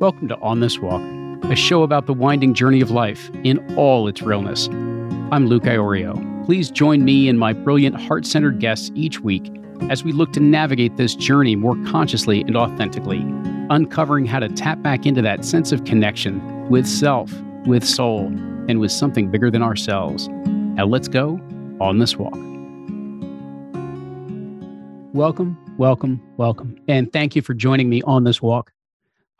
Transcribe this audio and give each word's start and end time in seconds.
Welcome 0.00 0.28
to 0.28 0.38
On 0.38 0.60
This 0.60 0.78
Walk, 0.78 1.02
a 1.50 1.54
show 1.54 1.82
about 1.82 2.06
the 2.06 2.14
winding 2.14 2.54
journey 2.54 2.80
of 2.80 2.90
life 2.90 3.30
in 3.44 3.58
all 3.76 4.08
its 4.08 4.22
realness. 4.22 4.66
I'm 5.30 5.46
Luke 5.46 5.64
Iorio. 5.64 6.46
Please 6.46 6.70
join 6.70 7.04
me 7.04 7.28
and 7.28 7.38
my 7.38 7.52
brilliant 7.52 8.00
heart 8.00 8.24
centered 8.24 8.60
guests 8.60 8.90
each 8.94 9.20
week 9.20 9.52
as 9.90 10.02
we 10.02 10.12
look 10.12 10.32
to 10.32 10.40
navigate 10.40 10.96
this 10.96 11.14
journey 11.14 11.54
more 11.54 11.76
consciously 11.84 12.40
and 12.40 12.56
authentically, 12.56 13.20
uncovering 13.68 14.24
how 14.24 14.38
to 14.38 14.48
tap 14.48 14.80
back 14.80 15.04
into 15.04 15.20
that 15.20 15.44
sense 15.44 15.70
of 15.70 15.84
connection 15.84 16.66
with 16.70 16.86
self, 16.86 17.30
with 17.66 17.84
soul, 17.84 18.28
and 18.68 18.80
with 18.80 18.92
something 18.92 19.30
bigger 19.30 19.50
than 19.50 19.62
ourselves. 19.62 20.28
Now 20.28 20.86
let's 20.86 21.08
go 21.08 21.38
on 21.78 21.98
this 21.98 22.16
walk. 22.16 22.38
Welcome, 25.12 25.58
welcome, 25.76 26.22
welcome. 26.38 26.78
And 26.88 27.12
thank 27.12 27.36
you 27.36 27.42
for 27.42 27.52
joining 27.52 27.90
me 27.90 28.00
on 28.04 28.24
this 28.24 28.40
walk. 28.40 28.72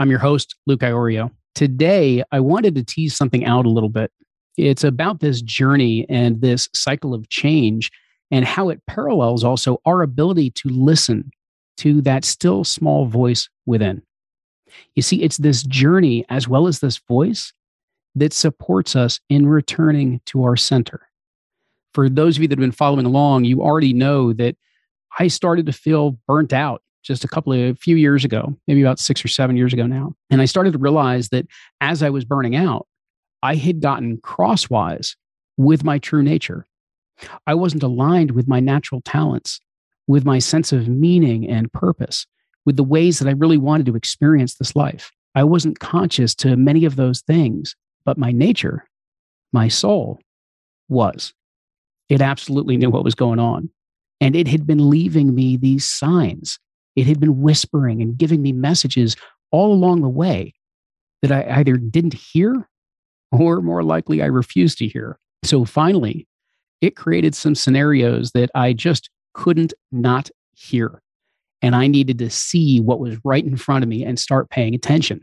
I'm 0.01 0.09
your 0.09 0.19
host, 0.19 0.57
Luke 0.67 0.81
Iorio. 0.81 1.31
Today, 1.55 2.25
I 2.33 2.41
wanted 2.41 2.75
to 2.75 2.83
tease 2.83 3.15
something 3.15 3.45
out 3.45 3.67
a 3.67 3.71
little 3.71 3.91
bit. 3.91 4.11
It's 4.57 4.83
about 4.83 5.21
this 5.21 5.43
journey 5.43 6.07
and 6.09 6.41
this 6.41 6.71
cycle 6.75 7.13
of 7.13 7.29
change 7.29 7.91
and 8.31 8.47
how 8.47 8.71
it 8.71 8.81
parallels 8.87 9.45
also 9.45 9.79
our 9.85 10.01
ability 10.01 10.53
to 10.53 10.71
listen 10.71 11.31
to 11.77 12.01
that 12.01 12.25
still 12.25 12.65
small 12.65 13.05
voice 13.05 13.51
within. 13.67 14.01
You 14.95 15.03
see, 15.03 15.23
it's 15.23 15.37
this 15.37 15.65
journey 15.65 16.25
as 16.31 16.49
well 16.49 16.67
as 16.67 16.81
this 16.81 16.97
voice 16.97 17.53
that 18.15 18.33
supports 18.33 18.97
us 18.97 19.21
in 19.29 19.47
returning 19.47 20.23
to 20.27 20.45
our 20.45 20.57
center. 20.57 21.09
For 21.93 22.09
those 22.09 22.37
of 22.39 22.43
you 22.43 22.49
that 22.49 22.59
have 22.59 22.65
been 22.65 22.73
following 22.73 23.05
along, 23.05 23.45
you 23.45 23.61
already 23.61 23.93
know 23.93 24.33
that 24.33 24.57
I 25.19 25.29
started 25.29 25.67
to 25.67 25.73
feel 25.73 26.13
burnt 26.27 26.55
out 26.55 26.83
just 27.03 27.25
a 27.25 27.29
couple 27.29 27.53
of 27.53 27.59
a 27.59 27.75
few 27.75 27.97
years 27.97 28.25
ago, 28.25 28.57
maybe 28.67 28.83
about 28.83 28.99
six 28.99 29.25
or 29.25 29.29
seven 29.29 29.57
years 29.57 29.73
ago 29.73 29.87
now. 29.87 30.15
And 30.31 30.41
I 30.41 30.45
started 30.45 30.73
to 30.73 30.79
realize 30.79 31.31
that 31.31 31.47
as 31.81 32.03
I 32.03 32.11
was 32.11 32.25
burning 32.25 32.57
out, 32.57 32.87
I 33.43 33.55
had 33.55 33.81
gotten 33.81 34.19
crosswise 34.19 35.17
with 35.57 35.85
my 35.85 35.99
true 35.99 36.23
nature. 36.23 36.67
I 37.47 37.55
wasn't 37.55 37.83
aligned 37.83 38.33
with 38.33 38.49
my 38.49 38.61
natural 38.61 39.03
talents, 39.03 39.61
with 40.07 40.25
my 40.25 40.39
sense 40.39 40.73
of 40.73 40.89
meaning 40.89 41.49
and 41.49 41.73
purpose, 41.73 42.27
with 42.67 42.77
the 42.77 42.85
ways 42.85 43.19
that 43.19 43.29
I 43.29 43.33
really 43.33 43.59
wanted 43.59 43.87
to 43.87 43.97
experience 43.97 44.55
this 44.55 44.77
life. 44.77 45.11
I 45.35 45.45
wasn't 45.45 45.79
conscious 45.79 46.35
to 46.37 46.57
many 46.57 46.85
of 46.85 46.97
those 46.97 47.21
things, 47.21 47.77
but 48.05 48.19
my 48.19 48.33
nature, 48.33 48.85
my 49.53 49.69
soul, 49.69 50.21
was. 50.89 51.33
It 52.09 52.21
absolutely 52.21 52.77
knew 52.77 52.91
what 52.91 53.05
was 53.05 53.15
going 53.15 53.39
on. 53.39 53.71
And 54.21 54.35
it 54.35 54.49
had 54.49 54.67
been 54.67 54.91
leaving 54.91 55.35
me 55.35 55.57
these 55.57 55.87
signs. 55.87 56.59
It 57.01 57.07
had 57.07 57.19
been 57.19 57.41
whispering 57.41 58.03
and 58.03 58.19
giving 58.19 58.43
me 58.43 58.53
messages 58.53 59.17
all 59.51 59.73
along 59.73 60.03
the 60.03 60.09
way 60.11 60.53
that 61.23 61.33
I 61.33 61.61
either 61.61 61.79
didn't 61.79 62.13
hear 62.13 62.69
or 63.33 63.63
more 63.63 63.83
likely 63.83 64.21
I 64.21 64.27
refused 64.27 64.77
to 64.79 64.87
hear. 64.87 65.19
So 65.43 65.65
finally, 65.65 66.29
it 66.83 66.97
created 66.97 67.35
some 67.35 67.55
scenarios 67.55 68.33
that 68.33 68.51
I 68.55 68.75
just 68.75 69.09
couldn't 69.33 69.73
not 69.91 70.29
hear. 70.53 71.01
And 71.63 71.75
I 71.75 71.87
needed 71.87 72.19
to 72.19 72.29
see 72.29 72.81
what 72.81 73.01
was 73.01 73.17
right 73.25 73.47
in 73.47 73.57
front 73.57 73.83
of 73.83 73.89
me 73.89 74.05
and 74.05 74.19
start 74.19 74.51
paying 74.51 74.75
attention. 74.75 75.23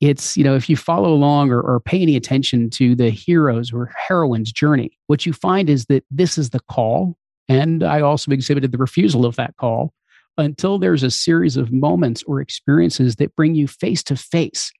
It's, 0.00 0.36
you 0.36 0.42
know, 0.42 0.56
if 0.56 0.68
you 0.68 0.76
follow 0.76 1.12
along 1.12 1.52
or, 1.52 1.60
or 1.60 1.78
pay 1.78 2.02
any 2.02 2.16
attention 2.16 2.68
to 2.70 2.96
the 2.96 3.10
hero's 3.10 3.72
or 3.72 3.92
heroines' 3.96 4.50
journey, 4.50 4.98
what 5.06 5.24
you 5.24 5.32
find 5.32 5.70
is 5.70 5.86
that 5.86 6.04
this 6.10 6.36
is 6.36 6.50
the 6.50 6.60
call. 6.68 7.16
And 7.48 7.84
I 7.84 8.00
also 8.00 8.32
exhibited 8.32 8.72
the 8.72 8.78
refusal 8.78 9.24
of 9.24 9.36
that 9.36 9.56
call 9.56 9.94
until 10.36 10.78
there's 10.78 11.02
a 11.02 11.10
series 11.10 11.56
of 11.56 11.72
moments 11.72 12.22
or 12.24 12.40
experiences 12.40 13.16
that 13.16 13.36
bring 13.36 13.54
you 13.54 13.68
face 13.68 14.02
to 14.04 14.16
face 14.16 14.72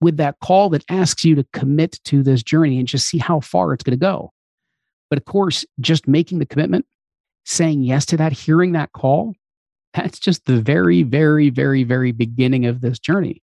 with 0.00 0.16
that 0.18 0.36
call 0.40 0.70
that 0.70 0.84
asks 0.88 1.24
you 1.24 1.34
to 1.34 1.46
commit 1.52 1.98
to 2.04 2.22
this 2.22 2.42
journey 2.42 2.78
and 2.78 2.88
just 2.88 3.08
see 3.08 3.18
how 3.18 3.40
far 3.40 3.72
it's 3.72 3.82
going 3.82 3.98
to 3.98 4.02
go. 4.02 4.32
But 5.10 5.18
of 5.18 5.24
course, 5.24 5.64
just 5.80 6.08
making 6.08 6.38
the 6.38 6.46
commitment, 6.46 6.86
saying 7.44 7.82
yes 7.82 8.06
to 8.06 8.16
that, 8.16 8.32
hearing 8.32 8.72
that 8.72 8.92
call, 8.92 9.34
that's 9.94 10.18
just 10.18 10.44
the 10.44 10.60
very, 10.60 11.02
very, 11.02 11.50
very, 11.50 11.84
very 11.84 12.12
beginning 12.12 12.66
of 12.66 12.80
this 12.80 12.98
journey. 12.98 13.42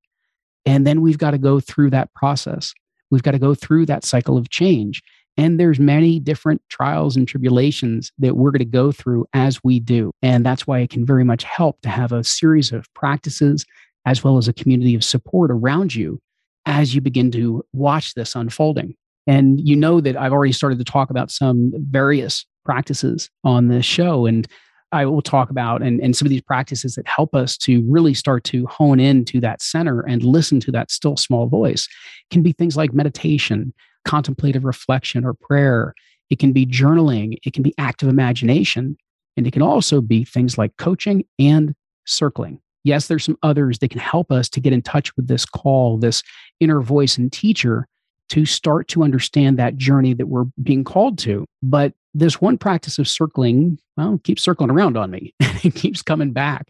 And 0.67 0.87
then 0.87 1.01
we've 1.01 1.19
got 1.19 1.31
to 1.31 1.39
go 1.39 1.61
through 1.61 1.91
that 1.91 2.13
process. 2.15 2.75
We've 3.11 3.23
got 3.23 3.33
to 3.33 3.39
go 3.39 3.55
through 3.55 3.87
that 3.87 4.05
cycle 4.05 4.37
of 4.37 4.51
change. 4.51 5.03
And 5.41 5.59
there's 5.59 5.81
many 5.81 6.21
different 6.21 6.61
trials 6.69 7.17
and 7.17 7.27
tribulations 7.27 8.13
that 8.19 8.37
we're 8.37 8.51
going 8.51 8.59
to 8.59 8.67
go 8.67 8.93
through 8.93 9.25
as 9.33 9.65
we 9.65 9.81
do. 9.81 10.13
And 10.21 10.45
that's 10.45 10.67
why 10.67 10.81
it 10.81 10.91
can 10.91 11.07
very 11.07 11.25
much 11.25 11.45
help 11.45 11.81
to 11.81 11.89
have 11.89 12.13
a 12.13 12.23
series 12.23 12.73
of 12.73 12.93
practices 12.93 13.65
as 14.05 14.23
well 14.23 14.37
as 14.37 14.49
a 14.49 14.53
community 14.53 14.95
of 14.95 15.03
support 15.03 15.51
around 15.51 15.95
you 15.95 16.21
as 16.67 16.95
you 16.95 17.01
begin 17.01 17.31
to 17.31 17.65
watch 17.73 18.13
this 18.13 18.35
unfolding. 18.35 18.95
And 19.27 19.67
you 19.67 19.77
know 19.77 20.03
that 20.03 20.15
I've 20.15 20.35
already 20.35 20.53
started 20.53 20.79
to 20.79 20.85
talk 20.85 21.09
about 21.09 21.31
some 21.31 21.73
various 21.89 22.45
practices 22.67 23.31
on 23.43 23.69
this 23.69 23.87
show. 23.87 24.27
And 24.27 24.47
I 24.93 25.07
will 25.07 25.23
talk 25.23 25.49
about 25.49 25.81
and, 25.81 26.01
and 26.03 26.15
some 26.15 26.27
of 26.27 26.31
these 26.31 26.43
practices 26.43 26.97
that 26.97 27.09
help 27.09 27.35
us 27.35 27.57
to 27.59 27.83
really 27.89 28.13
start 28.13 28.45
to 28.45 28.67
hone 28.67 29.01
in 29.01 29.25
to 29.27 29.41
that 29.41 29.63
center 29.63 30.03
and 30.03 30.23
listen 30.23 30.61
to 30.61 30.73
that 30.73 30.91
still 30.91 31.17
small 31.17 31.47
voice 31.47 31.89
can 32.31 32.43
be 32.43 32.53
things 32.53 32.77
like 32.77 32.93
meditation, 32.93 33.73
contemplative 34.05 34.65
reflection, 34.65 35.25
or 35.25 35.35
prayer. 35.35 35.95
It 36.31 36.39
can 36.39 36.53
be 36.53 36.67
journaling, 36.67 37.39
it 37.45 37.53
can 37.53 37.63
be 37.63 37.75
active 37.79 38.09
imagination, 38.09 38.97
and 39.37 39.47
it 39.47 39.53
can 39.53 39.63
also 39.63 40.01
be 40.01 40.25
things 40.25 40.59
like 40.59 40.77
coaching 40.77 41.25
and 41.39 41.75
circling. 42.07 42.61
Yes, 42.85 43.09
there's 43.09 43.25
some 43.25 43.39
others 43.43 43.79
that 43.81 43.91
can 43.91 44.01
help 44.01 44.33
us 44.33 44.49
to 44.51 44.61
get 44.61 44.73
in 44.73 44.83
touch 44.83 45.15
with 45.17 45.29
this 45.29 45.45
call, 45.45 45.99
this 45.99 46.23
inner 46.61 46.81
voice 46.81 47.19
and 47.19 47.33
teacher 47.33 47.87
to 48.31 48.47
start 48.47 48.89
to 48.89 49.03
understand 49.03 49.59
that 49.59 49.77
journey 49.77 50.15
that 50.15 50.27
we're 50.27 50.47
being 50.63 50.85
called 50.85 51.19
to. 51.19 51.45
But 51.63 51.93
this 52.15 52.41
one 52.41 52.59
practice 52.59 52.99
of 52.99 53.09
circling, 53.09 53.79
well, 53.97 54.19
keeps 54.25 54.43
circling 54.43 54.71
around 54.71 54.97
on 54.97 55.11
me. 55.11 55.35
it 55.41 55.75
keeps 55.75 56.01
coming 56.01 56.33
back. 56.33 56.69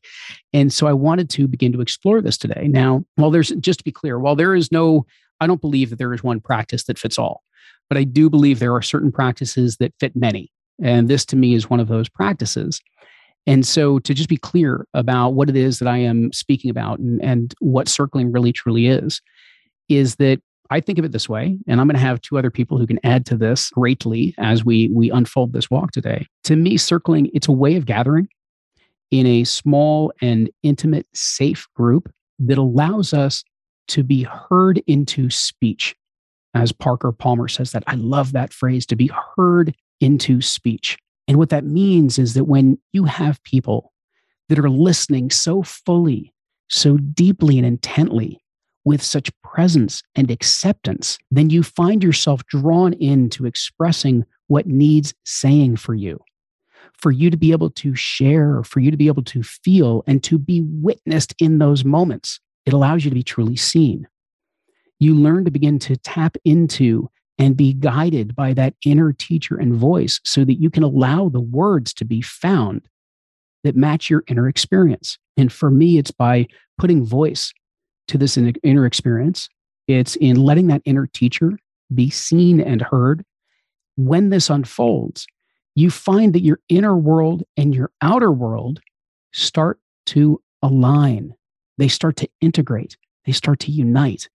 And 0.53 0.73
so 0.73 0.87
I 0.87 0.93
wanted 0.93 1.31
to 1.31 1.47
begin 1.47 1.73
to 1.73 1.81
explore 1.81 2.21
this 2.21 2.39
today. 2.39 2.67
Now, 2.69 3.05
while 3.17 3.31
there's, 3.31 3.51
just 3.51 3.81
to 3.81 3.85
be 3.85 3.93
clear, 3.93 4.19
while 4.19 4.37
there 4.37 4.55
is 4.55 4.73
no, 4.73 5.07
I 5.41 5.47
don't 5.47 5.61
believe 5.61 5.91
that 5.91 5.97
there 5.97 6.13
is 6.13 6.23
one 6.23 6.41
practice 6.41 6.85
that 6.85 6.99
fits 6.99 7.19
all, 7.19 7.43
but 7.89 7.99
I 7.99 8.05
do 8.05 8.31
believe 8.31 8.59
there 8.59 8.75
are 8.75 8.83
certain 8.83 9.13
practices 9.13 9.77
that 9.79 9.95
fit 9.99 10.15
many. 10.15 10.53
And 10.83 11.09
this 11.09 11.25
to 11.27 11.37
me 11.37 11.55
is 11.55 11.69
one 11.69 11.81
of 11.81 11.89
those 11.89 12.09
practices. 12.09 12.81
And 13.47 13.67
so, 13.67 13.99
to 14.01 14.15
just 14.15 14.29
be 14.29 14.37
clear 14.37 14.87
about 14.95 15.31
what 15.31 15.49
it 15.49 15.57
is 15.57 15.79
that 15.79 15.89
I 15.89 15.99
am 15.99 16.33
speaking 16.33 16.71
about 16.71 16.99
and, 16.99 17.23
and 17.23 17.55
what 17.61 17.89
circling 17.89 18.33
really 18.33 18.53
truly 18.53 18.87
is, 18.87 19.23
is 19.89 20.17
that 20.17 20.41
I 20.71 20.81
think 20.81 20.99
of 20.99 21.05
it 21.05 21.13
this 21.13 21.29
way, 21.29 21.59
and 21.67 21.81
I'm 21.81 21.89
going 21.89 21.97
to 21.97 22.01
have 22.01 22.21
two 22.21 22.39
other 22.39 22.51
people 22.51 22.79
who 22.79 22.87
can 22.87 23.01
add 23.03 23.27
to 23.27 23.37
this 23.37 23.71
greatly 23.71 24.35
as 24.39 24.65
we 24.65 24.89
we 24.89 25.11
unfold 25.11 25.53
this 25.53 25.71
walk 25.71 25.91
today. 25.91 26.27
To 26.45 26.55
me, 26.55 26.77
circling 26.77 27.31
it's 27.35 27.49
a 27.49 27.53
way 27.53 27.77
of 27.77 27.87
gathering 27.87 28.29
in 29.11 29.27
a 29.27 29.45
small 29.45 30.13
and 30.21 30.49
intimate, 30.63 31.07
safe 31.13 31.67
group 31.75 32.13
that 32.39 32.59
allows 32.59 33.13
us 33.13 33.43
to 33.89 34.03
be 34.03 34.23
heard 34.23 34.83
into 34.87 35.31
speech. 35.31 35.97
As 36.55 36.73
Parker 36.73 37.13
Palmer 37.13 37.49
says 37.49 37.73
that, 37.73 37.85
I 37.87 37.95
love 37.95 38.33
that 38.33 38.53
phrase 38.53 38.87
to 38.87 38.97
be 38.97 39.11
heard 39.37 39.75
into 40.01 40.41
speech. 40.41 40.99
And 41.29 41.39
what 41.39 41.51
that 41.51 41.65
means 41.65 42.19
is 42.19 42.35
that 42.35 42.45
when 42.45 42.79
you 42.93 43.05
have 43.05 43.43
people 43.45 43.93
that 44.49 44.59
are 44.59 44.69
listening 44.69 45.31
so 45.31 45.63
fully, 45.63 46.33
so 46.69 46.97
deeply 46.97 47.57
and 47.57 47.67
intently 47.67 48.41
with 48.85 49.03
such 49.03 49.31
presence 49.43 50.03
and 50.15 50.31
acceptance, 50.31 51.19
then 51.31 51.51
you 51.51 51.63
find 51.63 52.03
yourself 52.03 52.45
drawn 52.47 52.95
into 52.95 53.47
expressing 53.47 54.25
what 54.49 54.67
needs 54.67 55.15
saying 55.25 55.77
for 55.77 55.95
you. 55.95 56.19
For 56.95 57.13
you 57.13 57.31
to 57.31 57.37
be 57.37 57.53
able 57.53 57.71
to 57.71 57.95
share, 57.95 58.63
for 58.65 58.81
you 58.81 58.91
to 58.91 58.97
be 58.97 59.07
able 59.07 59.23
to 59.25 59.43
feel, 59.43 60.03
and 60.07 60.23
to 60.25 60.39
be 60.39 60.63
witnessed 60.63 61.35
in 61.39 61.59
those 61.59 61.85
moments, 61.85 62.41
it 62.67 62.73
allows 62.73 63.05
you 63.05 63.11
to 63.11 63.15
be 63.15 63.23
truly 63.23 63.57
seen. 63.57 64.07
You 64.99 65.15
learn 65.15 65.45
to 65.45 65.51
begin 65.51 65.79
to 65.81 65.97
tap 65.97 66.37
into 66.45 67.11
and 67.39 67.57
be 67.57 67.73
guided 67.73 68.37
by 68.37 68.53
that 68.53 68.75
inner 68.85 69.13
teacher 69.13 69.57
and 69.57 69.75
voice 69.75 70.21
so 70.25 70.45
that 70.45 70.61
you 70.61 70.69
can 70.69 70.83
allow 70.83 71.31
the 71.31 71.41
words 71.41 71.95
to 71.95 72.05
be 72.05 72.21
found 72.21 72.83
that 73.65 73.77
match 73.77 74.11
your 74.11 74.25
inner 74.29 74.49
experience. 74.49 75.19
And 75.37 75.51
for 75.51 75.71
me, 75.71 75.97
it's 75.97 76.11
by 76.11 76.49
putting 76.77 77.05
voice 77.05 77.53
to 78.09 78.19
this 78.19 78.37
inner 78.37 78.85
experience. 78.87 79.49
It's 79.89 80.17
in 80.17 80.37
letting 80.37 80.67
that 80.67 80.83
inner 80.85 81.07
teacher 81.07 81.59
be 81.95 82.11
seen 82.11 82.61
and 82.61 82.83
heard. 82.83 83.25
When 83.97 84.29
this 84.31 84.51
unfolds, 84.51 85.27
you 85.75 85.91
find 85.91 86.35
that 86.35 86.43
your 86.43 86.61
inner 86.69 86.97
world 86.97 87.43
and 87.57 87.75
your 87.75 87.91
outer 88.03 88.33
world 88.33 88.81
start 89.33 89.79
to 90.07 90.43
align. 90.63 91.35
They 91.81 91.89
start 91.89 92.17
to 92.17 92.29
integrate. 92.43 92.99
They 93.25 93.33
start 93.33 93.59
to 93.61 93.73
unite. 93.73 94.29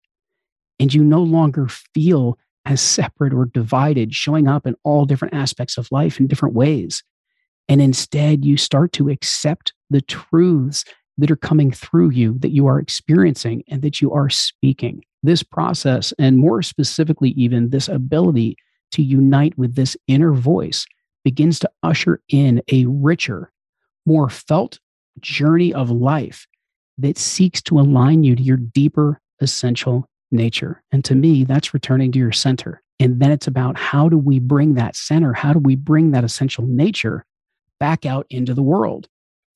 And 0.80 0.92
you 0.92 1.04
no 1.04 1.22
longer 1.22 1.68
feel 1.68 2.40
as 2.66 2.82
separate 2.82 3.34
or 3.34 3.46
divided, 3.46 4.16
showing 4.16 4.48
up 4.48 4.66
in 4.66 4.76
all 4.84 5.06
different 5.06 5.36
aspects 5.36 5.78
of 5.78 5.92
life 5.92 6.20
in 6.20 6.26
different 6.26 6.56
ways. 6.56 7.04
And 7.70 7.84
instead, 7.84 8.44
you 8.44 8.58
start 8.58 8.94
to 8.94 9.10
accept 9.10 9.74
the 9.92 10.02
truths 10.02 10.86
that 11.20 11.30
are 11.30 11.36
coming 11.36 11.70
through 11.70 12.10
you, 12.10 12.40
that 12.40 12.50
you 12.52 12.66
are 12.66 12.80
experiencing, 12.80 13.64
and 13.68 13.84
that 13.84 14.02
you 14.02 14.12
are 14.12 14.28
speaking. 14.32 15.04
This 15.22 15.44
process, 15.44 16.16
and 16.18 16.40
more 16.40 16.64
specifically, 16.64 17.30
even 17.38 17.70
this 17.70 17.88
ability 17.88 18.58
to 18.94 19.04
unite 19.04 19.56
with 19.56 19.76
this 19.76 19.96
inner 20.08 20.34
voice, 20.34 20.88
begins 21.24 21.60
to 21.60 21.70
usher 21.84 22.22
in 22.28 22.64
a 22.72 22.86
richer, 22.88 23.52
more 24.04 24.32
felt 24.32 24.80
journey 25.22 25.72
of 25.72 25.92
life 25.92 26.48
that 26.98 27.18
seeks 27.18 27.62
to 27.64 27.80
align 27.80 28.24
you 28.24 28.36
to 28.36 28.42
your 28.44 28.58
deeper 28.58 29.20
essential 29.42 30.06
nature. 30.32 30.82
And 30.92 31.04
to 31.06 31.16
me, 31.16 31.44
that's 31.44 31.74
returning 31.74 32.12
to 32.14 32.20
your 32.20 32.32
center. 32.32 32.82
And 33.00 33.20
then 33.20 33.32
it's 33.32 33.48
about 33.48 33.78
how 33.78 34.10
do 34.10 34.18
we 34.18 34.40
bring 34.40 34.76
that 34.76 34.96
center? 34.96 35.34
How 35.34 35.54
do 35.54 35.60
we 35.60 35.76
bring 35.76 36.12
that 36.12 36.24
essential 36.24 36.66
nature 36.66 37.26
back 37.80 38.06
out 38.06 38.26
into 38.30 38.54
the 38.54 38.64
world? 38.64 39.08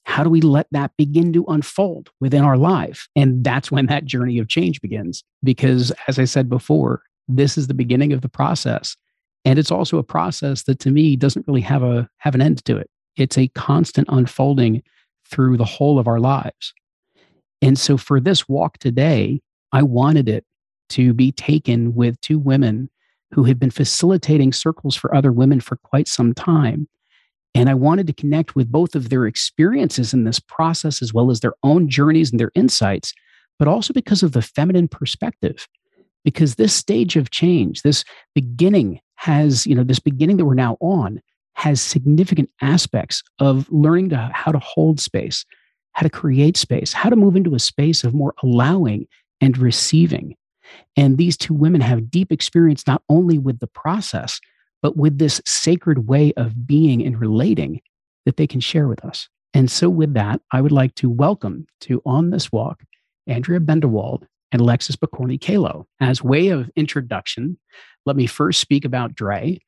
How 0.04 0.24
do 0.24 0.30
we 0.30 0.42
let 0.42 0.68
that 0.72 0.92
begin 0.98 1.32
to 1.34 1.46
unfold 1.48 2.10
within 2.20 2.44
our 2.44 2.58
life? 2.58 3.08
And 3.16 3.44
that's 3.44 3.72
when 3.72 3.86
that 3.86 4.06
journey 4.06 4.40
of 4.40 4.48
change 4.48 4.82
begins. 4.82 5.24
Because 5.44 5.92
as 6.08 6.20
I 6.20 6.26
said 6.26 6.50
before, 6.50 7.04
this 7.28 7.58
is 7.58 7.68
the 7.68 7.74
beginning 7.74 8.12
of 8.12 8.22
the 8.22 8.30
process. 8.30 8.98
And 9.46 9.58
it's 9.58 9.72
also 9.72 9.98
a 9.98 10.04
process 10.04 10.64
that 10.64 10.80
to 10.80 10.92
me 10.92 11.16
doesn't 11.16 11.48
really 11.48 11.62
have 11.62 11.84
a 11.84 12.10
have 12.18 12.36
an 12.36 12.42
end 12.42 12.66
to 12.66 12.76
it. 12.76 12.90
It's 13.16 13.38
a 13.38 13.48
constant 13.50 14.08
unfolding 14.12 14.82
through 15.30 15.58
the 15.58 15.66
whole 15.66 16.00
of 16.00 16.08
our 16.08 16.20
lives. 16.20 16.74
And 17.62 17.78
so 17.78 17.98
for 17.98 18.20
this 18.20 18.48
walk 18.48 18.78
today, 18.78 19.42
I 19.72 19.84
wanted 19.84 20.30
it 20.30 20.46
to 20.90 21.14
be 21.14 21.32
taken 21.32 21.94
with 21.94 22.20
two 22.22 22.40
women 22.40 22.90
who 23.32 23.44
had 23.44 23.60
been 23.60 23.70
facilitating 23.70 24.54
circles 24.54 24.96
for 24.96 25.14
other 25.14 25.32
women 25.32 25.60
for 25.60 25.76
quite 25.78 26.08
some 26.08 26.34
time. 26.34 26.88
And 27.54 27.70
I 27.70 27.74
wanted 27.74 28.08
to 28.08 28.14
connect 28.14 28.56
with 28.56 28.72
both 28.72 28.96
of 28.96 29.10
their 29.10 29.26
experiences 29.26 30.14
in 30.14 30.24
this 30.24 30.40
process, 30.40 31.02
as 31.02 31.14
well 31.14 31.32
as 31.32 31.40
their 31.40 31.54
own 31.64 31.90
journeys 31.90 32.32
and 32.32 32.40
their 32.40 32.52
insights, 32.56 33.14
but 33.58 33.68
also 33.68 33.94
because 33.94 34.24
of 34.24 34.32
the 34.32 34.42
feminine 34.42 34.88
perspective. 34.88 35.68
Because 36.24 36.56
this 36.56 36.76
stage 36.76 37.16
of 37.16 37.32
change, 37.32 37.82
this 37.82 38.04
beginning 38.36 39.00
has, 39.16 39.66
you 39.66 39.74
know, 39.74 39.84
this 39.84 40.00
beginning 40.00 40.38
that 40.38 40.46
we're 40.46 40.54
now 40.54 40.78
on 40.80 41.22
has 41.54 41.82
significant 41.82 42.50
aspects 42.62 43.24
of 43.40 43.70
learning 43.72 44.10
to 44.10 44.30
how 44.34 44.52
to 44.52 44.60
hold 44.60 45.00
space, 45.00 45.46
how 45.94 46.04
to 46.04 46.10
create 46.10 46.58
space, 46.58 46.94
how 46.94 47.10
to 47.10 47.16
move 47.16 47.36
into 47.36 47.56
a 47.56 47.60
space 47.60 48.04
of 48.04 48.14
more 48.14 48.34
allowing 48.44 49.08
and 49.42 49.58
receiving. 49.58 50.36
And 50.96 51.18
these 51.18 51.38
two 51.38 51.54
women 51.54 51.82
have 51.82 52.12
deep 52.12 52.32
experience 52.32 52.86
not 52.86 53.02
only 53.10 53.38
with 53.38 53.60
the 53.60 53.68
process, 53.68 54.40
but 54.82 54.98
with 54.98 55.18
this 55.18 55.42
sacred 55.46 56.08
way 56.08 56.34
of 56.38 56.68
being 56.68 57.06
and 57.06 57.20
relating 57.20 57.82
that 58.26 58.38
they 58.38 58.48
can 58.48 58.60
share 58.60 58.88
with 58.88 59.04
us. 59.04 59.28
And 59.54 59.70
so, 59.70 59.90
with 59.90 60.14
that, 60.14 60.42
I 60.52 60.62
would 60.62 60.72
like 60.72 60.94
to 60.96 61.10
welcome 61.10 61.66
to 61.82 62.02
On 62.06 62.30
This 62.30 62.52
Walk 62.52 62.84
Andrea 63.28 63.60
Bendewald 63.60 64.26
and 64.52 64.62
Alexis 64.62 64.96
Pokorny 64.96 65.40
Kahlow. 65.40 65.86
As 66.00 66.24
way 66.24 66.50
of 66.50 66.70
introduction, 66.76 67.58
let 68.06 68.16
me 68.16 68.28
first 68.28 68.60
speak 68.60 68.86
about 68.86 69.16
Drea. 69.16 69.60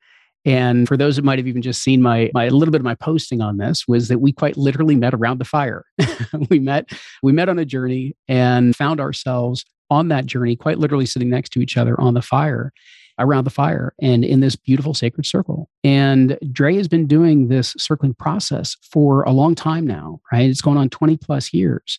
And 0.44 0.88
for 0.88 0.96
those 0.96 1.16
that 1.16 1.24
might 1.24 1.38
have 1.38 1.46
even 1.46 1.62
just 1.62 1.82
seen 1.82 2.02
my, 2.02 2.30
my 2.34 2.48
little 2.48 2.72
bit 2.72 2.80
of 2.80 2.84
my 2.84 2.96
posting 2.96 3.40
on 3.40 3.58
this 3.58 3.86
was 3.86 4.08
that 4.08 4.20
we 4.20 4.32
quite 4.32 4.56
literally 4.56 4.96
met 4.96 5.14
around 5.14 5.38
the 5.38 5.44
fire. 5.44 5.84
we 6.50 6.58
met 6.58 6.90
we 7.22 7.32
met 7.32 7.48
on 7.48 7.58
a 7.58 7.64
journey 7.64 8.16
and 8.28 8.74
found 8.74 9.00
ourselves 9.00 9.64
on 9.90 10.08
that 10.08 10.26
journey, 10.26 10.56
quite 10.56 10.78
literally 10.78 11.06
sitting 11.06 11.28
next 11.28 11.50
to 11.50 11.60
each 11.60 11.76
other 11.76 12.00
on 12.00 12.14
the 12.14 12.22
fire, 12.22 12.72
around 13.18 13.44
the 13.44 13.50
fire, 13.50 13.92
and 14.00 14.24
in 14.24 14.40
this 14.40 14.56
beautiful 14.56 14.94
sacred 14.94 15.26
circle. 15.26 15.68
And 15.84 16.38
Drea 16.50 16.78
has 16.78 16.88
been 16.88 17.06
doing 17.06 17.48
this 17.48 17.74
circling 17.78 18.14
process 18.14 18.76
for 18.90 19.22
a 19.24 19.32
long 19.32 19.54
time 19.54 19.86
now, 19.86 20.20
right? 20.32 20.48
It's 20.48 20.62
going 20.62 20.78
on 20.78 20.88
20 20.88 21.18
plus 21.18 21.52
years. 21.52 21.98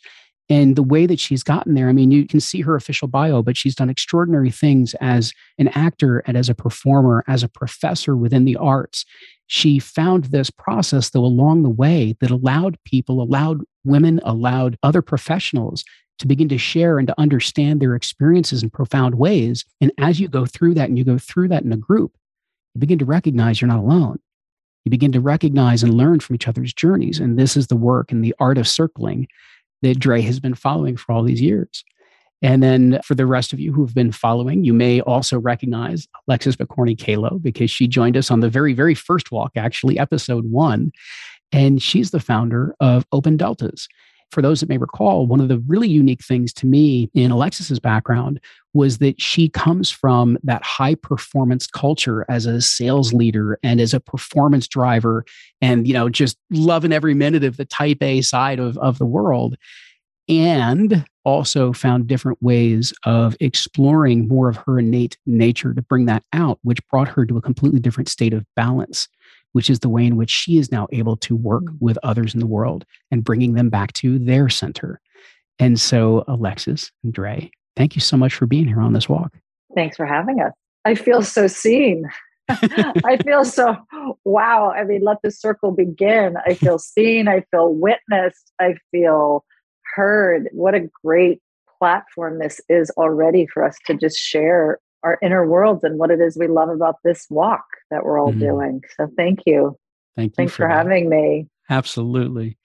And 0.49 0.75
the 0.75 0.83
way 0.83 1.05
that 1.05 1.19
she's 1.19 1.43
gotten 1.43 1.73
there, 1.73 1.87
I 1.87 1.93
mean, 1.93 2.11
you 2.11 2.27
can 2.27 2.39
see 2.41 2.61
her 2.61 2.75
official 2.75 3.07
bio, 3.07 3.41
but 3.41 3.55
she's 3.55 3.75
done 3.75 3.89
extraordinary 3.89 4.51
things 4.51 4.93
as 4.99 5.33
an 5.57 5.69
actor 5.69 6.19
and 6.19 6.35
as 6.35 6.49
a 6.49 6.55
performer, 6.55 7.23
as 7.27 7.43
a 7.43 7.49
professor 7.49 8.15
within 8.15 8.43
the 8.43 8.57
arts. 8.57 9.05
She 9.47 9.79
found 9.79 10.25
this 10.25 10.49
process, 10.49 11.09
though, 11.09 11.23
along 11.23 11.63
the 11.63 11.69
way 11.69 12.15
that 12.19 12.31
allowed 12.31 12.77
people, 12.85 13.21
allowed 13.21 13.61
women, 13.85 14.19
allowed 14.23 14.77
other 14.83 15.01
professionals 15.01 15.83
to 16.19 16.27
begin 16.27 16.49
to 16.49 16.57
share 16.57 16.99
and 16.99 17.07
to 17.07 17.19
understand 17.19 17.79
their 17.79 17.95
experiences 17.95 18.63
in 18.63 18.69
profound 18.69 19.15
ways. 19.15 19.65
And 19.81 19.91
as 19.97 20.19
you 20.19 20.27
go 20.27 20.45
through 20.45 20.73
that 20.75 20.89
and 20.89 20.97
you 20.97 21.03
go 21.03 21.17
through 21.17 21.49
that 21.49 21.63
in 21.63 21.71
a 21.71 21.77
group, 21.77 22.13
you 22.75 22.79
begin 22.79 22.99
to 22.99 23.05
recognize 23.05 23.61
you're 23.61 23.67
not 23.67 23.79
alone. 23.79 24.19
You 24.85 24.89
begin 24.89 25.11
to 25.13 25.21
recognize 25.21 25.83
and 25.83 25.93
learn 25.93 26.19
from 26.19 26.35
each 26.35 26.47
other's 26.47 26.73
journeys. 26.73 27.19
And 27.19 27.39
this 27.39 27.55
is 27.55 27.67
the 27.67 27.75
work 27.75 28.11
and 28.11 28.23
the 28.23 28.35
art 28.39 28.57
of 28.57 28.67
circling 28.67 29.27
that 29.83 29.99
Drea 29.99 30.23
has 30.23 30.39
been 30.39 30.55
following 30.55 30.97
for 30.97 31.11
all 31.11 31.23
these 31.23 31.41
years. 31.41 31.83
And 32.41 32.61
then 32.61 32.99
for 33.05 33.15
the 33.15 33.25
rest 33.25 33.53
of 33.53 33.59
you 33.59 33.71
who've 33.71 33.93
been 33.93 34.11
following, 34.11 34.65
you 34.65 34.73
may 34.73 34.99
also 34.99 35.39
recognize 35.39 36.07
Alexis 36.27 36.57
Pokorny 36.57 36.97
Kahlow 36.97 37.41
because 37.41 37.71
she 37.71 37.87
joined 37.87 38.17
us 38.17 38.29
on 38.29 38.41
the 38.41 38.49
very, 38.49 38.73
very 38.73 38.95
first 38.95 39.31
walk, 39.31 39.51
actually, 39.55 39.97
episode 39.97 40.51
one. 40.51 40.91
And 41.53 41.81
she's 41.81 42.11
the 42.11 42.19
founder 42.19 42.75
of 42.81 43.05
Open 43.13 43.37
Deltas. 43.37 43.87
For 44.33 44.41
those 44.41 44.59
that 44.61 44.69
may 44.69 44.79
recall, 44.79 45.27
one 45.27 45.39
of 45.39 45.47
the 45.47 45.59
really 45.59 45.87
unique 45.87 46.23
things 46.23 46.51
to 46.53 46.65
me 46.65 47.07
in 47.13 47.29
Alexis's 47.29 47.79
background 47.79 48.39
was 48.73 48.97
that 48.97 49.21
she 49.21 49.47
comes 49.47 49.91
from 49.91 50.39
that 50.41 50.63
high 50.63 50.95
performance 50.95 51.67
culture 51.67 52.25
as 52.29 52.47
a 52.47 52.59
sales 52.59 53.13
leader 53.13 53.59
and 53.61 53.79
as 53.79 53.93
a 53.93 53.99
performance 53.99 54.67
driver 54.67 55.23
and 55.61 55.87
you 55.87 55.93
know 55.93 56.09
just 56.09 56.37
loving 56.49 56.91
every 56.91 57.13
minute 57.13 57.43
of 57.43 57.57
the 57.57 57.65
type 57.65 58.01
A 58.01 58.21
side 58.21 58.59
of, 58.59 58.75
of 58.79 58.97
the 58.97 59.05
world 59.05 59.55
and 60.27 61.05
also 61.25 61.71
found 61.71 62.07
different 62.07 62.41
ways 62.41 62.91
of 63.05 63.35
exploring 63.39 64.27
more 64.27 64.49
of 64.49 64.57
her 64.57 64.79
innate 64.79 65.17
nature 65.27 65.73
to 65.75 65.81
bring 65.83 66.05
that 66.05 66.23
out 66.33 66.57
which 66.63 66.85
brought 66.87 67.07
her 67.07 67.25
to 67.25 67.37
a 67.37 67.41
completely 67.41 67.79
different 67.79 68.09
state 68.09 68.33
of 68.33 68.45
balance 68.55 69.07
which 69.53 69.69
is 69.69 69.79
the 69.79 69.89
way 69.89 70.05
in 70.05 70.17
which 70.17 70.29
she 70.29 70.57
is 70.57 70.71
now 70.71 70.87
able 70.91 71.15
to 71.17 71.35
work 71.35 71.63
mm. 71.63 71.77
with 71.79 71.97
others 72.03 72.33
in 72.33 72.39
the 72.39 72.45
world 72.45 72.85
and 73.09 73.23
bringing 73.23 73.53
them 73.53 73.69
back 73.69 73.93
to 73.93 74.19
their 74.19 74.49
center 74.49 74.99
and 75.59 75.79
so 75.79 76.23
alexis 76.27 76.91
and 77.03 77.13
drea 77.13 77.49
Thank 77.75 77.95
you 77.95 78.01
so 78.01 78.17
much 78.17 78.33
for 78.33 78.45
being 78.45 78.67
here 78.67 78.79
on 78.79 78.93
this 78.93 79.09
walk. 79.09 79.33
Thanks 79.75 79.97
for 79.97 80.05
having 80.05 80.39
us. 80.41 80.51
I 80.85 80.95
feel 80.95 81.21
so 81.21 81.47
seen. 81.47 82.09
I 82.49 83.17
feel 83.23 83.45
so 83.45 83.75
wow. 84.25 84.71
I 84.71 84.83
mean, 84.83 85.01
let 85.01 85.17
the 85.23 85.31
circle 85.31 85.71
begin. 85.71 86.35
I 86.45 86.53
feel 86.53 86.77
seen. 86.77 87.27
I 87.27 87.43
feel 87.51 87.73
witnessed. 87.73 88.51
I 88.59 88.75
feel 88.91 89.45
heard. 89.95 90.49
What 90.51 90.75
a 90.75 90.89
great 91.03 91.41
platform 91.79 92.39
this 92.39 92.61
is 92.69 92.91
already 92.91 93.47
for 93.47 93.63
us 93.63 93.77
to 93.85 93.95
just 93.95 94.17
share 94.17 94.79
our 95.03 95.17
inner 95.21 95.45
worlds 95.47 95.83
and 95.83 95.99
what 95.99 96.11
it 96.11 96.19
is 96.19 96.37
we 96.37 96.47
love 96.47 96.69
about 96.69 96.95
this 97.03 97.25
walk 97.29 97.65
that 97.91 98.05
we're 98.05 98.19
all 98.19 98.31
mm-hmm. 98.31 98.39
doing. 98.39 98.81
So 98.97 99.07
thank 99.17 99.41
you. 99.45 99.77
Thank 100.15 100.31
you. 100.31 100.35
Thanks 100.35 100.53
for, 100.53 100.63
for 100.63 100.69
having 100.69 101.09
me. 101.09 101.47
Absolutely. 101.69 102.57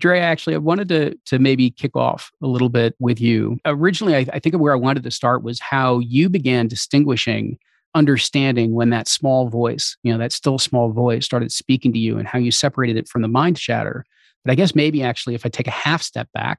Drea, 0.00 0.20
actually, 0.20 0.54
I 0.54 0.58
wanted 0.58 0.88
to, 0.88 1.16
to 1.26 1.38
maybe 1.38 1.70
kick 1.70 1.96
off 1.96 2.30
a 2.42 2.46
little 2.46 2.68
bit 2.68 2.94
with 2.98 3.20
you. 3.20 3.58
Originally, 3.64 4.16
I, 4.16 4.26
I 4.32 4.38
think 4.38 4.54
where 4.56 4.72
I 4.72 4.76
wanted 4.76 5.02
to 5.02 5.10
start 5.10 5.42
was 5.42 5.60
how 5.60 5.98
you 5.98 6.28
began 6.28 6.68
distinguishing 6.68 7.58
understanding 7.94 8.74
when 8.74 8.90
that 8.90 9.08
small 9.08 9.48
voice, 9.48 9.96
you 10.02 10.12
know, 10.12 10.18
that 10.18 10.32
still 10.32 10.58
small 10.58 10.90
voice 10.90 11.24
started 11.24 11.52
speaking 11.52 11.92
to 11.92 11.98
you 11.98 12.18
and 12.18 12.26
how 12.26 12.38
you 12.38 12.50
separated 12.50 12.96
it 12.96 13.08
from 13.08 13.22
the 13.22 13.28
mind 13.28 13.56
chatter. 13.56 14.04
But 14.44 14.52
I 14.52 14.54
guess 14.56 14.74
maybe 14.74 15.02
actually, 15.02 15.34
if 15.34 15.46
I 15.46 15.48
take 15.48 15.68
a 15.68 15.72
half 15.72 16.02
step 16.02 16.28
back, 16.34 16.58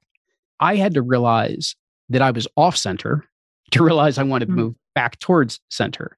I 0.59 0.77
had 0.77 0.93
to 0.93 1.01
realize 1.01 1.75
that 2.09 2.21
I 2.21 2.31
was 2.31 2.47
off 2.55 2.77
center 2.77 3.25
to 3.71 3.83
realize 3.83 4.17
I 4.17 4.23
wanted 4.23 4.45
to 4.47 4.51
hmm. 4.51 4.59
move 4.59 4.75
back 4.95 5.19
towards 5.19 5.59
center. 5.69 6.17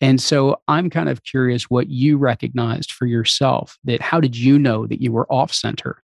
And 0.00 0.20
so 0.20 0.60
I'm 0.68 0.88
kind 0.88 1.08
of 1.08 1.24
curious 1.24 1.64
what 1.64 1.90
you 1.90 2.16
recognized 2.16 2.92
for 2.92 3.06
yourself 3.06 3.78
that 3.84 4.00
how 4.00 4.20
did 4.20 4.36
you 4.36 4.58
know 4.58 4.86
that 4.86 5.02
you 5.02 5.12
were 5.12 5.30
off 5.30 5.52
center? 5.52 6.02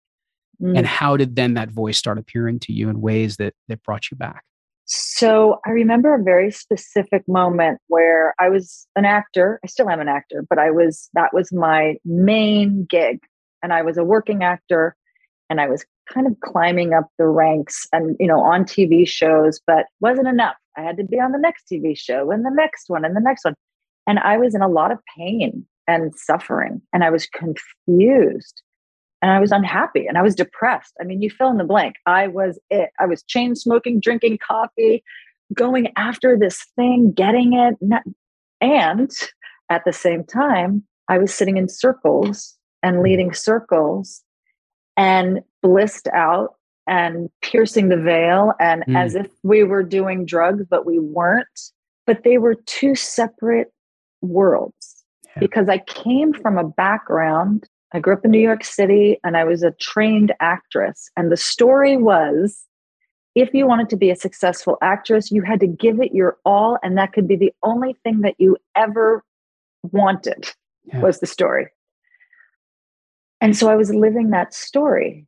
Mm. 0.60 0.78
And 0.78 0.86
how 0.86 1.16
did 1.16 1.36
then 1.36 1.54
that 1.54 1.70
voice 1.70 1.98
start 1.98 2.18
appearing 2.18 2.60
to 2.60 2.72
you 2.72 2.88
in 2.88 3.00
ways 3.00 3.36
that 3.36 3.54
that 3.68 3.82
brought 3.82 4.10
you 4.10 4.16
back? 4.16 4.42
So 4.84 5.60
I 5.66 5.70
remember 5.70 6.14
a 6.14 6.22
very 6.22 6.50
specific 6.52 7.24
moment 7.26 7.80
where 7.88 8.34
I 8.38 8.48
was 8.48 8.86
an 8.94 9.04
actor. 9.04 9.58
I 9.64 9.66
still 9.66 9.90
am 9.90 10.00
an 10.00 10.08
actor, 10.08 10.44
but 10.48 10.58
I 10.58 10.70
was 10.70 11.10
that 11.14 11.34
was 11.34 11.52
my 11.52 11.96
main 12.04 12.86
gig. 12.88 13.18
And 13.62 13.72
I 13.72 13.82
was 13.82 13.98
a 13.98 14.04
working 14.04 14.44
actor 14.44 14.96
and 15.50 15.60
I 15.60 15.68
was 15.68 15.84
kind 16.12 16.26
of 16.26 16.38
climbing 16.40 16.94
up 16.94 17.08
the 17.18 17.26
ranks 17.26 17.86
and 17.92 18.16
you 18.18 18.26
know 18.26 18.40
on 18.40 18.64
TV 18.64 19.06
shows, 19.08 19.60
but 19.66 19.86
wasn't 20.00 20.28
enough. 20.28 20.56
I 20.76 20.82
had 20.82 20.96
to 20.98 21.04
be 21.04 21.20
on 21.20 21.32
the 21.32 21.38
next 21.38 21.64
TV 21.70 21.96
show 21.96 22.30
and 22.30 22.44
the 22.44 22.50
next 22.50 22.88
one 22.88 23.04
and 23.04 23.16
the 23.16 23.20
next 23.20 23.44
one. 23.44 23.54
And 24.06 24.18
I 24.20 24.36
was 24.36 24.54
in 24.54 24.62
a 24.62 24.68
lot 24.68 24.92
of 24.92 24.98
pain 25.16 25.66
and 25.88 26.14
suffering, 26.16 26.80
and 26.92 27.04
I 27.04 27.10
was 27.10 27.26
confused 27.26 28.62
and 29.22 29.30
I 29.30 29.40
was 29.40 29.52
unhappy 29.52 30.06
and 30.06 30.18
I 30.18 30.22
was 30.22 30.34
depressed. 30.34 30.94
I 31.00 31.04
mean, 31.04 31.22
you 31.22 31.30
fill 31.30 31.50
in 31.50 31.56
the 31.56 31.64
blank. 31.64 31.96
I 32.06 32.28
was 32.28 32.58
it. 32.70 32.90
I 33.00 33.06
was 33.06 33.22
chain 33.24 33.54
smoking, 33.54 34.00
drinking 34.00 34.38
coffee, 34.46 35.02
going 35.54 35.92
after 35.96 36.38
this 36.38 36.64
thing, 36.76 37.12
getting 37.12 37.54
it. 37.54 37.76
And 38.60 39.10
at 39.70 39.84
the 39.84 39.92
same 39.92 40.24
time, 40.24 40.84
I 41.08 41.18
was 41.18 41.32
sitting 41.32 41.56
in 41.56 41.68
circles 41.68 42.54
and 42.82 43.02
leading 43.02 43.32
circles 43.32 44.22
and 44.96 45.40
blissed 45.62 46.08
out 46.14 46.54
and 46.86 47.28
piercing 47.42 47.88
the 47.88 47.96
veil 47.96 48.52
and 48.60 48.84
mm. 48.88 48.96
as 48.96 49.14
if 49.14 49.28
we 49.42 49.64
were 49.64 49.82
doing 49.82 50.24
drugs 50.24 50.64
but 50.68 50.86
we 50.86 50.98
weren't 50.98 51.72
but 52.06 52.22
they 52.22 52.38
were 52.38 52.54
two 52.66 52.94
separate 52.94 53.72
worlds 54.22 55.04
yeah. 55.24 55.40
because 55.40 55.68
i 55.68 55.78
came 55.78 56.32
from 56.32 56.56
a 56.56 56.64
background 56.64 57.68
i 57.92 57.98
grew 57.98 58.12
up 58.12 58.24
in 58.24 58.30
new 58.30 58.38
york 58.38 58.64
city 58.64 59.18
and 59.24 59.36
i 59.36 59.44
was 59.44 59.62
a 59.62 59.72
trained 59.72 60.32
actress 60.40 61.10
and 61.16 61.32
the 61.32 61.36
story 61.36 61.96
was 61.96 62.64
if 63.34 63.52
you 63.52 63.66
wanted 63.66 63.90
to 63.90 63.96
be 63.96 64.10
a 64.10 64.16
successful 64.16 64.78
actress 64.80 65.30
you 65.30 65.42
had 65.42 65.60
to 65.60 65.66
give 65.66 66.00
it 66.00 66.14
your 66.14 66.36
all 66.44 66.78
and 66.82 66.96
that 66.96 67.12
could 67.12 67.26
be 67.26 67.36
the 67.36 67.52
only 67.64 67.96
thing 68.04 68.20
that 68.20 68.34
you 68.38 68.56
ever 68.76 69.24
wanted 69.82 70.52
yeah. 70.84 71.00
was 71.00 71.18
the 71.18 71.26
story 71.26 71.66
and 73.40 73.56
so 73.56 73.68
i 73.68 73.76
was 73.76 73.94
living 73.94 74.30
that 74.30 74.54
story 74.54 75.26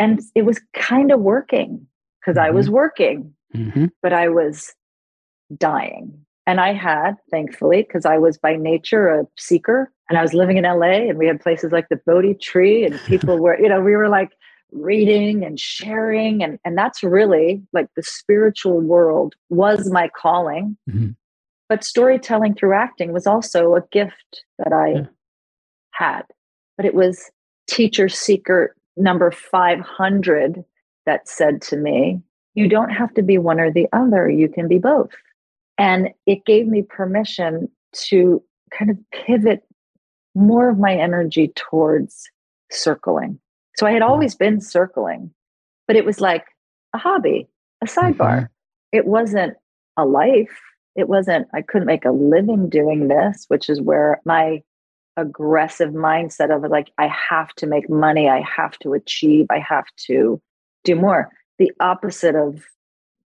and 0.00 0.22
it 0.34 0.46
was 0.46 0.58
kind 0.72 1.12
of 1.12 1.20
working 1.20 1.86
because 2.20 2.36
mm-hmm. 2.36 2.46
I 2.46 2.50
was 2.50 2.66
mm-hmm. 2.66 2.74
working, 2.74 3.34
mm-hmm. 3.54 3.86
but 4.02 4.12
I 4.12 4.28
was 4.28 4.74
dying. 5.56 6.24
And 6.46 6.58
I 6.58 6.72
had, 6.72 7.12
thankfully, 7.30 7.82
because 7.82 8.06
I 8.06 8.16
was 8.16 8.38
by 8.38 8.56
nature 8.56 9.08
a 9.08 9.26
seeker 9.38 9.92
and 10.08 10.18
I 10.18 10.22
was 10.22 10.34
living 10.34 10.56
in 10.56 10.64
LA 10.64 11.08
and 11.08 11.18
we 11.18 11.26
had 11.26 11.40
places 11.40 11.70
like 11.70 11.88
the 11.90 12.00
Bodhi 12.06 12.34
tree 12.34 12.84
and 12.84 12.98
people 13.06 13.38
were, 13.42 13.60
you 13.60 13.68
know, 13.68 13.80
we 13.82 13.94
were 13.94 14.08
like 14.08 14.30
reading 14.72 15.44
and 15.44 15.60
sharing. 15.60 16.42
And, 16.42 16.58
and 16.64 16.78
that's 16.78 17.02
really 17.02 17.62
like 17.74 17.88
the 17.94 18.02
spiritual 18.02 18.80
world 18.80 19.34
was 19.50 19.92
my 19.92 20.08
calling. 20.08 20.78
Mm-hmm. 20.88 21.10
But 21.68 21.84
storytelling 21.84 22.54
through 22.54 22.74
acting 22.74 23.12
was 23.12 23.26
also 23.26 23.76
a 23.76 23.82
gift 23.92 24.44
that 24.58 24.72
I 24.72 24.92
yeah. 24.92 25.06
had. 25.92 26.22
But 26.80 26.86
it 26.86 26.94
was 26.94 27.30
teacher 27.66 28.08
seeker 28.08 28.74
number 28.96 29.30
500 29.30 30.64
that 31.04 31.28
said 31.28 31.60
to 31.60 31.76
me, 31.76 32.22
You 32.54 32.70
don't 32.70 32.88
have 32.88 33.12
to 33.16 33.22
be 33.22 33.36
one 33.36 33.60
or 33.60 33.70
the 33.70 33.86
other, 33.92 34.30
you 34.30 34.48
can 34.48 34.66
be 34.66 34.78
both. 34.78 35.10
And 35.76 36.08
it 36.24 36.46
gave 36.46 36.66
me 36.68 36.80
permission 36.80 37.68
to 38.06 38.42
kind 38.70 38.90
of 38.90 38.96
pivot 39.12 39.62
more 40.34 40.70
of 40.70 40.78
my 40.78 40.94
energy 40.94 41.52
towards 41.54 42.30
circling. 42.70 43.38
So 43.76 43.86
I 43.86 43.92
had 43.92 44.00
always 44.00 44.34
been 44.34 44.62
circling, 44.62 45.30
but 45.86 45.96
it 45.96 46.06
was 46.06 46.18
like 46.18 46.46
a 46.94 46.98
hobby, 46.98 47.46
a 47.82 47.86
sidebar. 47.86 48.16
Mm-hmm. 48.16 48.44
It 48.92 49.04
wasn't 49.04 49.52
a 49.98 50.06
life. 50.06 50.58
It 50.96 51.10
wasn't, 51.10 51.46
I 51.52 51.60
couldn't 51.60 51.86
make 51.86 52.06
a 52.06 52.10
living 52.10 52.70
doing 52.70 53.08
this, 53.08 53.44
which 53.48 53.68
is 53.68 53.82
where 53.82 54.22
my 54.24 54.62
aggressive 55.20 55.90
mindset 55.90 56.54
of 56.54 56.68
like 56.70 56.90
i 56.98 57.06
have 57.08 57.52
to 57.54 57.66
make 57.66 57.90
money 57.90 58.28
i 58.28 58.40
have 58.40 58.78
to 58.78 58.94
achieve 58.94 59.46
i 59.50 59.58
have 59.58 59.84
to 59.96 60.40
do 60.84 60.94
more. 60.94 61.30
The 61.58 61.72
opposite 61.80 62.34
of 62.34 62.64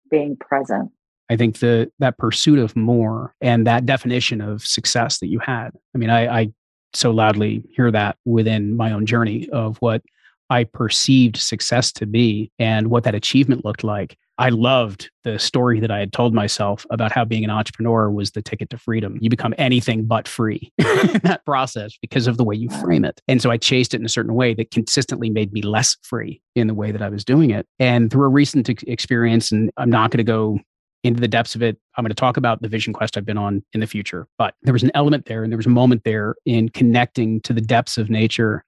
being 0.09 0.35
present. 0.35 0.91
I 1.29 1.37
think 1.37 1.59
the 1.59 1.91
that 1.99 2.17
pursuit 2.17 2.59
of 2.59 2.75
more 2.75 3.33
and 3.41 3.65
that 3.65 3.85
definition 3.85 4.41
of 4.41 4.65
success 4.65 5.19
that 5.19 5.27
you 5.27 5.39
had. 5.39 5.69
I 5.95 5.97
mean 5.97 6.09
i, 6.09 6.41
I 6.41 6.53
so 6.93 7.11
loudly 7.11 7.63
hear 7.73 7.91
that 7.91 8.17
within 8.25 8.75
my 8.75 8.91
own 8.91 9.05
journey 9.05 9.47
of 9.49 9.77
what 9.77 10.01
i 10.49 10.65
perceived 10.65 11.37
success 11.37 11.89
to 11.93 12.05
be 12.05 12.51
and 12.59 12.89
what 12.89 13.05
that 13.05 13.15
achievement 13.15 13.63
looked 13.63 13.83
like 13.85 14.17
I 14.41 14.49
loved 14.49 15.11
the 15.23 15.37
story 15.37 15.79
that 15.81 15.91
I 15.91 15.99
had 15.99 16.13
told 16.13 16.33
myself 16.33 16.83
about 16.89 17.11
how 17.11 17.23
being 17.23 17.43
an 17.43 17.51
entrepreneur 17.51 18.09
was 18.09 18.31
the 18.31 18.41
ticket 18.41 18.71
to 18.71 18.77
freedom. 18.79 19.19
You 19.21 19.29
become 19.29 19.53
anything 19.59 20.05
but 20.05 20.27
free 20.27 20.73
in 20.79 20.87
that 21.23 21.43
process 21.45 21.95
because 22.01 22.25
of 22.25 22.37
the 22.37 22.43
way 22.43 22.55
you 22.55 22.67
frame 22.67 23.05
it. 23.05 23.21
And 23.27 23.39
so 23.39 23.51
I 23.51 23.57
chased 23.57 23.93
it 23.93 23.99
in 23.99 24.05
a 24.05 24.09
certain 24.09 24.33
way 24.33 24.55
that 24.55 24.71
consistently 24.71 25.29
made 25.29 25.53
me 25.53 25.61
less 25.61 25.95
free 26.01 26.41
in 26.55 26.65
the 26.65 26.73
way 26.73 26.91
that 26.91 27.03
I 27.03 27.09
was 27.09 27.23
doing 27.23 27.51
it. 27.51 27.67
And 27.77 28.09
through 28.09 28.25
a 28.25 28.29
recent 28.29 28.67
experience, 28.87 29.51
and 29.51 29.69
I'm 29.77 29.91
not 29.91 30.09
going 30.09 30.17
to 30.17 30.23
go 30.23 30.57
into 31.03 31.21
the 31.21 31.27
depths 31.27 31.53
of 31.53 31.61
it. 31.61 31.77
I'm 31.95 32.03
going 32.03 32.09
to 32.09 32.15
talk 32.15 32.35
about 32.35 32.63
the 32.63 32.67
vision 32.67 32.93
quest 32.93 33.17
I've 33.17 33.25
been 33.25 33.37
on 33.37 33.63
in 33.73 33.79
the 33.79 33.85
future. 33.85 34.27
But 34.39 34.55
there 34.63 34.73
was 34.73 34.81
an 34.81 34.91
element 34.95 35.27
there 35.27 35.43
and 35.43 35.53
there 35.53 35.57
was 35.57 35.67
a 35.67 35.69
moment 35.69 36.01
there 36.03 36.33
in 36.47 36.69
connecting 36.69 37.41
to 37.41 37.53
the 37.53 37.61
depths 37.61 37.99
of 37.99 38.09
nature 38.09 38.65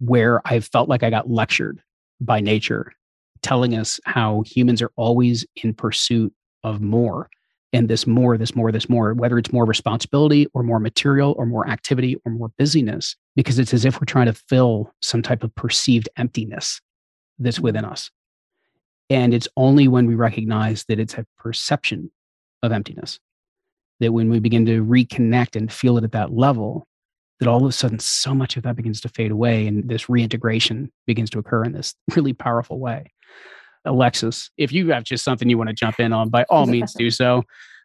where 0.00 0.42
I 0.44 0.58
felt 0.58 0.88
like 0.88 1.04
I 1.04 1.10
got 1.10 1.30
lectured 1.30 1.80
by 2.20 2.40
nature 2.40 2.92
telling 3.42 3.76
us 3.76 4.00
how 4.04 4.42
humans 4.46 4.82
are 4.82 4.92
always 4.96 5.46
in 5.56 5.74
pursuit 5.74 6.32
of 6.64 6.80
more 6.80 7.28
and 7.72 7.88
this 7.88 8.06
more, 8.06 8.38
this 8.38 8.54
more, 8.54 8.72
this 8.72 8.88
more, 8.88 9.12
whether 9.14 9.38
it's 9.38 9.52
more 9.52 9.64
responsibility 9.64 10.46
or 10.54 10.62
more 10.62 10.80
material 10.80 11.34
or 11.36 11.46
more 11.46 11.68
activity 11.68 12.16
or 12.24 12.32
more 12.32 12.50
busyness, 12.58 13.16
because 13.34 13.58
it's 13.58 13.74
as 13.74 13.84
if 13.84 14.00
we're 14.00 14.06
trying 14.06 14.26
to 14.26 14.32
fill 14.32 14.92
some 15.02 15.22
type 15.22 15.42
of 15.42 15.54
perceived 15.54 16.08
emptiness 16.16 16.80
that's 17.38 17.56
mm-hmm. 17.56 17.64
within 17.64 17.84
us. 17.84 18.10
And 19.10 19.34
it's 19.34 19.48
only 19.56 19.88
when 19.88 20.06
we 20.06 20.14
recognize 20.14 20.84
that 20.88 20.98
it's 20.98 21.14
a 21.14 21.26
perception 21.38 22.10
of 22.62 22.72
emptiness 22.72 23.20
that 24.00 24.12
when 24.12 24.28
we 24.28 24.40
begin 24.40 24.66
to 24.66 24.84
reconnect 24.84 25.56
and 25.56 25.72
feel 25.72 25.96
it 25.96 26.04
at 26.04 26.12
that 26.12 26.32
level, 26.32 26.86
that 27.40 27.48
all 27.48 27.62
of 27.62 27.68
a 27.68 27.72
sudden 27.72 27.98
so 27.98 28.34
much 28.34 28.56
of 28.56 28.62
that 28.62 28.76
begins 28.76 29.00
to 29.00 29.08
fade 29.08 29.30
away 29.30 29.66
and 29.66 29.88
this 29.88 30.08
reintegration 30.08 30.90
begins 31.06 31.30
to 31.30 31.38
occur 31.38 31.64
in 31.64 31.72
this 31.72 31.94
really 32.16 32.32
powerful 32.32 32.78
way. 32.78 33.12
Alexis, 33.86 34.50
if 34.56 34.72
you 34.72 34.90
have 34.90 35.04
just 35.04 35.24
something 35.24 35.48
you 35.48 35.58
want 35.58 35.68
to 35.68 35.74
jump 35.74 36.00
in 36.00 36.12
on, 36.12 36.28
by 36.28 36.44
all 36.44 36.66
means 36.66 36.92
do 36.94 37.10
so. 37.10 37.44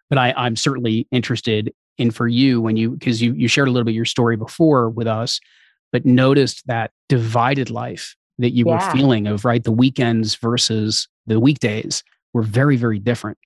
But 0.10 0.17
I, 0.17 0.34
I'm 0.36 0.55
certainly 0.55 1.08
interested 1.12 1.74
in 1.98 2.12
for 2.12 2.27
you 2.27 2.62
when 2.62 2.75
you 2.77 2.91
because 2.91 3.22
you 3.22 3.34
you 3.34 3.48
shared 3.48 3.67
a 3.67 3.72
little 3.72 3.86
bit 3.86 3.93
your 3.93 4.05
story 4.05 4.36
before 4.36 4.89
with 4.89 5.08
us, 5.08 5.39
but 5.91 6.05
noticed 6.05 6.67
that 6.67 6.91
divided 7.08 7.70
life 7.70 8.15
that 8.38 8.51
you 8.51 8.65
yeah. 8.67 8.74
were 8.74 8.93
feeling 8.93 9.27
of 9.27 9.46
right 9.46 9.63
the 9.63 9.72
weekends 9.72 10.36
versus 10.36 11.08
the 11.27 11.39
weekdays 11.39 12.03
were 12.34 12.41
very 12.41 12.75
very 12.75 13.00
different. 13.00 13.38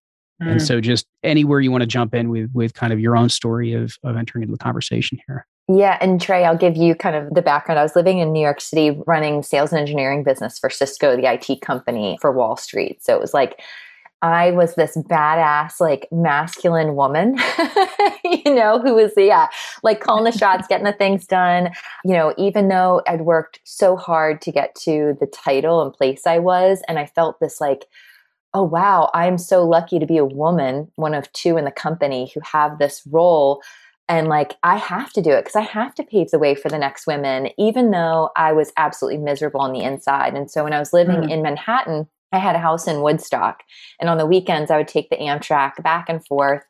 Mm. 0.42 0.52
And 0.54 0.62
so 0.62 0.82
just 0.82 1.06
anywhere 1.24 1.60
you 1.60 1.72
want 1.72 1.82
to 1.82 1.88
jump 1.88 2.14
in 2.14 2.30
with 2.30 2.50
with 2.54 2.74
kind 2.74 2.94
of 2.94 3.00
your 3.00 3.16
own 3.16 3.30
story 3.30 3.74
of 3.74 3.96
of 4.04 4.16
entering 4.16 4.44
into 4.44 4.54
the 4.54 4.58
conversation 4.58 5.20
here. 5.28 5.46
Yeah, 5.68 5.98
and 6.00 6.20
Drea, 6.20 6.44
I'll 6.44 6.58
give 6.58 6.78
you 6.78 6.94
kind 6.94 7.16
of 7.16 7.34
the 7.34 7.42
background. 7.42 7.80
I 7.80 7.84
was 7.84 7.96
living 7.96 8.20
in 8.20 8.32
New 8.32 8.42
York 8.42 8.62
City 8.62 9.02
running 9.08 9.42
sales 9.42 9.72
and 9.72 9.82
engineering 9.82 10.24
business 10.24 10.60
for 10.60 10.70
Cisco, 10.70 11.16
the 11.16 11.32
IT 11.32 11.62
company 11.62 12.18
for 12.22 12.32
Wall 12.32 12.56
Street. 12.56 13.04
So 13.04 13.16
it 13.16 13.20
was 13.20 13.34
like 13.34 13.60
I 14.22 14.52
was 14.52 14.76
this 14.76 14.96
badass, 14.96 15.80
like 15.80 16.08
masculine 16.12 16.96
woman, 16.96 17.38
you 18.24 18.54
know, 18.54 18.80
who 18.80 18.96
was, 18.96 19.12
yeah, 19.18 19.48
like 19.84 20.00
calling 20.02 20.24
the 20.24 20.32
shots, 20.32 20.68
getting 20.70 20.86
the 20.86 20.94
things 20.94 21.26
done. 21.28 21.72
You 22.04 22.14
know, 22.14 22.34
even 22.38 22.68
though 22.68 23.02
I'd 23.08 23.22
worked 23.22 23.60
so 23.64 23.96
hard 23.96 24.42
to 24.42 24.52
get 24.52 24.74
to 24.82 25.18
the 25.20 25.28
title 25.28 25.82
and 25.82 25.94
place 25.94 26.26
I 26.26 26.40
was, 26.40 26.82
and 26.88 26.98
I 26.98 27.06
felt 27.08 27.40
this 27.40 27.60
like, 27.60 27.86
oh, 28.54 28.64
wow, 28.64 29.10
I'm 29.14 29.38
so 29.38 29.68
lucky 29.68 30.00
to 30.00 30.06
be 30.06 30.18
a 30.18 30.26
woman, 30.26 30.92
one 30.96 31.14
of 31.14 31.32
two 31.34 31.58
in 31.58 31.66
the 31.66 31.72
company 31.72 32.32
who 32.34 32.40
have 32.52 32.80
this 32.80 33.04
role 33.12 33.62
and 34.08 34.28
like 34.28 34.56
i 34.64 34.76
have 34.76 35.12
to 35.14 35.22
do 35.22 35.32
it 35.32 35.42
because 35.42 35.56
i 35.56 35.62
have 35.62 35.94
to 35.96 36.04
pave 36.04 36.30
the 36.32 36.40
way 36.40 36.56
for 36.56 36.70
the 36.70 36.78
next 36.78 37.08
women 37.08 37.50
even 37.58 37.92
though 37.92 38.30
i 38.36 38.52
was 38.52 38.72
absolutely 38.78 39.18
miserable 39.18 39.62
on 39.62 39.72
the 39.72 39.82
inside. 39.82 40.34
And 40.34 40.50
so 40.50 40.64
when 40.64 40.74
i 40.74 40.80
was 40.80 40.94
living 40.94 41.22
mm. 41.22 41.32
in 41.32 41.42
manhattan 41.42 42.08
i 42.32 42.40
had 42.40 42.56
a 42.56 42.60
house 42.60 42.88
in 42.88 43.02
woodstock 43.02 43.64
and 44.00 44.10
on 44.10 44.18
the 44.18 44.26
weekends 44.26 44.72
i 44.72 44.78
would 44.78 44.88
take 44.88 45.10
the 45.10 45.18
amtrak 45.18 45.82
back 45.84 46.10
and 46.10 46.26
forth. 46.26 46.64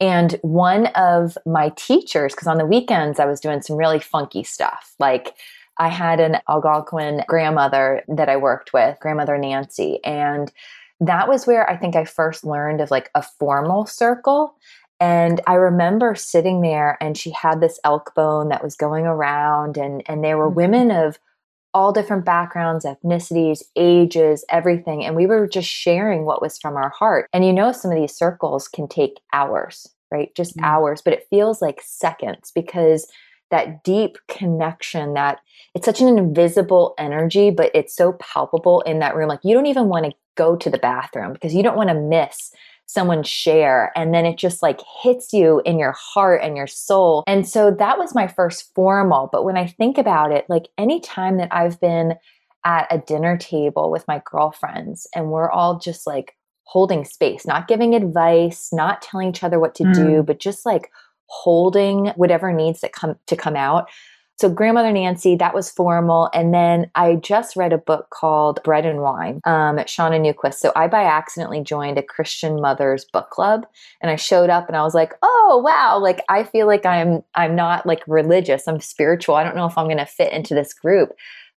And 0.00 0.32
one 0.42 0.86
of 0.88 1.38
my 1.46 1.68
teachers 1.76 2.34
because 2.34 2.48
on 2.48 2.58
the 2.58 2.66
weekends 2.66 3.20
i 3.20 3.26
was 3.26 3.40
doing 3.40 3.62
some 3.62 3.76
really 3.76 4.00
funky 4.00 4.44
stuff. 4.44 4.94
Like 4.98 5.34
i 5.78 5.88
had 5.88 6.20
an 6.20 6.38
algonquin 6.48 7.22
grandmother 7.26 8.02
that 8.08 8.28
i 8.28 8.36
worked 8.36 8.72
with 8.72 8.98
grandmother 9.00 9.38
nancy 9.38 10.00
and 10.04 10.52
that 11.00 11.28
was 11.28 11.46
where 11.46 11.68
I 11.68 11.76
think 11.76 11.96
I 11.96 12.04
first 12.04 12.44
learned 12.44 12.80
of 12.80 12.90
like 12.90 13.10
a 13.14 13.22
formal 13.22 13.86
circle 13.86 14.56
and 15.04 15.42
I 15.46 15.56
remember 15.56 16.14
sitting 16.14 16.62
there 16.62 16.96
and 16.98 17.14
she 17.14 17.30
had 17.30 17.60
this 17.60 17.78
elk 17.84 18.14
bone 18.14 18.48
that 18.48 18.64
was 18.64 18.74
going 18.74 19.04
around 19.04 19.76
and 19.76 20.02
and 20.06 20.24
there 20.24 20.38
were 20.38 20.46
mm-hmm. 20.46 20.56
women 20.56 20.90
of 20.90 21.18
all 21.74 21.92
different 21.92 22.24
backgrounds, 22.24 22.86
ethnicities, 22.86 23.62
ages, 23.76 24.46
everything. 24.48 25.04
And 25.04 25.14
we 25.14 25.26
were 25.26 25.46
just 25.46 25.68
sharing 25.68 26.24
what 26.24 26.40
was 26.40 26.56
from 26.56 26.76
our 26.76 26.88
heart. 26.88 27.28
And 27.34 27.44
you 27.44 27.52
know, 27.52 27.70
some 27.70 27.90
of 27.90 27.98
these 27.98 28.16
circles 28.16 28.66
can 28.66 28.88
take 28.88 29.20
hours, 29.34 29.86
right? 30.10 30.34
Just 30.34 30.56
mm-hmm. 30.56 30.64
hours, 30.64 31.02
but 31.02 31.12
it 31.12 31.26
feels 31.28 31.60
like 31.60 31.82
seconds 31.82 32.50
because 32.54 33.06
that 33.50 33.84
deep 33.84 34.16
connection 34.28 35.12
that 35.14 35.40
it's 35.74 35.84
such 35.84 36.00
an 36.00 36.16
invisible 36.16 36.94
energy, 36.96 37.50
but 37.50 37.70
it's 37.74 37.94
so 37.94 38.14
palpable 38.14 38.80
in 38.82 39.00
that 39.00 39.14
room. 39.14 39.28
Like 39.28 39.44
you 39.44 39.52
don't 39.52 39.66
even 39.66 39.88
want 39.88 40.06
to 40.06 40.12
go 40.34 40.56
to 40.56 40.70
the 40.70 40.78
bathroom 40.78 41.34
because 41.34 41.54
you 41.54 41.62
don't 41.62 41.76
want 41.76 41.90
to 41.90 41.94
miss 41.94 42.52
someone 42.86 43.22
share 43.22 43.92
and 43.96 44.14
then 44.14 44.26
it 44.26 44.36
just 44.36 44.62
like 44.62 44.80
hits 45.02 45.32
you 45.32 45.60
in 45.64 45.78
your 45.78 45.94
heart 45.98 46.40
and 46.42 46.56
your 46.56 46.66
soul. 46.66 47.24
And 47.26 47.48
so 47.48 47.70
that 47.70 47.98
was 47.98 48.14
my 48.14 48.26
first 48.26 48.72
formal, 48.74 49.28
but 49.32 49.44
when 49.44 49.56
I 49.56 49.66
think 49.66 49.98
about 49.98 50.32
it, 50.32 50.44
like 50.48 50.68
anytime 50.78 51.38
that 51.38 51.48
I've 51.50 51.80
been 51.80 52.14
at 52.64 52.86
a 52.90 52.98
dinner 52.98 53.36
table 53.36 53.90
with 53.90 54.06
my 54.08 54.22
girlfriends 54.24 55.06
and 55.14 55.30
we're 55.30 55.50
all 55.50 55.78
just 55.78 56.06
like 56.06 56.36
holding 56.64 57.04
space, 57.04 57.46
not 57.46 57.68
giving 57.68 57.94
advice, 57.94 58.70
not 58.72 59.02
telling 59.02 59.28
each 59.28 59.44
other 59.44 59.60
what 59.60 59.74
to 59.76 59.84
mm. 59.84 59.94
do, 59.94 60.22
but 60.22 60.40
just 60.40 60.64
like 60.64 60.90
holding 61.26 62.06
whatever 62.16 62.52
needs 62.52 62.80
that 62.80 62.92
come 62.92 63.16
to 63.26 63.36
come 63.36 63.56
out. 63.56 63.88
So, 64.36 64.48
Grandmother 64.48 64.90
Nancy, 64.90 65.36
that 65.36 65.54
was 65.54 65.70
formal. 65.70 66.28
And 66.34 66.52
then 66.52 66.90
I 66.96 67.14
just 67.14 67.54
read 67.54 67.72
a 67.72 67.78
book 67.78 68.10
called 68.10 68.60
Bread 68.64 68.84
and 68.84 69.00
Wine 69.00 69.40
um, 69.44 69.78
at 69.78 69.86
Shauna 69.86 70.20
Niequist. 70.20 70.54
So, 70.54 70.72
I 70.74 70.88
by 70.88 71.04
accidentally 71.04 71.62
joined 71.62 71.98
a 71.98 72.02
Christian 72.02 72.60
Mothers 72.60 73.04
book 73.04 73.30
club 73.30 73.66
and 74.00 74.10
I 74.10 74.16
showed 74.16 74.50
up 74.50 74.66
and 74.66 74.76
I 74.76 74.82
was 74.82 74.94
like, 74.94 75.12
oh, 75.22 75.62
wow. 75.64 75.98
Like, 75.98 76.24
I 76.28 76.42
feel 76.42 76.66
like 76.66 76.84
I'm, 76.84 77.22
I'm 77.36 77.54
not 77.54 77.86
like 77.86 78.02
religious, 78.08 78.66
I'm 78.66 78.80
spiritual. 78.80 79.36
I 79.36 79.44
don't 79.44 79.56
know 79.56 79.66
if 79.66 79.78
I'm 79.78 79.86
going 79.86 79.98
to 79.98 80.06
fit 80.06 80.32
into 80.32 80.54
this 80.54 80.74
group. 80.74 81.12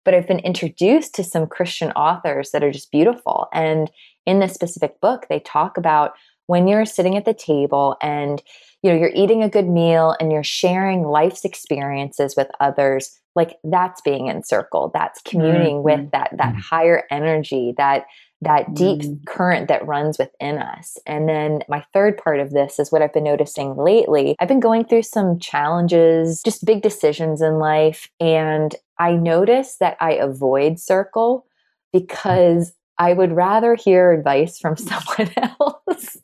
But 0.05 0.13
I've 0.13 0.27
been 0.27 0.39
introduced 0.39 1.15
to 1.15 1.23
some 1.23 1.47
Christian 1.47 1.91
authors 1.91 2.51
that 2.51 2.63
are 2.63 2.71
just 2.71 2.91
beautiful. 2.91 3.49
And 3.51 3.91
in 4.25 4.39
this 4.39 4.53
specific 4.53 5.01
book, 5.01 5.25
they 5.29 5.39
talk 5.39 5.77
about 5.77 6.13
when 6.47 6.67
you're 6.67 6.85
sitting 6.85 7.15
at 7.15 7.25
the 7.25 7.33
table 7.33 7.95
and 8.01 8.41
you 8.81 8.91
know 8.91 8.97
you're 8.97 9.11
eating 9.15 9.43
a 9.43 9.49
good 9.49 9.67
meal 9.67 10.15
and 10.19 10.31
you're 10.31 10.43
sharing 10.43 11.03
life's 11.03 11.45
experiences 11.45 12.35
with 12.35 12.47
others 12.59 13.19
like 13.35 13.57
that's 13.63 14.01
being 14.01 14.27
in 14.27 14.43
circle 14.43 14.91
that's 14.93 15.21
communing 15.21 15.77
mm-hmm. 15.77 16.01
with 16.01 16.11
that 16.11 16.31
that 16.37 16.53
mm-hmm. 16.53 16.59
higher 16.59 17.03
energy 17.11 17.73
that 17.77 18.05
that 18.41 18.73
deep 18.73 19.01
mm. 19.01 19.25
current 19.25 19.67
that 19.67 19.85
runs 19.87 20.17
within 20.17 20.59
us. 20.59 20.97
And 21.05 21.27
then 21.27 21.61
my 21.67 21.83
third 21.93 22.17
part 22.17 22.39
of 22.39 22.51
this 22.51 22.79
is 22.79 22.91
what 22.91 23.01
I've 23.01 23.13
been 23.13 23.23
noticing 23.23 23.75
lately. 23.75 24.35
I've 24.39 24.47
been 24.47 24.59
going 24.59 24.85
through 24.85 25.03
some 25.03 25.39
challenges, 25.39 26.41
just 26.43 26.65
big 26.65 26.81
decisions 26.81 27.41
in 27.41 27.57
life. 27.57 28.09
And 28.19 28.75
I 28.99 29.13
notice 29.13 29.77
that 29.79 29.97
I 29.99 30.13
avoid 30.13 30.79
circle 30.79 31.45
because 31.91 32.73
I 32.99 33.13
would 33.13 33.31
rather 33.31 33.75
hear 33.75 34.11
advice 34.11 34.57
from 34.57 34.75
someone 34.75 35.31
else. 35.59 36.17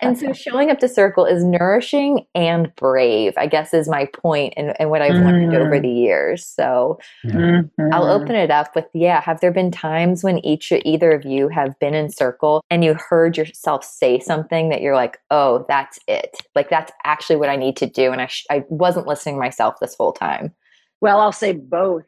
and 0.00 0.18
so 0.18 0.32
showing 0.32 0.70
up 0.70 0.78
to 0.80 0.88
circle 0.88 1.24
is 1.24 1.44
nourishing 1.44 2.26
and 2.34 2.74
brave, 2.76 3.34
I 3.36 3.46
guess 3.46 3.72
is 3.72 3.88
my 3.88 4.06
point 4.06 4.54
and, 4.56 4.74
and 4.80 4.90
what 4.90 5.02
I've 5.02 5.12
mm. 5.12 5.24
learned 5.24 5.54
over 5.54 5.78
mm. 5.78 5.82
the 5.82 5.88
years. 5.88 6.44
So 6.44 6.98
mm-hmm. 7.24 7.92
I'll 7.92 8.06
open 8.06 8.34
it 8.34 8.50
up 8.50 8.74
with, 8.74 8.86
yeah, 8.94 9.20
have 9.20 9.40
there 9.40 9.52
been 9.52 9.70
times 9.70 10.24
when 10.24 10.44
each 10.44 10.72
either 10.72 11.12
of 11.12 11.24
you 11.24 11.48
have 11.48 11.78
been 11.78 11.94
in 11.94 12.10
circle 12.10 12.62
and 12.70 12.84
you 12.84 12.94
heard 12.94 13.36
yourself 13.36 13.84
say 13.84 14.18
something 14.18 14.68
that 14.70 14.82
you're 14.82 14.96
like, 14.96 15.18
oh, 15.30 15.64
that's 15.68 15.98
it. 16.08 16.36
Like 16.54 16.68
that's 16.68 16.92
actually 17.04 17.36
what 17.36 17.48
I 17.48 17.56
need 17.56 17.76
to 17.78 17.86
do. 17.86 18.12
And 18.12 18.20
I, 18.20 18.26
sh- 18.26 18.46
I 18.50 18.64
wasn't 18.68 19.06
listening 19.06 19.38
myself 19.38 19.76
this 19.80 19.94
whole 19.94 20.12
time. 20.12 20.52
Well, 21.00 21.20
I'll 21.20 21.32
say 21.32 21.52
both. 21.52 22.04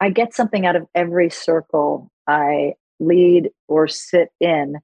I 0.00 0.10
get 0.10 0.34
something 0.34 0.66
out 0.66 0.74
of 0.74 0.86
every 0.94 1.30
circle 1.30 2.10
I 2.26 2.74
lead 3.00 3.50
or 3.68 3.88
sit 3.88 4.30
in. 4.40 4.76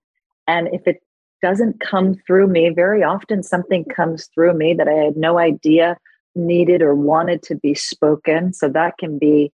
And 0.47 0.69
if 0.73 0.87
it 0.87 1.03
doesn't 1.43 1.81
come 1.81 2.15
through 2.27 2.49
me, 2.49 2.71
very 2.71 3.03
often 3.03 3.43
something 3.43 3.85
comes 3.85 4.29
through 4.35 4.55
me 4.55 4.75
that 4.75 4.89
I 4.89 4.95
had 4.95 5.17
no 5.17 5.39
idea 5.39 5.97
needed 6.35 6.83
or 6.83 6.95
wanted 6.95 7.43
to 7.45 7.55
be 7.57 7.75
spoken. 7.75 8.53
So 8.53 8.69
that 8.69 8.99
can 8.99 9.19
be 9.19 9.53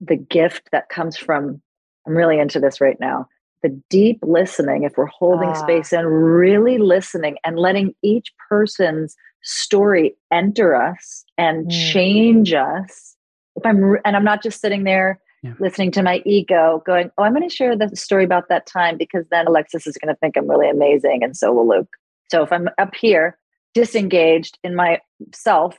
the 0.00 0.16
gift 0.16 0.68
that 0.72 0.88
comes 0.88 1.16
from, 1.16 1.60
I'm 2.06 2.14
really 2.14 2.38
into 2.38 2.60
this 2.60 2.80
right 2.80 2.98
now. 3.00 3.26
The 3.62 3.80
deep 3.90 4.20
listening, 4.22 4.84
if 4.84 4.96
we're 4.96 5.06
holding 5.06 5.48
ah. 5.48 5.54
space 5.54 5.92
and 5.92 6.06
really 6.06 6.78
listening 6.78 7.36
and 7.44 7.58
letting 7.58 7.94
each 8.02 8.32
person's 8.48 9.16
story 9.42 10.16
enter 10.32 10.74
us 10.74 11.24
and 11.36 11.66
mm. 11.66 11.92
change 11.92 12.52
us. 12.52 13.16
If 13.56 13.66
I'm, 13.66 13.96
and 14.04 14.16
I'm 14.16 14.24
not 14.24 14.42
just 14.42 14.60
sitting 14.60 14.84
there 14.84 15.20
yeah. 15.42 15.54
listening 15.60 15.90
to 15.92 16.02
my 16.02 16.22
ego 16.24 16.82
going, 16.86 17.10
Oh, 17.16 17.22
I'm 17.22 17.34
going 17.34 17.48
to 17.48 17.54
share 17.54 17.76
the 17.76 17.94
story 17.94 18.24
about 18.24 18.48
that 18.48 18.66
time 18.66 18.96
because 18.96 19.26
then 19.30 19.46
Alexis 19.46 19.86
is 19.86 19.96
going 19.96 20.12
to 20.12 20.18
think 20.18 20.36
I'm 20.36 20.48
really 20.48 20.70
amazing. 20.70 21.22
And 21.22 21.36
so 21.36 21.52
will 21.52 21.68
Luke. 21.68 21.96
So 22.30 22.42
if 22.42 22.52
I'm 22.52 22.68
up 22.78 22.94
here 22.94 23.38
disengaged 23.74 24.58
in 24.64 24.74
myself, 24.74 25.76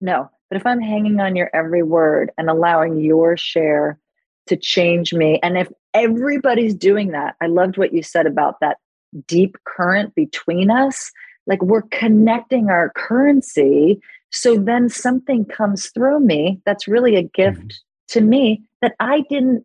no. 0.00 0.30
But 0.50 0.56
if 0.56 0.66
I'm 0.66 0.80
hanging 0.80 1.20
on 1.20 1.36
your 1.36 1.50
every 1.54 1.82
word 1.82 2.30
and 2.38 2.48
allowing 2.48 2.98
your 2.98 3.36
share 3.36 3.98
to 4.46 4.56
change 4.56 5.12
me, 5.12 5.38
and 5.42 5.58
if 5.58 5.68
everybody's 5.94 6.74
doing 6.74 7.08
that, 7.12 7.36
I 7.40 7.46
loved 7.46 7.76
what 7.76 7.92
you 7.92 8.02
said 8.02 8.26
about 8.26 8.60
that 8.60 8.78
deep 9.26 9.56
current 9.64 10.14
between 10.14 10.70
us. 10.70 11.10
Like 11.46 11.62
we're 11.62 11.82
connecting 11.82 12.70
our 12.70 12.90
currency. 12.94 14.00
So 14.30 14.56
then 14.56 14.88
something 14.88 15.44
comes 15.44 15.88
through 15.88 16.20
me 16.20 16.60
that's 16.64 16.88
really 16.88 17.16
a 17.16 17.22
gift 17.22 17.58
mm-hmm. 17.58 17.87
To 18.08 18.20
me 18.20 18.62
that 18.82 18.94
I 19.00 19.24
didn't 19.28 19.64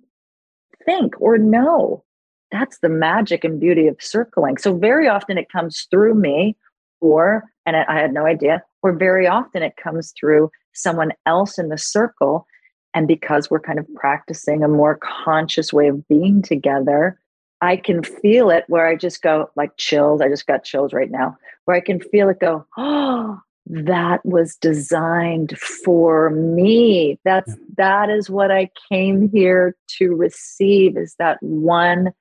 think 0.85 1.19
or 1.19 1.37
know. 1.37 2.03
That's 2.51 2.79
the 2.79 2.89
magic 2.89 3.43
and 3.43 3.59
beauty 3.59 3.87
of 3.87 3.97
circling. 3.99 4.57
So, 4.57 4.77
very 4.77 5.07
often 5.07 5.37
it 5.37 5.51
comes 5.51 5.87
through 5.89 6.15
me, 6.15 6.55
or, 7.01 7.43
and 7.65 7.75
I 7.75 7.99
had 7.99 8.13
no 8.13 8.25
idea, 8.25 8.63
or 8.83 8.93
very 8.93 9.27
often 9.27 9.63
it 9.63 9.75
comes 9.77 10.13
through 10.19 10.51
someone 10.73 11.13
else 11.25 11.57
in 11.57 11.69
the 11.69 11.77
circle. 11.77 12.45
And 12.93 13.07
because 13.07 13.49
we're 13.49 13.59
kind 13.59 13.79
of 13.79 13.87
practicing 13.95 14.63
a 14.63 14.67
more 14.67 14.99
conscious 15.01 15.73
way 15.73 15.87
of 15.87 16.07
being 16.07 16.43
together, 16.43 17.19
I 17.61 17.77
can 17.77 18.03
feel 18.03 18.51
it 18.51 18.65
where 18.67 18.85
I 18.85 18.95
just 18.95 19.23
go 19.23 19.49
like 19.55 19.71
chills. 19.77 20.21
I 20.21 20.27
just 20.27 20.45
got 20.45 20.63
chills 20.63 20.93
right 20.93 21.09
now, 21.09 21.35
where 21.65 21.75
I 21.75 21.81
can 21.81 21.99
feel 21.99 22.29
it 22.29 22.39
go, 22.39 22.67
oh, 22.77 23.39
that 23.65 24.25
was 24.25 24.55
designed 24.57 25.57
for 25.57 26.29
me. 26.31 27.19
That's 27.23 27.55
that 27.77 28.09
is 28.09 28.29
what 28.29 28.51
i 28.51 28.69
came 28.91 29.29
here 29.31 29.75
to 29.87 30.15
receive 30.15 30.97
is 30.97 31.15
that 31.17 31.37
one 31.41 32.11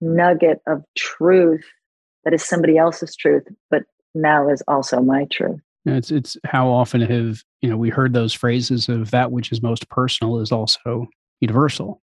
nugget 0.00 0.60
of 0.66 0.84
truth 0.96 1.64
that 2.24 2.32
is 2.32 2.44
somebody 2.44 2.78
else's 2.78 3.14
truth 3.16 3.44
but 3.70 3.82
now 4.14 4.48
is 4.48 4.62
also 4.68 5.00
my 5.00 5.26
truth. 5.26 5.60
It's 5.86 6.10
it's 6.10 6.36
how 6.44 6.68
often 6.68 7.00
have 7.00 7.42
you 7.62 7.70
know 7.70 7.76
we 7.76 7.88
heard 7.88 8.12
those 8.12 8.34
phrases 8.34 8.88
of 8.88 9.10
that 9.12 9.32
which 9.32 9.52
is 9.52 9.62
most 9.62 9.88
personal 9.88 10.40
is 10.40 10.52
also 10.52 11.06
universal. 11.40 12.02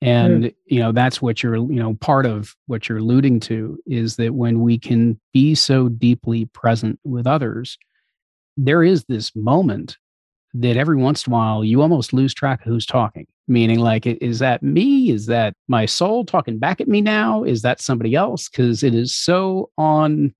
And 0.00 0.44
mm. 0.44 0.54
you 0.66 0.80
know 0.80 0.92
that's 0.92 1.20
what 1.20 1.42
you're 1.42 1.56
you 1.56 1.80
know 1.80 1.94
part 1.94 2.26
of 2.26 2.54
what 2.66 2.88
you're 2.88 2.98
alluding 2.98 3.40
to 3.40 3.78
is 3.86 4.16
that 4.16 4.34
when 4.34 4.60
we 4.60 4.78
can 4.78 5.20
be 5.32 5.54
so 5.54 5.88
deeply 5.88 6.46
present 6.46 6.98
with 7.04 7.26
others 7.26 7.76
there 8.56 8.82
is 8.82 9.04
this 9.04 9.34
moment 9.34 9.96
that 10.54 10.76
every 10.76 10.96
once 10.96 11.26
in 11.26 11.32
a 11.32 11.36
while 11.36 11.64
you 11.64 11.82
almost 11.82 12.12
lose 12.12 12.32
track 12.32 12.60
of 12.60 12.66
who's 12.66 12.86
talking. 12.86 13.26
Meaning, 13.46 13.80
like, 13.80 14.06
is 14.06 14.38
that 14.38 14.62
me? 14.62 15.10
Is 15.10 15.26
that 15.26 15.54
my 15.68 15.84
soul 15.84 16.24
talking 16.24 16.58
back 16.58 16.80
at 16.80 16.88
me 16.88 17.02
now? 17.02 17.44
Is 17.44 17.60
that 17.62 17.80
somebody 17.80 18.14
else? 18.14 18.48
Because 18.48 18.82
it 18.82 18.94
is 18.94 19.14
so 19.14 19.70
on 19.76 20.34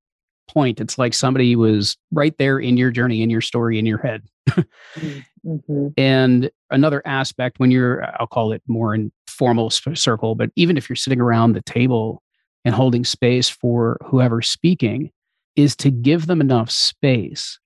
point. 0.47 0.79
It's 0.79 0.97
like 0.97 1.13
somebody 1.13 1.55
was 1.55 1.97
right 2.11 2.35
there 2.39 2.57
in 2.57 2.77
your 2.77 2.89
journey, 2.89 3.21
in 3.21 3.29
your 3.29 3.41
story, 3.41 3.77
in 3.77 3.85
your 3.85 3.99
head. 3.99 4.23
mm-hmm. 4.49 5.87
And 5.97 6.49
another 6.71 7.03
aspect 7.05 7.59
when 7.59 7.69
you're, 7.69 8.03
I'll 8.19 8.25
call 8.25 8.51
it 8.51 8.63
more 8.67 8.95
informal 8.95 9.69
circle, 9.69 10.33
but 10.33 10.49
even 10.55 10.75
if 10.75 10.89
you're 10.89 10.95
sitting 10.95 11.21
around 11.21 11.53
the 11.53 11.61
table 11.61 12.23
and 12.63 12.73
holding 12.73 13.05
space 13.05 13.47
for 13.47 13.99
whoever's 14.03 14.49
speaking, 14.49 15.11
is 15.55 15.75
to 15.77 15.91
give 15.91 16.25
them 16.25 16.41
enough 16.41 16.71
space 16.71 17.59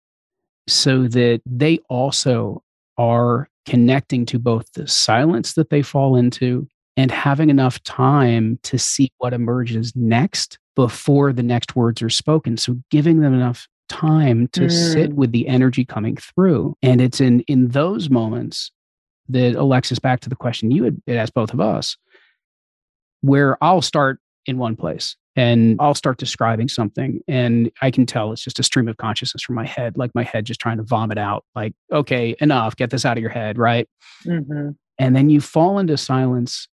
so 0.72 1.08
that 1.08 1.42
they 1.46 1.80
also 1.90 2.64
are 2.98 3.50
connecting 3.66 4.26
to 4.26 4.40
both 4.40 4.72
the 4.74 4.88
silence 4.88 5.54
that 5.54 5.70
they 5.70 5.82
fall 5.82 6.16
into 6.16 6.68
and 6.98 7.12
having 7.12 7.50
enough 7.50 7.82
time 7.84 8.60
to 8.64 8.78
see 8.78 9.12
what 9.20 9.34
emerges 9.34 9.96
next 9.96 10.58
before 10.76 11.32
the 11.32 11.44
next 11.44 11.76
words 11.76 12.02
are 12.02 12.10
spoken. 12.10 12.58
So 12.58 12.78
giving 12.90 13.22
them 13.22 13.34
enough 13.34 13.68
time 13.90 14.48
to 14.50 14.62
mm. 14.62 14.94
sit 14.94 15.14
with 15.14 15.32
the 15.32 15.48
energy 15.48 15.86
coming 15.86 16.18
through. 16.18 16.76
And 16.82 17.02
it's 17.02 17.22
in 17.22 17.42
in 17.42 17.70
those 17.70 18.10
moments 18.10 18.72
that 19.30 19.56
Alexis, 19.56 20.00
back 20.00 20.22
to 20.22 20.30
the 20.30 20.36
question 20.36 20.72
you 20.72 20.84
had 20.84 21.02
asked 21.08 21.34
both 21.34 21.54
of 21.54 21.60
us, 21.60 21.98
where 23.22 23.62
I'll 23.64 23.82
start 23.82 24.20
in 24.46 24.58
one 24.58 24.76
place 24.76 25.16
and 25.40 25.78
I'll 25.80 25.96
start 25.96 26.18
describing 26.18 26.68
something 26.68 27.22
and 27.26 27.72
I 27.82 27.92
can 27.92 28.06
tell 28.06 28.34
it's 28.34 28.44
just 28.44 28.60
a 28.60 28.64
stream 28.64 28.90
of 28.90 28.98
consciousness 28.98 29.42
from 29.42 29.56
my 29.56 29.66
head, 29.66 29.98
like 29.98 30.12
my 30.14 30.24
head 30.24 30.44
just 30.44 30.60
trying 30.60 30.76
to 30.78 30.84
vomit 30.84 31.18
out, 31.18 31.46
like, 31.56 31.74
okay, 31.94 32.36
enough, 32.42 32.76
get 32.76 32.90
this 32.90 33.06
out 33.06 33.16
of 33.16 33.22
your 33.22 33.32
head, 33.32 33.58
right? 33.58 33.88
Mm-hmm. 34.26 34.72
And 34.98 35.16
then 35.16 35.30
you 35.30 35.40
fall 35.40 35.80
into 35.80 35.96
silence. 35.96 36.68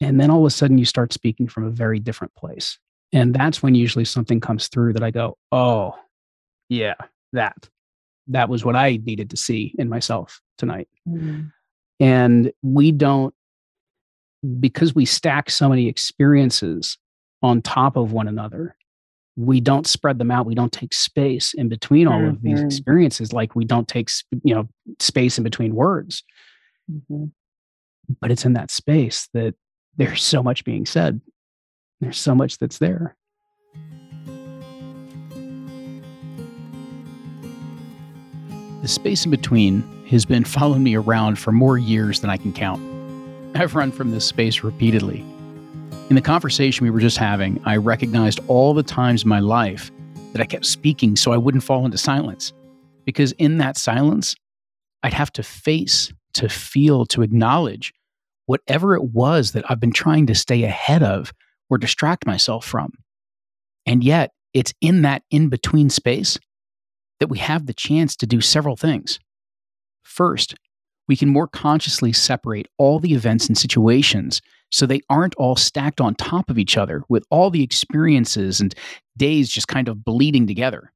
And 0.00 0.20
then 0.20 0.28
all 0.28 0.40
of 0.40 0.46
a 0.46 0.50
sudden 0.50 0.76
you 0.76 0.84
start 0.84 1.12
speaking 1.12 1.46
from 1.46 1.66
a 1.66 1.70
very 1.70 2.00
different 2.00 2.34
place. 2.34 2.80
And 3.12 3.32
that's 3.32 3.62
when 3.62 3.76
usually 3.76 4.04
something 4.04 4.40
comes 4.40 4.66
through 4.66 4.94
that 4.94 5.04
I 5.04 5.12
go, 5.12 5.38
oh, 5.52 5.94
yeah, 6.68 6.96
that. 7.32 7.68
That 8.26 8.48
was 8.48 8.64
what 8.64 8.74
I 8.74 8.98
needed 9.04 9.30
to 9.30 9.36
see 9.36 9.72
in 9.78 9.88
myself 9.88 10.40
tonight. 10.56 10.88
Mm-hmm. 11.08 11.42
And 12.00 12.52
we 12.60 12.90
don't, 12.90 13.32
because 14.58 14.96
we 14.96 15.04
stack 15.04 15.48
so 15.48 15.68
many 15.68 15.86
experiences 15.86 16.98
on 17.42 17.62
top 17.62 17.96
of 17.96 18.12
one 18.12 18.28
another 18.28 18.76
we 19.36 19.60
don't 19.60 19.86
spread 19.86 20.18
them 20.18 20.30
out 20.30 20.46
we 20.46 20.54
don't 20.54 20.72
take 20.72 20.92
space 20.92 21.54
in 21.54 21.68
between 21.68 22.08
all 22.08 22.18
mm-hmm. 22.18 22.30
of 22.30 22.42
these 22.42 22.58
mm-hmm. 22.58 22.66
experiences 22.66 23.32
like 23.32 23.54
we 23.54 23.64
don't 23.64 23.88
take 23.88 24.10
you 24.42 24.54
know 24.54 24.68
space 24.98 25.38
in 25.38 25.44
between 25.44 25.74
words 25.74 26.24
mm-hmm. 26.90 27.26
but 28.20 28.30
it's 28.30 28.44
in 28.44 28.54
that 28.54 28.70
space 28.70 29.28
that 29.34 29.54
there's 29.96 30.22
so 30.22 30.42
much 30.42 30.64
being 30.64 30.84
said 30.84 31.20
there's 32.00 32.18
so 32.18 32.34
much 32.34 32.58
that's 32.58 32.78
there 32.78 33.16
the 38.82 38.88
The 38.88 38.88
space 38.88 39.24
in 39.24 39.30
between 39.30 39.82
has 40.06 40.24
been 40.24 40.44
following 40.44 40.82
me 40.82 40.96
around 40.96 41.38
for 41.38 41.52
more 41.52 41.76
years 41.76 42.20
than 42.20 42.30
I 42.30 42.38
can 42.38 42.52
count. 42.52 42.80
I've 43.54 43.74
run 43.74 43.92
from 43.92 44.12
this 44.12 44.24
space 44.24 44.64
repeatedly. 44.64 45.24
In 46.08 46.14
the 46.14 46.22
conversation 46.22 46.84
we 46.84 46.90
were 46.90 47.00
just 47.00 47.18
having, 47.18 47.60
I 47.66 47.76
recognized 47.76 48.40
all 48.48 48.72
the 48.72 48.82
times 48.82 49.24
in 49.24 49.28
my 49.28 49.40
life 49.40 49.90
that 50.32 50.40
I 50.40 50.46
kept 50.46 50.64
speaking 50.64 51.16
so 51.16 51.32
I 51.32 51.36
wouldn't 51.36 51.64
fall 51.64 51.84
into 51.84 51.98
silence. 51.98 52.54
Because 53.04 53.32
in 53.32 53.58
that 53.58 53.76
silence, 53.76 54.34
I'd 55.02 55.12
have 55.12 55.30
to 55.34 55.42
face, 55.42 56.10
to 56.32 56.48
feel, 56.48 57.04
to 57.06 57.20
acknowledge 57.20 57.92
whatever 58.46 58.94
it 58.94 59.04
was 59.04 59.52
that 59.52 59.70
I've 59.70 59.80
been 59.80 59.92
trying 59.92 60.26
to 60.28 60.34
stay 60.34 60.62
ahead 60.64 61.02
of 61.02 61.34
or 61.68 61.76
distract 61.76 62.26
myself 62.26 62.64
from. 62.64 62.92
And 63.84 64.02
yet, 64.02 64.32
it's 64.54 64.72
in 64.80 65.02
that 65.02 65.24
in 65.30 65.50
between 65.50 65.90
space 65.90 66.38
that 67.20 67.28
we 67.28 67.36
have 67.36 67.66
the 67.66 67.74
chance 67.74 68.16
to 68.16 68.26
do 68.26 68.40
several 68.40 68.76
things. 68.76 69.20
First, 70.02 70.54
we 71.08 71.16
can 71.16 71.28
more 71.28 71.48
consciously 71.48 72.12
separate 72.12 72.68
all 72.76 73.00
the 73.00 73.14
events 73.14 73.48
and 73.48 73.56
situations 73.56 74.40
so 74.70 74.84
they 74.84 75.00
aren't 75.08 75.34
all 75.36 75.56
stacked 75.56 76.00
on 76.00 76.14
top 76.14 76.50
of 76.50 76.58
each 76.58 76.76
other 76.76 77.02
with 77.08 77.24
all 77.30 77.50
the 77.50 77.62
experiences 77.62 78.60
and 78.60 78.74
days 79.16 79.48
just 79.48 79.66
kind 79.66 79.88
of 79.88 80.04
bleeding 80.04 80.46
together. 80.46 80.92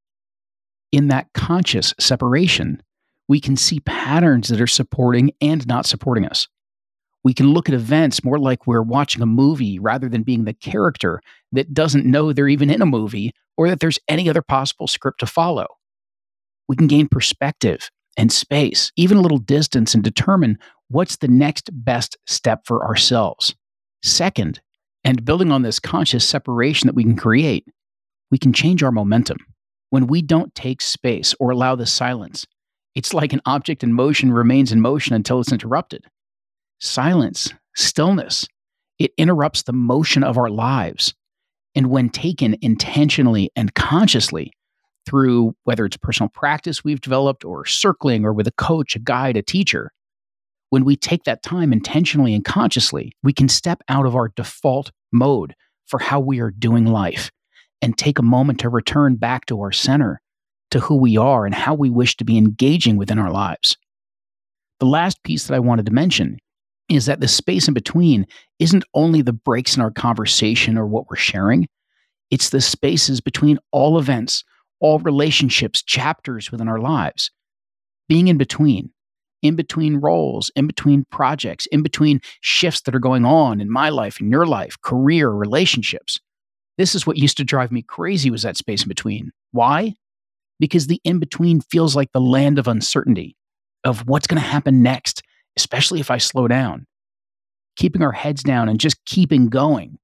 In 0.92 1.09
that 1.09 1.33
conscious 1.33 1.94
separation, 1.98 2.83
we 3.29 3.40
can 3.40 3.57
see 3.57 3.81
patterns 3.81 4.48
that 4.48 4.61
are 4.61 4.66
supporting 4.66 5.33
and 5.40 5.66
not 5.66 5.87
supporting 5.87 6.27
us. 6.27 6.48
We 7.25 7.33
can 7.33 7.55
look 7.55 7.68
at 7.68 7.75
events 7.75 8.25
more 8.25 8.38
like 8.38 8.66
we're 8.66 8.83
watching 8.83 9.22
a 9.22 9.27
movie 9.27 9.79
rather 9.79 10.09
than 10.09 10.22
being 10.22 10.44
the 10.44 10.53
character 10.53 11.22
that 11.53 11.72
doesn't 11.72 12.05
know 12.05 12.33
they're 12.33 12.48
even 12.48 12.68
in 12.68 12.83
a 12.83 12.87
movie 12.87 13.33
or 13.57 13.70
that 13.70 13.81
there's 13.81 14.01
any 14.09 14.29
other 14.29 14.42
possible 14.42 14.87
script 14.87 15.20
to 15.20 15.27
follow. 15.27 15.66
We 16.68 16.77
can 16.77 16.88
gain 16.88 17.09
perspective 17.09 17.90
and 18.16 18.33
space, 18.33 18.92
even 18.96 19.16
a 19.16 19.20
little 19.20 19.38
distance, 19.38 19.94
and 19.94 20.03
determine 20.03 20.59
what's 20.88 21.16
the 21.16 21.29
next 21.29 21.70
best 21.72 22.16
step 22.27 22.66
for 22.66 22.85
ourselves. 22.85 23.55
Second, 24.03 24.61
and 25.05 25.25
building 25.25 25.51
on 25.51 25.62
this 25.62 25.81
conscious 25.81 26.29
separation 26.29 26.87
that 26.87 26.94
we 26.94 27.05
can 27.05 27.16
create, 27.16 27.66
we 28.31 28.38
can 28.38 28.53
change 28.53 28.83
our 28.83 28.92
momentum. 28.92 29.38
When 29.90 30.07
we 30.07 30.22
don't 30.22 30.55
take 30.55 30.81
space 30.81 31.35
or 31.38 31.51
allow 31.51 31.75
the 31.75 31.87
silence, 31.87 32.46
it's 32.94 33.14
like 33.14 33.33
an 33.33 33.40
object 33.46 33.83
in 33.83 33.92
motion 33.92 34.33
remains 34.33 34.72
in 34.72 34.81
motion 34.81 35.14
until 35.14 35.40
it's 35.40 35.53
interrupted. 35.53 36.05
Silence, 36.81 37.53
stillness, 37.75 38.46
it 38.98 39.12
interrupts 39.16 39.62
the 39.62 39.72
motion 39.72 40.22
of 40.22 40.38
our 40.38 40.51
lives. 40.51 41.14
And 41.75 41.88
when 41.88 42.11
taken 42.11 42.57
intentionally 42.61 43.51
and 43.57 43.75
consciously, 43.75 44.53
through 45.06 45.54
whether 45.64 45.84
it's 45.84 45.96
personal 45.96 46.28
practice 46.28 46.84
we've 46.84 47.00
developed 47.00 47.44
or 47.44 47.64
circling 47.64 48.24
or 48.24 48.32
with 48.32 48.46
a 48.46 48.52
coach, 48.52 48.94
a 48.96 48.98
guide, 48.98 49.36
a 49.36 49.42
teacher, 49.42 49.92
when 50.70 50.84
we 50.84 50.96
take 50.96 51.24
that 51.24 51.42
time 51.42 51.72
intentionally 51.72 52.34
and 52.34 52.44
consciously, 52.44 53.12
we 53.22 53.32
can 53.32 53.48
step 53.48 53.82
out 53.88 54.06
of 54.06 54.16
our 54.16 54.28
default 54.28 54.90
mode 55.12 55.54
for 55.86 55.98
how 55.98 56.18
we 56.18 56.40
are 56.40 56.50
doing 56.50 56.86
life 56.86 57.30
and 57.82 57.98
take 57.98 58.18
a 58.18 58.22
moment 58.22 58.60
to 58.60 58.68
return 58.68 59.16
back 59.16 59.44
to 59.46 59.60
our 59.60 59.72
center, 59.72 60.20
to 60.70 60.80
who 60.80 60.96
we 60.96 61.16
are 61.18 61.44
and 61.44 61.54
how 61.54 61.74
we 61.74 61.90
wish 61.90 62.16
to 62.16 62.24
be 62.24 62.38
engaging 62.38 62.96
within 62.96 63.18
our 63.18 63.30
lives. 63.30 63.76
The 64.80 64.86
last 64.86 65.22
piece 65.24 65.46
that 65.46 65.54
I 65.54 65.60
wanted 65.60 65.86
to 65.86 65.92
mention 65.92 66.38
is 66.88 67.06
that 67.06 67.20
the 67.20 67.28
space 67.28 67.68
in 67.68 67.74
between 67.74 68.26
isn't 68.58 68.84
only 68.94 69.22
the 69.22 69.32
breaks 69.32 69.76
in 69.76 69.82
our 69.82 69.90
conversation 69.90 70.78
or 70.78 70.86
what 70.86 71.10
we're 71.10 71.16
sharing, 71.16 71.68
it's 72.30 72.48
the 72.48 72.60
spaces 72.60 73.20
between 73.20 73.58
all 73.72 73.98
events 73.98 74.42
all 74.83 74.99
relationships, 74.99 75.83
chapters 75.83 76.51
within 76.51 76.68
our 76.68 76.81
lives. 76.81 77.31
Being 78.09 78.29
in 78.29 78.37
between, 78.37 78.90
in 79.40 79.57
between 79.57 79.97
roles, 79.97 80.51
in 80.55 80.66
between 80.66 81.07
projects, 81.11 81.66
in 81.66 81.83
between 81.83 82.21
shifts 82.40 82.83
that 82.83 82.95
are 82.95 83.01
going 83.01 83.25
on 83.25 83.61
in 83.61 83.71
my 83.71 83.88
life, 83.88 84.21
in 84.21 84.31
your 84.31 84.45
life, 84.45 84.79
career, 84.83 85.31
relationships. 85.31 86.21
This 86.79 86.95
is 86.95 87.07
what 87.07 87.16
used 87.16 87.37
to 87.38 87.45
drive 87.45 87.71
me 87.73 87.83
crazy 87.83 88.31
was 88.31 88.42
that 88.42 88.57
space 88.57 88.83
in 88.83 88.88
between. 88.88 89.31
Why? 89.53 89.95
Because 90.59 90.88
the 90.88 91.01
in 91.05 91.18
between 91.18 91.61
feels 91.61 91.97
like 91.97 92.11
the 92.12 92.21
land 92.21 92.59
of 92.59 92.68
uncertainty 92.68 93.37
of 93.85 94.07
what's 94.07 94.27
going 94.27 94.40
to 94.40 94.49
happen 94.49 94.83
next, 94.83 95.23
especially 95.57 96.01
if 96.01 96.11
I 96.11 96.18
slow 96.18 96.49
down. 96.49 96.87
Keeping 97.77 98.03
our 98.03 98.12
heads 98.12 98.42
down 98.42 98.68
and 98.68 98.81
just 98.81 99.05
keeping 99.05 99.49
going. 99.49 99.99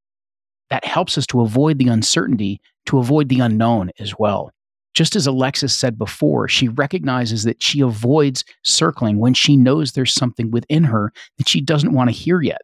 That 0.71 0.85
helps 0.85 1.17
us 1.17 1.27
to 1.29 1.41
avoid 1.41 1.79
the 1.79 1.89
uncertainty, 1.89 2.61
to 2.87 2.99
avoid 2.99 3.29
the 3.29 3.41
unknown 3.41 3.91
as 3.99 4.15
well. 4.19 4.51
Just 4.99 5.15
as 5.15 5.29
Alexis 5.29 5.73
said 5.73 5.97
before, 5.97 6.49
she 6.49 6.67
recognizes 6.67 7.45
that 7.45 7.63
she 7.63 7.83
avoids 7.83 8.45
circling 8.65 9.21
when 9.21 9.33
she 9.33 9.57
knows 9.57 9.93
there's 9.93 10.13
something 10.13 10.51
within 10.51 10.83
her 10.83 11.13
that 11.37 11.49
she 11.49 11.61
doesn't 11.61 11.93
want 11.93 12.11
to 12.11 12.17
hear 12.17 12.43
yet. 12.43 12.63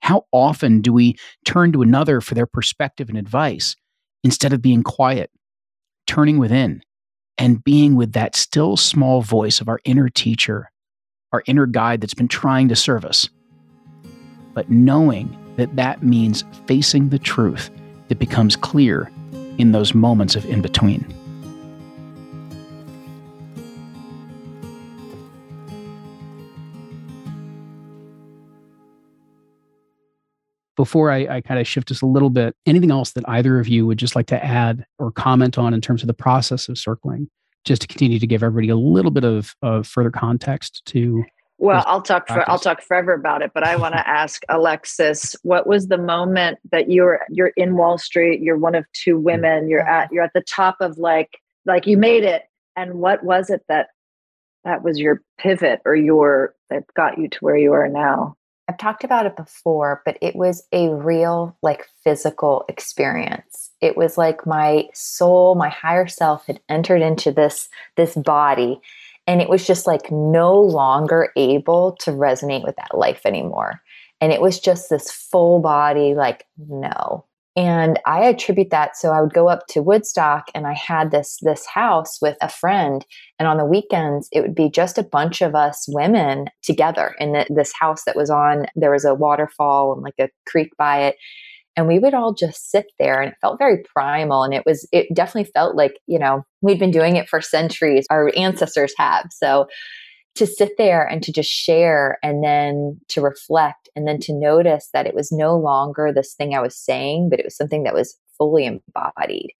How 0.00 0.26
often 0.30 0.80
do 0.80 0.92
we 0.92 1.16
turn 1.44 1.72
to 1.72 1.82
another 1.82 2.20
for 2.20 2.34
their 2.34 2.46
perspective 2.46 3.08
and 3.08 3.18
advice 3.18 3.74
instead 4.22 4.52
of 4.52 4.62
being 4.62 4.84
quiet, 4.84 5.32
turning 6.06 6.38
within, 6.38 6.84
and 7.36 7.64
being 7.64 7.96
with 7.96 8.12
that 8.12 8.36
still 8.36 8.76
small 8.76 9.20
voice 9.20 9.60
of 9.60 9.68
our 9.68 9.80
inner 9.84 10.08
teacher, 10.08 10.70
our 11.32 11.42
inner 11.46 11.66
guide 11.66 12.00
that's 12.00 12.14
been 12.14 12.28
trying 12.28 12.68
to 12.68 12.76
serve 12.76 13.04
us? 13.04 13.28
But 14.54 14.70
knowing 14.70 15.36
that 15.56 15.74
that 15.74 16.04
means 16.04 16.44
facing 16.68 17.08
the 17.08 17.18
truth 17.18 17.70
that 18.06 18.20
becomes 18.20 18.54
clear 18.54 19.10
in 19.58 19.72
those 19.72 19.96
moments 19.96 20.36
of 20.36 20.44
in 20.44 20.62
between. 20.62 21.12
Before 30.80 31.10
I, 31.10 31.26
I 31.36 31.40
kind 31.42 31.60
of 31.60 31.66
shift 31.66 31.90
us 31.90 32.00
a 32.00 32.06
little 32.06 32.30
bit, 32.30 32.56
anything 32.64 32.90
else 32.90 33.12
that 33.12 33.28
either 33.28 33.60
of 33.60 33.68
you 33.68 33.86
would 33.86 33.98
just 33.98 34.16
like 34.16 34.24
to 34.28 34.42
add 34.42 34.86
or 34.98 35.12
comment 35.12 35.58
on 35.58 35.74
in 35.74 35.82
terms 35.82 36.02
of 36.02 36.06
the 36.06 36.14
process 36.14 36.70
of 36.70 36.78
circling, 36.78 37.28
just 37.66 37.82
to 37.82 37.86
continue 37.86 38.18
to 38.18 38.26
give 38.26 38.42
everybody 38.42 38.70
a 38.70 38.76
little 38.76 39.10
bit 39.10 39.22
of, 39.22 39.54
of 39.60 39.86
further 39.86 40.10
context 40.10 40.82
to. 40.86 41.22
Well, 41.58 41.84
I'll 41.86 42.00
talk. 42.00 42.28
For, 42.28 42.48
I'll 42.50 42.58
talk 42.58 42.80
forever 42.80 43.12
about 43.12 43.42
it, 43.42 43.50
but 43.52 43.62
I 43.62 43.76
want 43.76 43.92
to 43.92 44.08
ask 44.08 44.42
Alexis, 44.48 45.36
what 45.42 45.66
was 45.66 45.88
the 45.88 45.98
moment 45.98 46.58
that 46.72 46.90
you're 46.90 47.20
you're 47.28 47.52
in 47.58 47.76
Wall 47.76 47.98
Street? 47.98 48.40
You're 48.40 48.56
one 48.56 48.74
of 48.74 48.86
two 48.94 49.16
mm-hmm. 49.16 49.24
women. 49.24 49.68
You're 49.68 49.86
at 49.86 50.10
you're 50.10 50.24
at 50.24 50.32
the 50.32 50.40
top 50.40 50.76
of 50.80 50.96
like 50.96 51.28
like 51.66 51.86
you 51.86 51.98
made 51.98 52.24
it, 52.24 52.44
and 52.74 52.94
what 52.94 53.22
was 53.22 53.50
it 53.50 53.60
that 53.68 53.88
that 54.64 54.82
was 54.82 54.98
your 54.98 55.20
pivot 55.36 55.82
or 55.84 55.94
your 55.94 56.54
that 56.70 56.84
got 56.96 57.18
you 57.18 57.28
to 57.28 57.38
where 57.40 57.58
you 57.58 57.74
are 57.74 57.88
now? 57.88 58.38
I've 58.70 58.78
talked 58.78 59.02
about 59.02 59.26
it 59.26 59.36
before, 59.36 60.00
but 60.04 60.16
it 60.22 60.36
was 60.36 60.62
a 60.70 60.90
real, 60.90 61.56
like, 61.60 61.88
physical 62.04 62.64
experience. 62.68 63.72
It 63.80 63.96
was 63.96 64.16
like 64.16 64.46
my 64.46 64.88
soul, 64.94 65.56
my 65.56 65.68
higher 65.68 66.06
self 66.06 66.46
had 66.46 66.60
entered 66.68 67.02
into 67.02 67.32
this 67.32 67.68
this 67.96 68.14
body 68.14 68.80
and 69.26 69.40
it 69.40 69.48
was 69.48 69.66
just 69.66 69.88
like 69.88 70.12
no 70.12 70.60
longer 70.60 71.32
able 71.36 71.96
to 72.00 72.12
resonate 72.12 72.64
with 72.64 72.76
that 72.76 72.96
life 72.96 73.22
anymore. 73.24 73.82
And 74.20 74.32
it 74.32 74.40
was 74.40 74.60
just 74.60 74.88
this 74.88 75.10
full 75.10 75.58
body 75.58 76.14
like 76.14 76.46
no, 76.56 77.24
and 77.60 78.00
i 78.06 78.24
attribute 78.24 78.70
that 78.70 78.96
so 78.96 79.10
i 79.10 79.20
would 79.20 79.34
go 79.34 79.46
up 79.46 79.66
to 79.68 79.82
woodstock 79.82 80.46
and 80.54 80.66
i 80.66 80.72
had 80.72 81.10
this 81.10 81.38
this 81.42 81.66
house 81.66 82.18
with 82.22 82.36
a 82.40 82.48
friend. 82.48 83.04
And 83.38 83.46
on 83.46 83.58
the 83.58 83.64
weekends 83.64 84.28
it 84.32 84.40
would 84.40 84.54
be 84.54 84.70
just 84.70 84.98
a 84.98 85.02
bunch 85.02 85.42
of 85.42 85.54
us 85.54 85.86
women 85.88 86.46
together 86.62 87.14
in 87.18 87.32
the, 87.32 87.46
this 87.48 87.72
house 87.78 88.04
that 88.04 88.16
was 88.16 88.30
on 88.30 88.66
there 88.76 88.90
was 88.90 89.04
a 89.04 89.14
waterfall 89.14 89.92
and 89.92 90.02
like 90.02 90.18
a 90.18 90.30
creek 90.46 90.70
by 90.78 91.02
it. 91.04 91.16
And 91.76 91.86
we 91.86 91.98
would 91.98 92.14
all 92.14 92.34
just 92.34 92.70
sit 92.70 92.86
there 92.98 93.20
and 93.20 93.32
it 93.32 93.38
felt 93.40 93.58
very 93.58 93.82
primal 93.94 94.42
and 94.42 94.54
it 94.54 94.64
was 94.66 94.88
it 94.92 95.06
definitely 95.14 95.50
felt 95.52 95.76
like 95.76 95.98
you 96.06 96.18
know 96.18 96.44
we'd 96.62 96.78
been 96.78 96.90
doing 96.90 97.16
it 97.16 97.28
for 97.28 97.40
centuries 97.40 98.06
our 98.10 98.32
ancestors 98.36 98.94
have. 98.96 99.26
So 99.30 99.66
to 100.36 100.46
sit 100.46 100.72
there 100.78 101.04
and 101.04 101.22
to 101.22 101.32
just 101.32 101.50
share 101.50 102.18
and 102.22 102.42
then 102.42 103.00
to 103.08 103.20
reflect 103.20 103.88
and 103.96 104.06
then 104.06 104.18
to 104.20 104.32
notice 104.32 104.88
that 104.92 105.06
it 105.06 105.14
was 105.14 105.32
no 105.32 105.56
longer 105.56 106.12
this 106.12 106.34
thing 106.34 106.54
I 106.54 106.60
was 106.60 106.76
saying, 106.76 107.28
but 107.30 107.40
it 107.40 107.44
was 107.44 107.56
something 107.56 107.82
that 107.84 107.94
was 107.94 108.16
fully 108.38 108.64
embodied. 108.64 109.52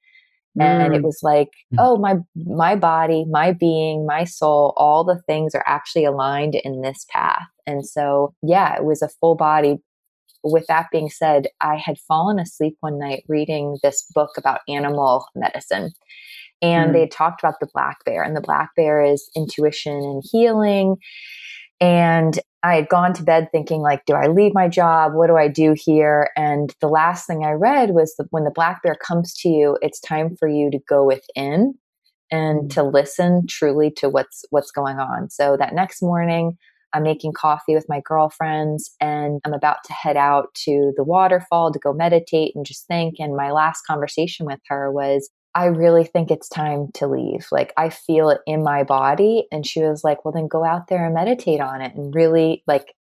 Mm. 0.58 0.62
And 0.64 0.94
it 0.94 1.02
mm. 1.02 1.04
was 1.04 1.20
like, 1.22 1.50
mm. 1.72 1.76
oh, 1.78 1.96
my 1.98 2.16
my 2.34 2.76
body, 2.76 3.24
my 3.30 3.52
being, 3.52 4.06
my 4.06 4.24
soul, 4.24 4.72
all 4.76 5.04
the 5.04 5.20
things 5.26 5.54
are 5.54 5.64
actually 5.66 6.04
aligned 6.04 6.54
in 6.54 6.82
this 6.82 7.06
path. 7.10 7.46
And 7.66 7.86
so, 7.86 8.34
yeah, 8.42 8.76
it 8.76 8.84
was 8.84 9.02
a 9.02 9.08
full 9.08 9.36
body. 9.36 9.78
With 10.42 10.66
that 10.68 10.86
being 10.90 11.10
said, 11.10 11.48
I 11.60 11.76
had 11.76 11.98
fallen 11.98 12.38
asleep 12.40 12.76
one 12.80 12.98
night 12.98 13.24
reading 13.28 13.76
this 13.82 14.06
book 14.14 14.30
about 14.38 14.60
animal 14.68 15.26
medicine 15.34 15.90
and 16.62 16.90
mm. 16.90 16.92
they 16.92 17.06
talked 17.06 17.42
about 17.42 17.60
the 17.60 17.68
black 17.72 18.04
bear 18.04 18.22
and 18.22 18.36
the 18.36 18.40
black 18.40 18.70
bear 18.76 19.02
is 19.02 19.30
intuition 19.36 19.94
and 19.94 20.22
healing 20.30 20.96
and 21.80 22.38
i 22.62 22.74
had 22.74 22.88
gone 22.88 23.12
to 23.12 23.22
bed 23.22 23.48
thinking 23.52 23.80
like 23.80 24.04
do 24.06 24.14
i 24.14 24.26
leave 24.26 24.54
my 24.54 24.68
job 24.68 25.14
what 25.14 25.28
do 25.28 25.36
i 25.36 25.48
do 25.48 25.74
here 25.76 26.30
and 26.36 26.74
the 26.80 26.88
last 26.88 27.26
thing 27.26 27.44
i 27.44 27.50
read 27.50 27.90
was 27.90 28.14
that 28.16 28.26
when 28.30 28.44
the 28.44 28.50
black 28.50 28.82
bear 28.82 28.94
comes 28.94 29.34
to 29.34 29.48
you 29.48 29.78
it's 29.82 30.00
time 30.00 30.36
for 30.36 30.48
you 30.48 30.70
to 30.70 30.78
go 30.88 31.04
within 31.04 31.74
and 32.30 32.62
mm. 32.62 32.74
to 32.74 32.82
listen 32.82 33.46
truly 33.46 33.90
to 33.90 34.08
what's 34.08 34.44
what's 34.50 34.70
going 34.70 34.98
on. 34.98 35.30
So 35.30 35.56
that 35.56 35.74
next 35.74 36.02
morning, 36.02 36.56
I'm 36.92 37.02
making 37.02 37.32
coffee 37.32 37.74
with 37.74 37.88
my 37.88 38.00
girlfriends 38.04 38.94
and 39.00 39.40
I'm 39.44 39.54
about 39.54 39.78
to 39.84 39.92
head 39.92 40.16
out 40.16 40.54
to 40.64 40.92
the 40.96 41.04
waterfall 41.04 41.72
to 41.72 41.78
go 41.78 41.92
meditate 41.92 42.54
and 42.54 42.66
just 42.66 42.86
think. 42.86 43.16
And 43.18 43.36
my 43.36 43.52
last 43.52 43.82
conversation 43.86 44.44
with 44.46 44.60
her 44.66 44.90
was, 44.90 45.30
I 45.54 45.66
really 45.66 46.04
think 46.04 46.30
it's 46.30 46.48
time 46.48 46.90
to 46.94 47.06
leave. 47.06 47.46
Like 47.50 47.72
I 47.76 47.90
feel 47.90 48.30
it 48.30 48.40
in 48.46 48.62
my 48.62 48.84
body. 48.84 49.46
And 49.50 49.66
she 49.66 49.82
was 49.82 50.04
like, 50.04 50.24
well, 50.24 50.32
then 50.32 50.48
go 50.48 50.64
out 50.64 50.88
there 50.88 51.04
and 51.04 51.14
meditate 51.14 51.60
on 51.60 51.80
it 51.80 51.94
and 51.94 52.14
really 52.14 52.62
like 52.66 52.94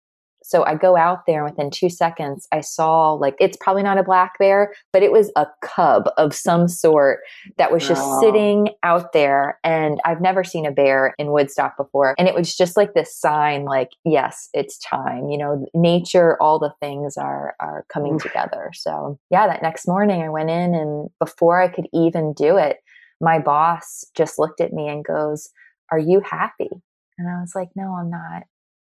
so 0.49 0.65
I 0.65 0.73
go 0.73 0.97
out 0.97 1.27
there 1.27 1.45
and 1.45 1.53
within 1.53 1.69
two 1.69 1.91
seconds, 1.91 2.47
I 2.51 2.61
saw 2.61 3.13
like 3.13 3.35
it's 3.39 3.55
probably 3.61 3.83
not 3.83 3.99
a 3.99 4.03
black 4.03 4.39
bear, 4.39 4.73
but 4.91 5.03
it 5.03 5.11
was 5.11 5.31
a 5.35 5.45
cub 5.61 6.09
of 6.17 6.33
some 6.33 6.67
sort 6.67 7.19
that 7.59 7.71
was 7.71 7.87
just 7.87 8.19
sitting 8.19 8.69
out 8.81 9.13
there. 9.13 9.59
And 9.63 9.99
I've 10.05 10.21
never 10.21 10.43
seen 10.43 10.65
a 10.65 10.71
bear 10.71 11.13
in 11.19 11.31
Woodstock 11.31 11.77
before. 11.77 12.15
And 12.17 12.27
it 12.27 12.33
was 12.33 12.57
just 12.57 12.75
like 12.75 12.95
this 12.95 13.15
sign, 13.15 13.65
like, 13.65 13.89
yes, 14.05 14.49
it's 14.55 14.79
time. 14.79 15.29
You 15.29 15.37
know, 15.37 15.67
nature, 15.75 16.35
all 16.41 16.57
the 16.57 16.73
things 16.81 17.15
are 17.15 17.53
are 17.59 17.85
coming 17.93 18.15
Oof. 18.15 18.23
together. 18.23 18.71
So 18.73 19.19
yeah, 19.29 19.45
that 19.45 19.61
next 19.61 19.87
morning 19.87 20.23
I 20.23 20.29
went 20.29 20.49
in 20.49 20.73
and 20.73 21.11
before 21.19 21.61
I 21.61 21.67
could 21.67 21.87
even 21.93 22.33
do 22.33 22.57
it, 22.57 22.77
my 23.21 23.37
boss 23.37 24.03
just 24.15 24.39
looked 24.39 24.61
at 24.61 24.73
me 24.73 24.87
and 24.87 25.05
goes, 25.05 25.49
Are 25.91 25.99
you 25.99 26.21
happy? 26.21 26.71
And 27.19 27.29
I 27.29 27.39
was 27.39 27.51
like, 27.53 27.69
No, 27.75 27.93
I'm 27.93 28.09
not. 28.09 28.45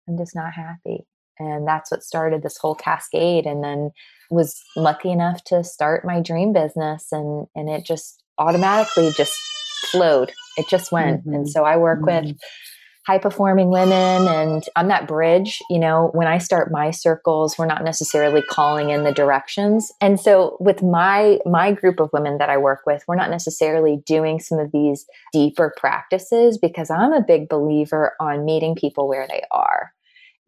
I'm 0.08 0.16
just 0.16 0.36
not 0.36 0.54
happy 0.54 1.08
and 1.40 1.68
that's 1.68 1.92
what 1.92 2.04
started 2.04 2.44
this 2.44 2.58
whole 2.58 2.76
cascade 2.76 3.46
and 3.46 3.64
then 3.64 3.92
was 4.30 4.62
lucky 4.76 5.12
enough 5.12 5.44
to 5.46 5.64
start 5.64 6.06
my 6.06 6.20
dream 6.22 6.54
business 6.54 7.08
and 7.12 7.48
and 7.56 7.70
it 7.70 7.86
just 7.86 8.24
automatically 8.38 9.12
just 9.16 9.36
flowed 9.92 10.32
it 10.58 10.68
just 10.68 10.92
went 10.92 11.22
mm-hmm. 11.22 11.34
and 11.34 11.50
so 11.50 11.64
i 11.64 11.78
work 11.78 12.02
mm-hmm. 12.02 12.28
with 12.28 12.38
high 13.08 13.18
performing 13.18 13.70
women 13.70 14.28
and 14.28 14.66
i'm 14.76 14.88
that 14.88 15.08
bridge 15.08 15.60
you 15.70 15.80
know 15.80 16.12
when 16.14 16.28
i 16.28 16.38
start 16.38 16.72
my 16.72 16.92
circles 16.92 17.58
we're 17.58 17.66
not 17.66 17.84
necessarily 17.84 18.42
calling 18.42 18.92
in 18.92 19.04
the 19.04 19.12
directions 19.12 19.92
and 20.00 20.20
so 20.20 20.58
with 20.60 20.84
my 20.84 21.40
my 21.46 21.72
group 21.72 22.00
of 22.00 22.10
women 22.14 22.38
that 22.38 22.50
i 22.50 22.58
work 22.58 22.82
with 22.86 23.04
we're 23.08 23.16
not 23.16 23.32
necessarily 23.32 24.00
doing 24.06 24.40
some 24.40 24.60
of 24.60 24.72
these 24.72 25.06
deeper 25.34 25.74
practices 25.76 26.58
because 26.58 26.92
i'm 26.92 27.14
a 27.14 27.24
big 27.26 27.50
believer 27.50 28.14
on 28.20 28.46
meeting 28.46 28.76
people 28.76 29.08
where 29.08 29.26
they 29.28 29.42
are 29.50 29.92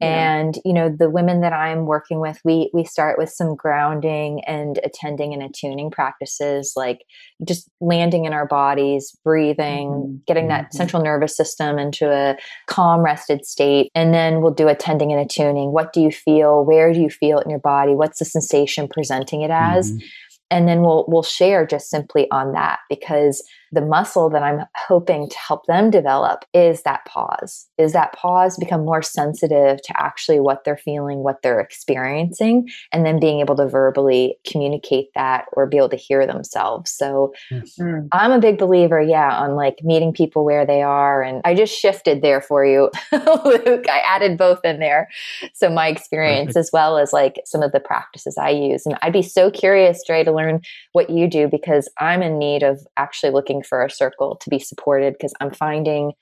and 0.01 0.55
you 0.65 0.73
know 0.73 0.89
the 0.89 1.09
women 1.09 1.41
that 1.41 1.53
i'm 1.53 1.85
working 1.85 2.19
with 2.19 2.39
we 2.43 2.69
we 2.73 2.83
start 2.83 3.17
with 3.17 3.29
some 3.29 3.55
grounding 3.55 4.41
and 4.45 4.79
attending 4.83 5.33
and 5.33 5.43
attuning 5.43 5.91
practices 5.91 6.73
like 6.75 7.01
just 7.45 7.69
landing 7.79 8.25
in 8.25 8.33
our 8.33 8.47
bodies 8.47 9.15
breathing 9.23 9.89
mm-hmm. 9.89 10.15
getting 10.25 10.47
that 10.47 10.65
mm-hmm. 10.65 10.77
central 10.77 11.03
nervous 11.03 11.35
system 11.35 11.77
into 11.77 12.11
a 12.11 12.35
calm 12.67 13.01
rested 13.01 13.45
state 13.45 13.91
and 13.93 14.13
then 14.13 14.41
we'll 14.41 14.53
do 14.53 14.67
attending 14.67 15.11
and 15.11 15.21
attuning 15.21 15.71
what 15.71 15.93
do 15.93 16.01
you 16.01 16.11
feel 16.11 16.65
where 16.65 16.91
do 16.93 16.99
you 16.99 17.09
feel 17.09 17.37
it 17.39 17.45
in 17.45 17.49
your 17.49 17.59
body 17.59 17.93
what's 17.93 18.19
the 18.19 18.25
sensation 18.25 18.87
presenting 18.87 19.41
it 19.41 19.51
as 19.51 19.91
mm-hmm. 19.91 20.05
and 20.49 20.67
then 20.67 20.81
we'll 20.81 21.05
we'll 21.07 21.23
share 21.23 21.65
just 21.65 21.89
simply 21.89 22.27
on 22.31 22.53
that 22.53 22.79
because 22.89 23.43
the 23.71 23.81
muscle 23.81 24.29
that 24.29 24.43
I'm 24.43 24.65
hoping 24.75 25.29
to 25.29 25.37
help 25.37 25.65
them 25.65 25.89
develop 25.89 26.43
is 26.53 26.83
that 26.83 27.05
pause. 27.05 27.67
Is 27.77 27.93
that 27.93 28.13
pause 28.13 28.57
become 28.57 28.83
more 28.83 29.01
sensitive 29.01 29.81
to 29.81 30.01
actually 30.01 30.39
what 30.39 30.63
they're 30.63 30.77
feeling, 30.77 31.19
what 31.19 31.41
they're 31.41 31.59
experiencing, 31.59 32.67
and 32.91 33.05
then 33.05 33.19
being 33.19 33.39
able 33.39 33.55
to 33.55 33.67
verbally 33.67 34.37
communicate 34.45 35.07
that 35.15 35.45
or 35.53 35.67
be 35.67 35.77
able 35.77 35.89
to 35.89 35.95
hear 35.95 36.27
themselves. 36.27 36.91
So 36.91 37.33
yes. 37.49 37.75
Mm. 37.79 38.09
I'm 38.11 38.31
a 38.31 38.39
big 38.39 38.57
believer, 38.57 39.01
yeah, 39.01 39.37
on 39.37 39.55
like 39.55 39.77
meeting 39.83 40.11
people 40.11 40.43
where 40.43 40.65
they 40.65 40.81
are. 40.81 41.21
And 41.21 41.41
I 41.45 41.55
just 41.55 41.73
shifted 41.73 42.21
there 42.21 42.41
for 42.41 42.65
you, 42.65 42.89
Luke. 43.11 43.85
I 43.89 44.01
added 44.05 44.37
both 44.37 44.59
in 44.65 44.79
there. 44.79 45.07
So 45.53 45.69
my 45.69 45.87
experience 45.87 46.49
Perfect. 46.49 46.57
as 46.57 46.69
well 46.73 46.97
as 46.97 47.13
like 47.13 47.39
some 47.45 47.63
of 47.63 47.71
the 47.71 47.79
practices 47.79 48.37
I 48.37 48.49
use. 48.49 48.85
And 48.85 48.97
I'd 49.01 49.13
be 49.13 49.21
so 49.21 49.49
curious, 49.49 50.03
Drea, 50.05 50.25
to 50.25 50.31
learn 50.33 50.61
what 50.91 51.09
you 51.09 51.29
do 51.29 51.47
because 51.47 51.89
I'm 51.99 52.21
in 52.21 52.37
need 52.37 52.63
of 52.63 52.85
actually 52.97 53.31
looking 53.31 53.60
for 53.63 53.83
a 53.83 53.89
circle 53.89 54.35
to 54.37 54.49
be 54.49 54.59
supported 54.59 55.13
because 55.13 55.33
I'm 55.39 55.51
finding 55.51 56.13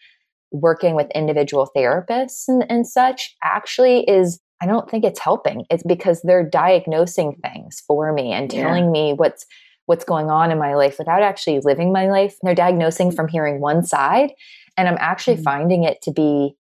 working 0.51 0.95
with 0.95 1.11
individual 1.13 1.69
therapists 1.75 2.47
and, 2.47 2.65
and 2.69 2.87
such 2.87 3.35
actually 3.43 4.09
is 4.09 4.39
I 4.61 4.65
don't 4.65 4.89
think 4.89 5.05
it's 5.05 5.19
helping. 5.19 5.65
It's 5.69 5.83
because 5.83 6.21
they're 6.21 6.47
diagnosing 6.47 7.37
things 7.41 7.81
for 7.87 8.11
me 8.11 8.33
and 8.33 8.51
telling 8.51 8.85
yeah. 8.85 8.91
me 8.91 9.13
what's 9.13 9.45
what's 9.85 10.03
going 10.03 10.29
on 10.29 10.51
in 10.51 10.59
my 10.59 10.75
life 10.75 10.99
without 10.99 11.23
actually 11.23 11.59
living 11.61 11.91
my 11.91 12.09
life. 12.09 12.35
They're 12.43 12.53
diagnosing 12.53 13.11
from 13.11 13.27
hearing 13.27 13.59
one 13.59 13.83
side 13.83 14.31
and 14.77 14.87
I'm 14.87 14.97
actually 14.99 15.35
mm-hmm. 15.35 15.43
finding 15.43 15.83
it 15.83 16.01
to 16.03 16.11
be 16.11 16.55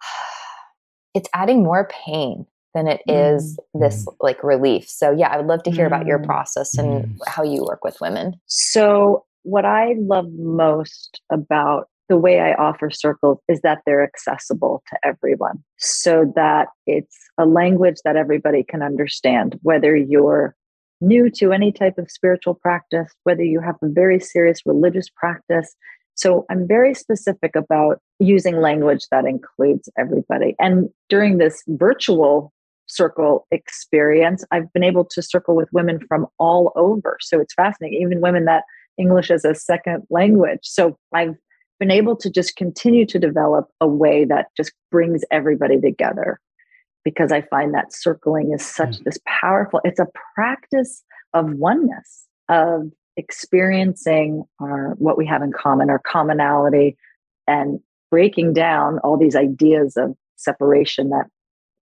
it's 1.14 1.28
adding 1.34 1.62
more 1.62 1.88
pain 1.88 2.46
than 2.74 2.86
it 2.86 3.02
is 3.08 3.56
mm-hmm. 3.56 3.82
this 3.82 4.06
like 4.20 4.42
relief. 4.44 4.88
So 4.88 5.10
yeah, 5.10 5.28
I 5.28 5.36
would 5.36 5.46
love 5.46 5.62
to 5.64 5.70
hear 5.70 5.86
mm-hmm. 5.86 5.94
about 5.94 6.06
your 6.06 6.18
mm. 6.18 6.26
process 6.26 6.76
and 6.76 7.04
mm-hmm. 7.04 7.12
how 7.26 7.42
you 7.42 7.64
work 7.64 7.82
with 7.82 8.00
women. 8.00 8.40
So 8.46 9.24
what 9.48 9.64
I 9.64 9.94
love 9.98 10.26
most 10.32 11.22
about 11.32 11.88
the 12.10 12.18
way 12.18 12.40
I 12.40 12.52
offer 12.54 12.90
circles 12.90 13.38
is 13.48 13.60
that 13.62 13.78
they're 13.86 14.04
accessible 14.04 14.82
to 14.90 14.98
everyone 15.02 15.62
so 15.78 16.30
that 16.36 16.68
it's 16.86 17.16
a 17.38 17.46
language 17.46 17.96
that 18.04 18.16
everybody 18.16 18.62
can 18.62 18.82
understand, 18.82 19.58
whether 19.62 19.96
you're 19.96 20.54
new 21.00 21.30
to 21.30 21.52
any 21.52 21.72
type 21.72 21.96
of 21.96 22.10
spiritual 22.10 22.54
practice, 22.54 23.10
whether 23.24 23.42
you 23.42 23.60
have 23.60 23.76
a 23.82 23.88
very 23.88 24.20
serious 24.20 24.60
religious 24.66 25.08
practice. 25.08 25.74
So 26.14 26.44
I'm 26.50 26.66
very 26.68 26.92
specific 26.94 27.56
about 27.56 28.00
using 28.18 28.60
language 28.60 29.06
that 29.10 29.24
includes 29.24 29.88
everybody. 29.96 30.56
And 30.58 30.90
during 31.08 31.38
this 31.38 31.62
virtual 31.68 32.52
circle 32.86 33.46
experience, 33.50 34.44
I've 34.50 34.70
been 34.72 34.84
able 34.84 35.04
to 35.06 35.22
circle 35.22 35.54
with 35.54 35.68
women 35.72 36.00
from 36.06 36.26
all 36.38 36.72
over. 36.74 37.16
So 37.20 37.40
it's 37.40 37.54
fascinating, 37.54 38.02
even 38.02 38.20
women 38.20 38.44
that 38.46 38.64
English 38.98 39.30
as 39.30 39.44
a 39.44 39.54
second 39.54 40.02
language. 40.10 40.60
So 40.62 40.98
I've 41.14 41.36
been 41.78 41.90
able 41.90 42.16
to 42.16 42.30
just 42.30 42.56
continue 42.56 43.06
to 43.06 43.18
develop 43.18 43.68
a 43.80 43.86
way 43.86 44.24
that 44.24 44.46
just 44.56 44.72
brings 44.90 45.22
everybody 45.30 45.80
together 45.80 46.40
because 47.04 47.32
I 47.32 47.42
find 47.42 47.72
that 47.74 47.92
circling 47.92 48.52
is 48.52 48.64
such 48.64 48.98
mm. 48.98 49.04
this 49.04 49.18
powerful, 49.26 49.80
it's 49.84 50.00
a 50.00 50.08
practice 50.34 51.02
of 51.32 51.52
oneness, 51.52 52.26
of 52.48 52.90
experiencing 53.16 54.44
our 54.60 54.94
what 54.98 55.16
we 55.16 55.26
have 55.26 55.42
in 55.42 55.52
common, 55.52 55.90
our 55.90 56.00
commonality, 56.00 56.96
and 57.46 57.80
breaking 58.10 58.52
down 58.52 58.98
all 59.00 59.16
these 59.16 59.36
ideas 59.36 59.96
of 59.96 60.14
separation 60.36 61.10
that 61.10 61.26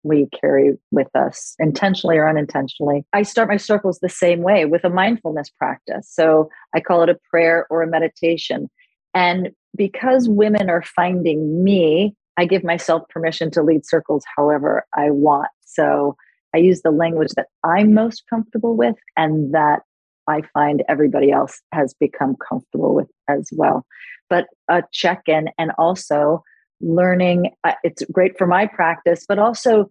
we 0.06 0.28
carry 0.40 0.72
with 0.90 1.14
us 1.14 1.54
intentionally 1.58 2.16
or 2.16 2.28
unintentionally. 2.28 3.04
I 3.12 3.22
start 3.22 3.48
my 3.48 3.56
circles 3.56 3.98
the 3.98 4.08
same 4.08 4.42
way 4.42 4.64
with 4.64 4.84
a 4.84 4.90
mindfulness 4.90 5.50
practice. 5.50 6.08
So 6.10 6.48
I 6.74 6.80
call 6.80 7.02
it 7.02 7.08
a 7.08 7.18
prayer 7.30 7.66
or 7.70 7.82
a 7.82 7.86
meditation. 7.86 8.68
And 9.14 9.50
because 9.76 10.28
women 10.28 10.70
are 10.70 10.82
finding 10.82 11.64
me, 11.64 12.14
I 12.36 12.44
give 12.44 12.64
myself 12.64 13.08
permission 13.08 13.50
to 13.52 13.62
lead 13.62 13.86
circles 13.86 14.24
however 14.36 14.86
I 14.94 15.10
want. 15.10 15.48
So 15.64 16.16
I 16.54 16.58
use 16.58 16.82
the 16.82 16.90
language 16.90 17.32
that 17.36 17.48
I'm 17.64 17.94
most 17.94 18.24
comfortable 18.28 18.76
with 18.76 18.96
and 19.16 19.52
that 19.54 19.82
I 20.28 20.42
find 20.54 20.82
everybody 20.88 21.30
else 21.30 21.60
has 21.72 21.94
become 21.98 22.36
comfortable 22.48 22.94
with 22.94 23.08
as 23.28 23.48
well. 23.52 23.86
But 24.28 24.46
a 24.68 24.82
check 24.92 25.22
in 25.26 25.50
and 25.58 25.72
also 25.78 26.42
learning 26.80 27.50
uh, 27.64 27.72
it's 27.82 28.02
great 28.12 28.36
for 28.36 28.46
my 28.46 28.66
practice 28.66 29.24
but 29.28 29.38
also 29.38 29.88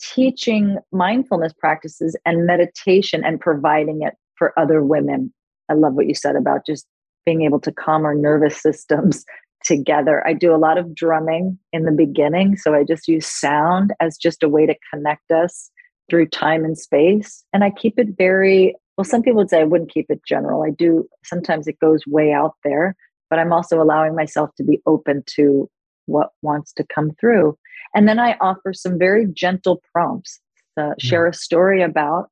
teaching 0.00 0.78
mindfulness 0.92 1.52
practices 1.58 2.16
and 2.24 2.46
meditation 2.46 3.24
and 3.24 3.40
providing 3.40 4.02
it 4.02 4.14
for 4.36 4.58
other 4.58 4.82
women. 4.82 5.32
I 5.68 5.74
love 5.74 5.94
what 5.94 6.06
you 6.06 6.14
said 6.14 6.36
about 6.36 6.64
just 6.66 6.86
being 7.26 7.42
able 7.42 7.60
to 7.60 7.72
calm 7.72 8.04
our 8.04 8.14
nervous 8.14 8.60
systems 8.62 9.24
together. 9.64 10.26
I 10.26 10.32
do 10.32 10.54
a 10.54 10.56
lot 10.56 10.78
of 10.78 10.94
drumming 10.94 11.58
in 11.72 11.84
the 11.84 11.92
beginning 11.92 12.56
so 12.56 12.74
i 12.74 12.84
just 12.84 13.08
use 13.08 13.26
sound 13.26 13.92
as 13.98 14.16
just 14.16 14.44
a 14.44 14.48
way 14.48 14.66
to 14.66 14.74
connect 14.92 15.32
us 15.32 15.70
through 16.08 16.26
time 16.26 16.64
and 16.64 16.78
space 16.78 17.44
and 17.52 17.64
i 17.64 17.70
keep 17.70 17.98
it 17.98 18.06
very 18.16 18.74
well 18.96 19.04
some 19.04 19.20
people 19.20 19.38
would 19.38 19.50
say 19.50 19.60
i 19.60 19.64
wouldn't 19.64 19.92
keep 19.92 20.06
it 20.10 20.20
general. 20.24 20.62
I 20.62 20.70
do 20.70 21.08
sometimes 21.24 21.66
it 21.66 21.80
goes 21.80 22.02
way 22.06 22.32
out 22.32 22.54
there 22.62 22.94
but 23.30 23.40
i'm 23.40 23.52
also 23.52 23.82
allowing 23.82 24.14
myself 24.14 24.50
to 24.58 24.62
be 24.62 24.80
open 24.86 25.24
to 25.34 25.68
what 26.08 26.30
wants 26.42 26.72
to 26.74 26.84
come 26.84 27.12
through. 27.20 27.56
And 27.94 28.08
then 28.08 28.18
I 28.18 28.36
offer 28.40 28.72
some 28.72 28.98
very 28.98 29.26
gentle 29.26 29.82
prompts 29.92 30.40
to 30.76 30.84
mm-hmm. 30.84 31.06
share 31.06 31.26
a 31.26 31.34
story 31.34 31.82
about. 31.82 32.30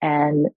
And 0.00 0.48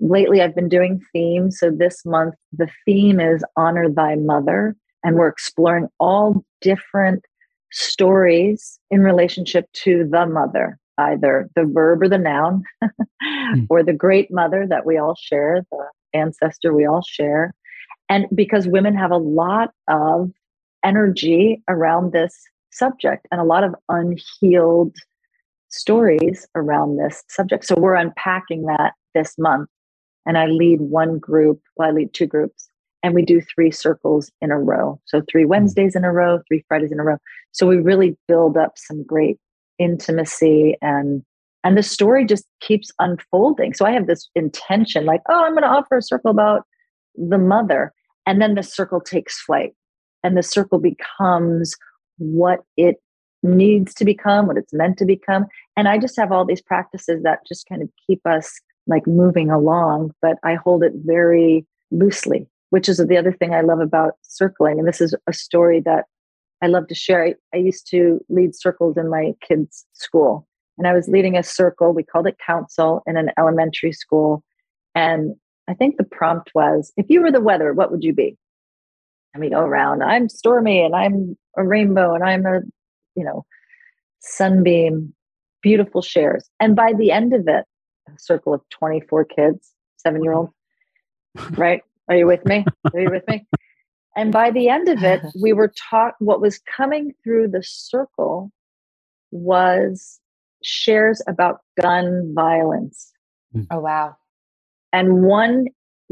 lately 0.00 0.42
I've 0.42 0.54
been 0.54 0.68
doing 0.68 1.00
themes. 1.12 1.58
So 1.58 1.70
this 1.70 2.04
month, 2.04 2.34
the 2.52 2.68
theme 2.84 3.20
is 3.20 3.44
Honor 3.56 3.88
Thy 3.88 4.16
Mother. 4.16 4.76
And 5.02 5.16
we're 5.16 5.28
exploring 5.28 5.88
all 6.00 6.44
different 6.60 7.24
stories 7.72 8.78
in 8.90 9.00
relationship 9.00 9.70
to 9.72 10.08
the 10.10 10.26
mother, 10.26 10.78
either 10.98 11.50
the 11.54 11.64
verb 11.64 12.02
or 12.02 12.08
the 12.08 12.18
noun, 12.18 12.62
mm. 12.82 13.66
or 13.70 13.82
the 13.82 13.92
great 13.92 14.30
mother 14.30 14.66
that 14.66 14.86
we 14.86 14.96
all 14.96 15.16
share, 15.20 15.64
the 15.70 15.86
ancestor 16.14 16.72
we 16.72 16.86
all 16.86 17.02
share. 17.02 17.52
And 18.08 18.26
because 18.34 18.68
women 18.68 18.94
have 18.96 19.10
a 19.10 19.16
lot 19.16 19.70
of 19.88 20.30
energy 20.84 21.62
around 21.68 22.12
this 22.12 22.36
subject 22.70 23.26
and 23.30 23.40
a 23.40 23.44
lot 23.44 23.64
of 23.64 23.74
unhealed 23.88 24.94
stories 25.68 26.46
around 26.54 26.96
this 26.96 27.22
subject. 27.28 27.64
So 27.64 27.74
we're 27.76 27.94
unpacking 27.94 28.66
that 28.66 28.92
this 29.14 29.34
month. 29.38 29.68
And 30.26 30.38
I 30.38 30.46
lead 30.46 30.80
one 30.80 31.18
group, 31.18 31.60
well, 31.76 31.88
I 31.88 31.92
lead 31.92 32.14
two 32.14 32.26
groups, 32.26 32.68
and 33.02 33.14
we 33.14 33.22
do 33.22 33.42
three 33.54 33.70
circles 33.70 34.30
in 34.40 34.50
a 34.50 34.58
row. 34.58 34.98
So 35.04 35.22
three 35.30 35.42
hmm. 35.42 35.50
Wednesdays 35.50 35.94
in 35.94 36.04
a 36.04 36.12
row, 36.12 36.40
three 36.48 36.64
Fridays 36.68 36.92
in 36.92 37.00
a 37.00 37.04
row. 37.04 37.18
So 37.52 37.66
we 37.66 37.76
really 37.76 38.16
build 38.26 38.56
up 38.56 38.72
some 38.76 39.04
great 39.04 39.38
intimacy 39.78 40.76
and 40.80 41.22
and 41.64 41.78
the 41.78 41.82
story 41.82 42.26
just 42.26 42.44
keeps 42.60 42.90
unfolding. 42.98 43.72
So 43.72 43.86
I 43.86 43.92
have 43.92 44.06
this 44.06 44.28
intention 44.34 45.06
like, 45.06 45.22
oh, 45.30 45.44
I'm 45.44 45.52
going 45.52 45.62
to 45.62 45.68
offer 45.68 45.96
a 45.96 46.02
circle 46.02 46.30
about 46.30 46.64
the 47.14 47.38
mother. 47.38 47.90
And 48.26 48.40
then 48.40 48.54
the 48.54 48.62
circle 48.62 49.00
takes 49.00 49.40
flight 49.40 49.72
and 50.24 50.36
the 50.36 50.42
circle 50.42 50.80
becomes 50.80 51.76
what 52.18 52.64
it 52.76 52.96
needs 53.44 53.94
to 53.94 54.04
become, 54.04 54.46
what 54.46 54.56
it's 54.56 54.72
meant 54.72 54.98
to 54.98 55.04
become. 55.04 55.46
And 55.76 55.86
I 55.86 55.98
just 55.98 56.16
have 56.16 56.32
all 56.32 56.44
these 56.44 56.62
practices 56.62 57.22
that 57.22 57.46
just 57.46 57.68
kind 57.68 57.82
of 57.82 57.90
keep 58.06 58.26
us 58.26 58.50
like 58.86 59.06
moving 59.06 59.50
along, 59.50 60.12
but 60.20 60.38
I 60.42 60.54
hold 60.54 60.82
it 60.82 60.92
very 61.04 61.66
loosely, 61.90 62.48
which 62.70 62.88
is 62.88 62.98
the 62.98 63.16
other 63.16 63.32
thing 63.32 63.54
I 63.54 63.60
love 63.60 63.80
about 63.80 64.14
circling. 64.22 64.78
And 64.78 64.88
this 64.88 65.00
is 65.00 65.14
a 65.26 65.32
story 65.32 65.80
that 65.84 66.06
I 66.62 66.66
love 66.66 66.88
to 66.88 66.94
share. 66.94 67.24
I, 67.24 67.34
I 67.52 67.58
used 67.58 67.88
to 67.90 68.20
lead 68.30 68.54
circles 68.54 68.96
in 68.96 69.10
my 69.10 69.32
kids' 69.46 69.84
school, 69.92 70.46
and 70.78 70.86
I 70.86 70.94
was 70.94 71.08
leading 71.08 71.36
a 71.36 71.42
circle. 71.42 71.92
We 71.92 72.02
called 72.02 72.26
it 72.26 72.38
council 72.44 73.02
in 73.06 73.16
an 73.16 73.30
elementary 73.38 73.92
school. 73.92 74.42
And 74.94 75.34
I 75.68 75.74
think 75.74 75.96
the 75.96 76.04
prompt 76.04 76.50
was 76.54 76.92
if 76.96 77.06
you 77.08 77.20
were 77.20 77.32
the 77.32 77.40
weather, 77.40 77.74
what 77.74 77.90
would 77.90 78.02
you 78.02 78.14
be? 78.14 78.38
And 79.34 79.42
we 79.42 79.50
go 79.50 79.60
around, 79.60 80.02
I'm 80.02 80.28
stormy 80.28 80.82
and 80.82 80.94
I'm 80.94 81.36
a 81.56 81.64
rainbow 81.64 82.14
and 82.14 82.22
I'm 82.24 82.46
a, 82.46 82.60
you 83.16 83.24
know, 83.24 83.44
sunbeam, 84.20 85.12
beautiful 85.60 86.02
shares. 86.02 86.48
And 86.60 86.76
by 86.76 86.92
the 86.96 87.10
end 87.10 87.34
of 87.34 87.48
it, 87.48 87.64
a 88.08 88.18
circle 88.18 88.54
of 88.54 88.62
24 88.70 89.24
kids, 89.24 89.72
seven 89.96 90.22
year 90.22 90.34
old, 90.34 90.50
right? 91.52 91.82
Are 92.08 92.16
you 92.16 92.26
with 92.26 92.44
me? 92.46 92.64
Are 92.92 93.00
you 93.00 93.10
with 93.10 93.26
me? 93.28 93.46
And 94.16 94.32
by 94.32 94.52
the 94.52 94.68
end 94.68 94.88
of 94.88 95.02
it, 95.02 95.22
we 95.42 95.52
were 95.52 95.72
taught 95.90 96.14
what 96.20 96.40
was 96.40 96.60
coming 96.76 97.12
through 97.24 97.48
the 97.48 97.64
circle 97.64 98.52
was 99.32 100.20
shares 100.62 101.20
about 101.26 101.62
gun 101.80 102.32
violence. 102.34 103.12
Hmm. 103.52 103.62
Oh 103.72 103.80
wow. 103.80 104.16
And 104.92 105.24
one 105.24 105.66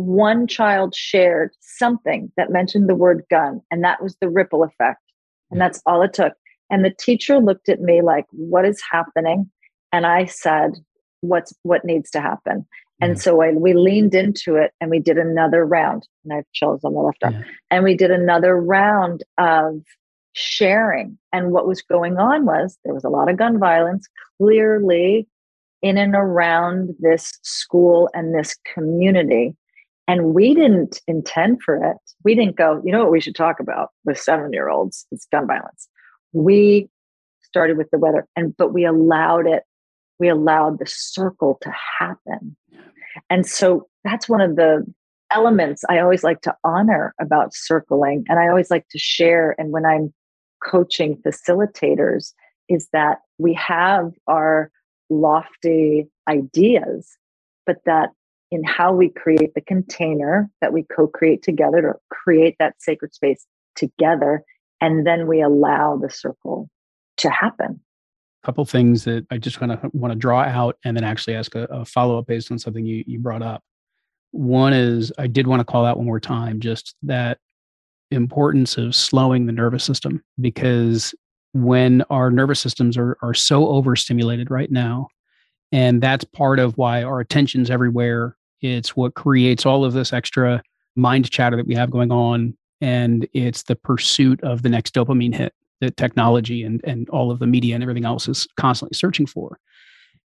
one 0.06 0.46
child 0.46 0.94
shared 0.94 1.50
something 1.60 2.30
that 2.36 2.50
mentioned 2.50 2.88
the 2.88 2.94
word 2.94 3.24
gun 3.30 3.60
and 3.70 3.84
that 3.84 4.02
was 4.02 4.16
the 4.20 4.28
ripple 4.28 4.62
effect. 4.62 5.00
And 5.50 5.60
that's 5.60 5.82
all 5.86 6.02
it 6.02 6.14
took. 6.14 6.32
And 6.70 6.84
the 6.84 6.94
teacher 6.98 7.38
looked 7.38 7.68
at 7.68 7.80
me 7.80 8.00
like 8.02 8.24
what 8.30 8.64
is 8.64 8.80
happening? 8.90 9.50
And 9.92 10.06
I 10.06 10.24
said 10.24 10.72
what's 11.20 11.52
what 11.62 11.84
needs 11.84 12.10
to 12.12 12.20
happen. 12.20 12.66
And 13.00 13.20
so 13.20 13.42
I, 13.42 13.50
we 13.50 13.74
leaned 13.74 14.14
into 14.14 14.54
it 14.54 14.70
and 14.80 14.88
we 14.88 15.00
did 15.00 15.18
another 15.18 15.66
round. 15.66 16.06
And 16.22 16.32
I 16.32 16.36
have 16.36 16.44
chills 16.52 16.84
on 16.84 16.94
the 16.94 17.00
left 17.00 17.24
arm. 17.24 17.34
Yeah. 17.34 17.42
And 17.72 17.84
we 17.84 17.96
did 17.96 18.12
another 18.12 18.56
round 18.56 19.24
of 19.38 19.82
sharing. 20.34 21.18
And 21.32 21.50
what 21.50 21.66
was 21.66 21.82
going 21.82 22.18
on 22.18 22.46
was 22.46 22.78
there 22.84 22.94
was 22.94 23.02
a 23.02 23.08
lot 23.08 23.28
of 23.28 23.36
gun 23.36 23.58
violence 23.58 24.08
clearly 24.38 25.26
in 25.82 25.98
and 25.98 26.14
around 26.14 26.94
this 27.00 27.38
school 27.42 28.08
and 28.14 28.34
this 28.34 28.56
community. 28.72 29.56
And 30.08 30.34
we 30.34 30.54
didn't 30.54 31.00
intend 31.06 31.62
for 31.62 31.76
it. 31.76 31.96
We 32.24 32.34
didn't 32.34 32.56
go, 32.56 32.82
you 32.84 32.92
know 32.92 33.02
what 33.02 33.12
we 33.12 33.20
should 33.20 33.36
talk 33.36 33.60
about 33.60 33.90
with 34.04 34.18
seven 34.18 34.52
year 34.52 34.68
olds? 34.68 35.06
It's 35.12 35.26
gun 35.30 35.46
violence. 35.46 35.88
We 36.32 36.88
started 37.42 37.76
with 37.76 37.90
the 37.90 37.98
weather 37.98 38.26
and 38.34 38.56
but 38.56 38.72
we 38.72 38.84
allowed 38.84 39.46
it, 39.46 39.62
we 40.18 40.28
allowed 40.28 40.78
the 40.78 40.86
circle 40.86 41.58
to 41.62 41.72
happen. 41.98 42.56
And 43.30 43.46
so 43.46 43.88
that's 44.04 44.28
one 44.28 44.40
of 44.40 44.56
the 44.56 44.84
elements 45.30 45.82
I 45.88 45.98
always 46.00 46.24
like 46.24 46.40
to 46.42 46.54
honor 46.64 47.14
about 47.20 47.54
circling. 47.54 48.24
And 48.28 48.38
I 48.38 48.48
always 48.48 48.70
like 48.70 48.86
to 48.90 48.98
share. 48.98 49.54
And 49.58 49.70
when 49.70 49.84
I'm 49.84 50.12
coaching 50.62 51.20
facilitators, 51.26 52.32
is 52.68 52.88
that 52.92 53.18
we 53.38 53.52
have 53.54 54.12
our 54.26 54.70
lofty 55.10 56.08
ideas, 56.28 57.16
but 57.66 57.78
that 57.84 58.10
in 58.52 58.62
how 58.64 58.92
we 58.92 59.08
create 59.08 59.54
the 59.54 59.62
container 59.62 60.50
that 60.60 60.72
we 60.72 60.84
co 60.94 61.08
create 61.08 61.42
together 61.42 61.80
to 61.80 61.94
create 62.10 62.54
that 62.58 62.74
sacred 62.78 63.14
space 63.14 63.46
together, 63.74 64.44
and 64.80 65.06
then 65.06 65.26
we 65.26 65.40
allow 65.42 65.96
the 65.96 66.10
circle 66.10 66.68
to 67.16 67.30
happen 67.30 67.80
A 68.42 68.46
couple 68.46 68.64
things 68.64 69.04
that 69.04 69.26
I 69.30 69.38
just 69.38 69.58
kind 69.58 69.72
of 69.72 69.80
want 69.92 70.12
to 70.12 70.18
draw 70.18 70.42
out 70.42 70.76
and 70.84 70.96
then 70.96 71.04
actually 71.04 71.34
ask 71.34 71.54
a, 71.54 71.64
a 71.64 71.84
follow 71.84 72.18
up 72.18 72.26
based 72.26 72.52
on 72.52 72.58
something 72.58 72.84
you, 72.84 73.02
you 73.06 73.18
brought 73.18 73.42
up. 73.42 73.62
One 74.32 74.72
is 74.72 75.12
I 75.18 75.26
did 75.26 75.46
want 75.46 75.60
to 75.60 75.64
call 75.64 75.84
out 75.86 75.96
one 75.96 76.06
more 76.06 76.20
time 76.20 76.60
just 76.60 76.94
that 77.02 77.38
importance 78.10 78.76
of 78.76 78.94
slowing 78.94 79.46
the 79.46 79.52
nervous 79.52 79.84
system 79.84 80.22
because 80.40 81.14
when 81.54 82.02
our 82.10 82.30
nervous 82.30 82.60
systems 82.60 82.96
are, 82.98 83.16
are 83.22 83.34
so 83.34 83.68
overstimulated 83.68 84.50
right 84.50 84.70
now, 84.70 85.08
and 85.70 86.02
that's 86.02 86.24
part 86.24 86.58
of 86.58 86.76
why 86.76 87.02
our 87.02 87.20
attention's 87.20 87.70
everywhere. 87.70 88.36
It's 88.62 88.96
what 88.96 89.14
creates 89.14 89.66
all 89.66 89.84
of 89.84 89.92
this 89.92 90.12
extra 90.12 90.62
mind 90.96 91.30
chatter 91.30 91.56
that 91.56 91.66
we 91.66 91.74
have 91.74 91.90
going 91.90 92.10
on. 92.10 92.56
And 92.80 93.28
it's 93.32 93.64
the 93.64 93.76
pursuit 93.76 94.42
of 94.42 94.62
the 94.62 94.68
next 94.68 94.94
dopamine 94.94 95.34
hit 95.34 95.52
that 95.80 95.96
technology 95.96 96.62
and, 96.62 96.80
and 96.84 97.08
all 97.10 97.30
of 97.30 97.40
the 97.40 97.46
media 97.46 97.74
and 97.74 97.82
everything 97.82 98.04
else 98.04 98.28
is 98.28 98.46
constantly 98.56 98.96
searching 98.96 99.26
for. 99.26 99.58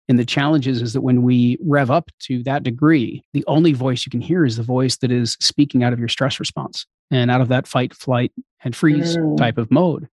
And 0.07 0.17
the 0.17 0.25
challenge 0.25 0.67
is, 0.67 0.81
is 0.81 0.93
that 0.93 1.01
when 1.01 1.23
we 1.23 1.57
rev 1.61 1.91
up 1.91 2.09
to 2.21 2.41
that 2.43 2.63
degree, 2.63 3.23
the 3.33 3.43
only 3.47 3.73
voice 3.73 4.05
you 4.05 4.09
can 4.09 4.21
hear 4.21 4.45
is 4.45 4.55
the 4.55 4.63
voice 4.63 4.97
that 4.97 5.11
is 5.11 5.35
speaking 5.41 5.83
out 5.83 5.91
of 5.91 5.99
your 5.99 6.07
stress 6.07 6.39
response 6.39 6.85
and 7.11 7.29
out 7.29 7.41
of 7.41 7.49
that 7.49 7.67
fight, 7.67 7.93
flight, 7.93 8.31
and 8.63 8.75
freeze 8.75 9.17
mm. 9.17 9.37
type 9.37 9.57
of 9.57 9.69
mode. 9.69 10.07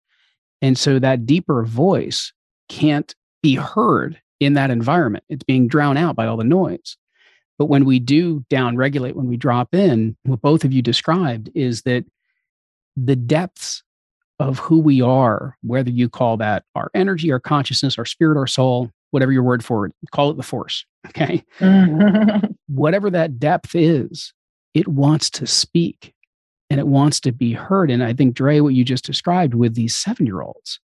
And 0.62 0.78
so 0.78 1.00
that 1.00 1.26
deeper 1.26 1.64
voice 1.64 2.32
can't 2.70 3.14
be 3.42 3.56
heard 3.56 4.22
in 4.40 4.54
that 4.54 4.72
environment. 4.72 5.24
It's 5.28 5.44
being 5.44 5.68
drowned 5.68 5.98
out 5.98 6.16
by 6.16 6.26
all 6.26 6.38
the 6.38 6.44
noise. 6.44 6.98
But 7.62 7.68
when 7.68 7.86
we 7.86 8.00
do 8.00 8.44
down 8.50 8.76
regulate, 8.76 9.16
when 9.16 9.28
we 9.28 9.38
drop 9.38 9.76
in, 9.76 10.18
what 10.24 10.42
both 10.42 10.64
of 10.64 10.74
you 10.74 10.82
described 10.82 11.52
is 11.54 11.84
that 11.84 12.06
the 12.98 13.16
depths 13.16 13.84
of 14.40 14.58
who 14.58 14.80
we 14.80 15.00
are, 15.00 15.56
whether 15.62 15.92
you 15.92 16.10
call 16.10 16.38
that 16.38 16.64
our 16.74 16.90
energy, 16.96 17.32
our 17.32 17.40
consciousness, 17.40 18.00
our 18.00 18.06
spirit, 18.06 18.36
our 18.36 18.48
soul, 18.48 18.90
whatever 19.12 19.32
your 19.32 19.44
word 19.44 19.64
for 19.64 19.86
it, 19.86 19.94
call 20.10 20.32
it 20.32 20.38
the 20.38 20.42
force. 20.44 20.88
Okay. 21.08 21.44
Mm-hmm. 21.60 22.48
whatever 22.68 23.12
that 23.12 23.40
depth 23.40 23.76
is, 23.76 24.34
it 24.74 24.88
wants 24.88 25.30
to 25.30 25.46
speak 25.46 26.16
and 26.72 26.80
it 26.80 26.88
wants 26.88 27.20
to 27.20 27.32
be 27.32 27.54
heard. 27.54 27.92
And 27.92 28.04
I 28.04 28.14
think, 28.14 28.34
Drea, 28.34 28.64
what 28.64 28.74
you 28.74 28.84
just 28.84 29.06
described 29.06 29.54
with 29.54 29.76
these 29.76 29.96
seven 29.96 30.26
year 30.26 30.42
olds, 30.42 30.80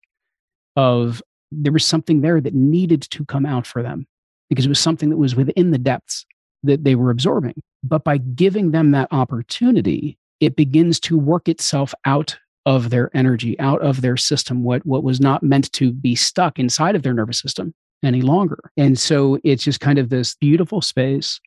of 0.76 1.24
there 1.52 1.74
was 1.74 1.86
something 1.86 2.22
there 2.22 2.40
that 2.40 2.54
needed 2.54 3.02
to 3.02 3.26
come 3.26 3.48
out 3.48 3.66
for 3.66 3.82
them 3.82 4.06
because 4.48 4.68
it 4.68 4.70
was 4.70 4.80
something 4.80 5.10
that 5.10 5.18
was 5.18 5.36
within 5.36 5.72
the 5.72 5.80
depths 5.80 6.28
that 6.68 6.84
they 6.84 6.96
were 6.96 7.10
absorbing. 7.10 7.62
But 7.84 8.04
by 8.04 8.18
giving 8.18 8.72
them 8.72 8.92
that 8.92 9.08
opportunity, 9.12 10.18
it 10.40 10.56
begins 10.56 11.00
to 11.02 11.18
work 11.18 11.50
itself 11.50 11.94
out 12.06 12.38
of 12.66 12.90
their 12.90 13.10
energy, 13.16 13.58
out 13.60 13.82
of 13.82 14.02
their 14.02 14.18
system, 14.18 14.64
what, 14.64 14.86
what 14.86 15.04
was 15.04 15.22
not 15.22 15.42
meant 15.42 15.72
to 15.72 15.94
be 15.94 16.16
stuck 16.16 16.60
inside 16.60 16.96
of 16.96 17.04
their 17.04 17.14
nervous 17.14 17.40
system 17.40 17.74
any 18.04 18.22
longer. 18.22 18.72
And 18.76 19.00
so 19.00 19.40
it's 19.44 19.64
just 19.64 19.80
kind 19.80 19.98
of 19.98 20.10
this 20.10 20.36
beautiful 20.36 20.82
space 20.82 21.40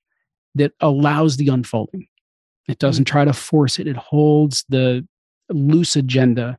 that 0.55 0.73
allows 0.81 1.37
the 1.37 1.49
unfolding. 1.49 2.09
It 2.69 2.75
hmm. 2.75 2.87
doesn't 2.87 3.05
try 3.05 3.25
to 3.25 3.33
force 3.33 3.79
it, 3.79 3.87
it 3.87 3.97
holds 3.97 4.65
the 4.69 5.07
loose 5.51 5.97
agenda 5.97 6.59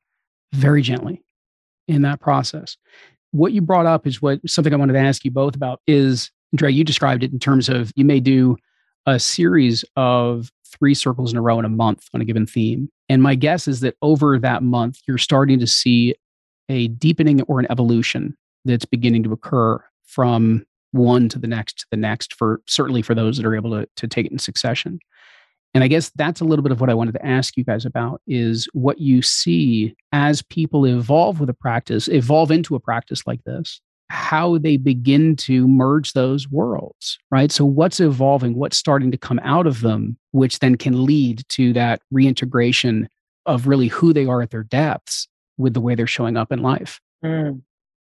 very 0.53 0.81
gently 0.81 1.23
in 1.87 2.01
that 2.03 2.19
process. 2.19 2.77
What 3.31 3.53
you 3.53 3.61
brought 3.61 3.85
up 3.85 4.05
is 4.05 4.21
what 4.21 4.47
something 4.47 4.73
I 4.73 4.77
wanted 4.77 4.93
to 4.93 4.99
ask 4.99 5.23
you 5.23 5.31
both 5.31 5.55
about 5.55 5.81
is 5.87 6.31
Drea, 6.55 6.71
you 6.71 6.83
described 6.83 7.23
it 7.23 7.31
in 7.31 7.39
terms 7.39 7.69
of 7.69 7.91
you 7.95 8.05
may 8.05 8.19
do 8.19 8.57
a 9.05 9.19
series 9.19 9.83
of 9.95 10.51
three 10.67 10.93
circles 10.93 11.31
in 11.31 11.37
a 11.37 11.41
row 11.41 11.59
in 11.59 11.65
a 11.65 11.69
month 11.69 12.07
on 12.13 12.21
a 12.21 12.25
given 12.25 12.45
theme. 12.45 12.89
And 13.09 13.21
my 13.21 13.35
guess 13.35 13.67
is 13.67 13.81
that 13.81 13.95
over 14.01 14.39
that 14.39 14.63
month, 14.63 14.99
you're 15.07 15.17
starting 15.17 15.59
to 15.59 15.67
see 15.67 16.15
a 16.69 16.87
deepening 16.87 17.41
or 17.43 17.59
an 17.59 17.67
evolution 17.69 18.35
that's 18.65 18.85
beginning 18.85 19.23
to 19.23 19.33
occur 19.33 19.83
from 20.05 20.65
one 20.91 21.29
to 21.29 21.39
the 21.39 21.47
next 21.47 21.79
to 21.79 21.85
the 21.91 21.97
next 21.97 22.33
for 22.33 22.61
certainly 22.67 23.01
for 23.01 23.15
those 23.15 23.37
that 23.37 23.45
are 23.45 23.55
able 23.55 23.71
to, 23.71 23.87
to 23.95 24.07
take 24.07 24.25
it 24.25 24.31
in 24.31 24.39
succession. 24.39 24.99
And 25.73 25.83
I 25.83 25.87
guess 25.87 26.11
that's 26.15 26.41
a 26.41 26.45
little 26.45 26.63
bit 26.63 26.73
of 26.73 26.81
what 26.81 26.89
I 26.89 26.93
wanted 26.93 27.13
to 27.13 27.25
ask 27.25 27.55
you 27.55 27.63
guys 27.63 27.85
about 27.85 28.21
is 28.27 28.67
what 28.73 28.99
you 28.99 29.21
see 29.21 29.95
as 30.11 30.41
people 30.41 30.85
evolve 30.85 31.39
with 31.39 31.49
a 31.49 31.53
practice, 31.53 32.09
evolve 32.09 32.51
into 32.51 32.75
a 32.75 32.79
practice 32.79 33.25
like 33.25 33.41
this. 33.45 33.79
How 34.11 34.57
they 34.57 34.77
begin 34.77 35.35
to 35.37 35.67
merge 35.67 36.13
those 36.13 36.49
worlds, 36.49 37.17
right? 37.31 37.51
So, 37.51 37.65
what's 37.65 37.99
evolving, 37.99 38.55
what's 38.55 38.77
starting 38.77 39.11
to 39.11 39.17
come 39.17 39.39
out 39.43 39.65
of 39.65 39.81
them, 39.81 40.17
which 40.31 40.59
then 40.59 40.75
can 40.75 41.05
lead 41.05 41.43
to 41.49 41.73
that 41.73 42.01
reintegration 42.11 43.07
of 43.45 43.67
really 43.67 43.87
who 43.87 44.13
they 44.13 44.25
are 44.25 44.41
at 44.41 44.51
their 44.51 44.63
depths 44.63 45.27
with 45.57 45.73
the 45.73 45.81
way 45.81 45.95
they're 45.95 46.07
showing 46.07 46.37
up 46.37 46.51
in 46.51 46.61
life. 46.61 46.99
Mm 47.23 47.61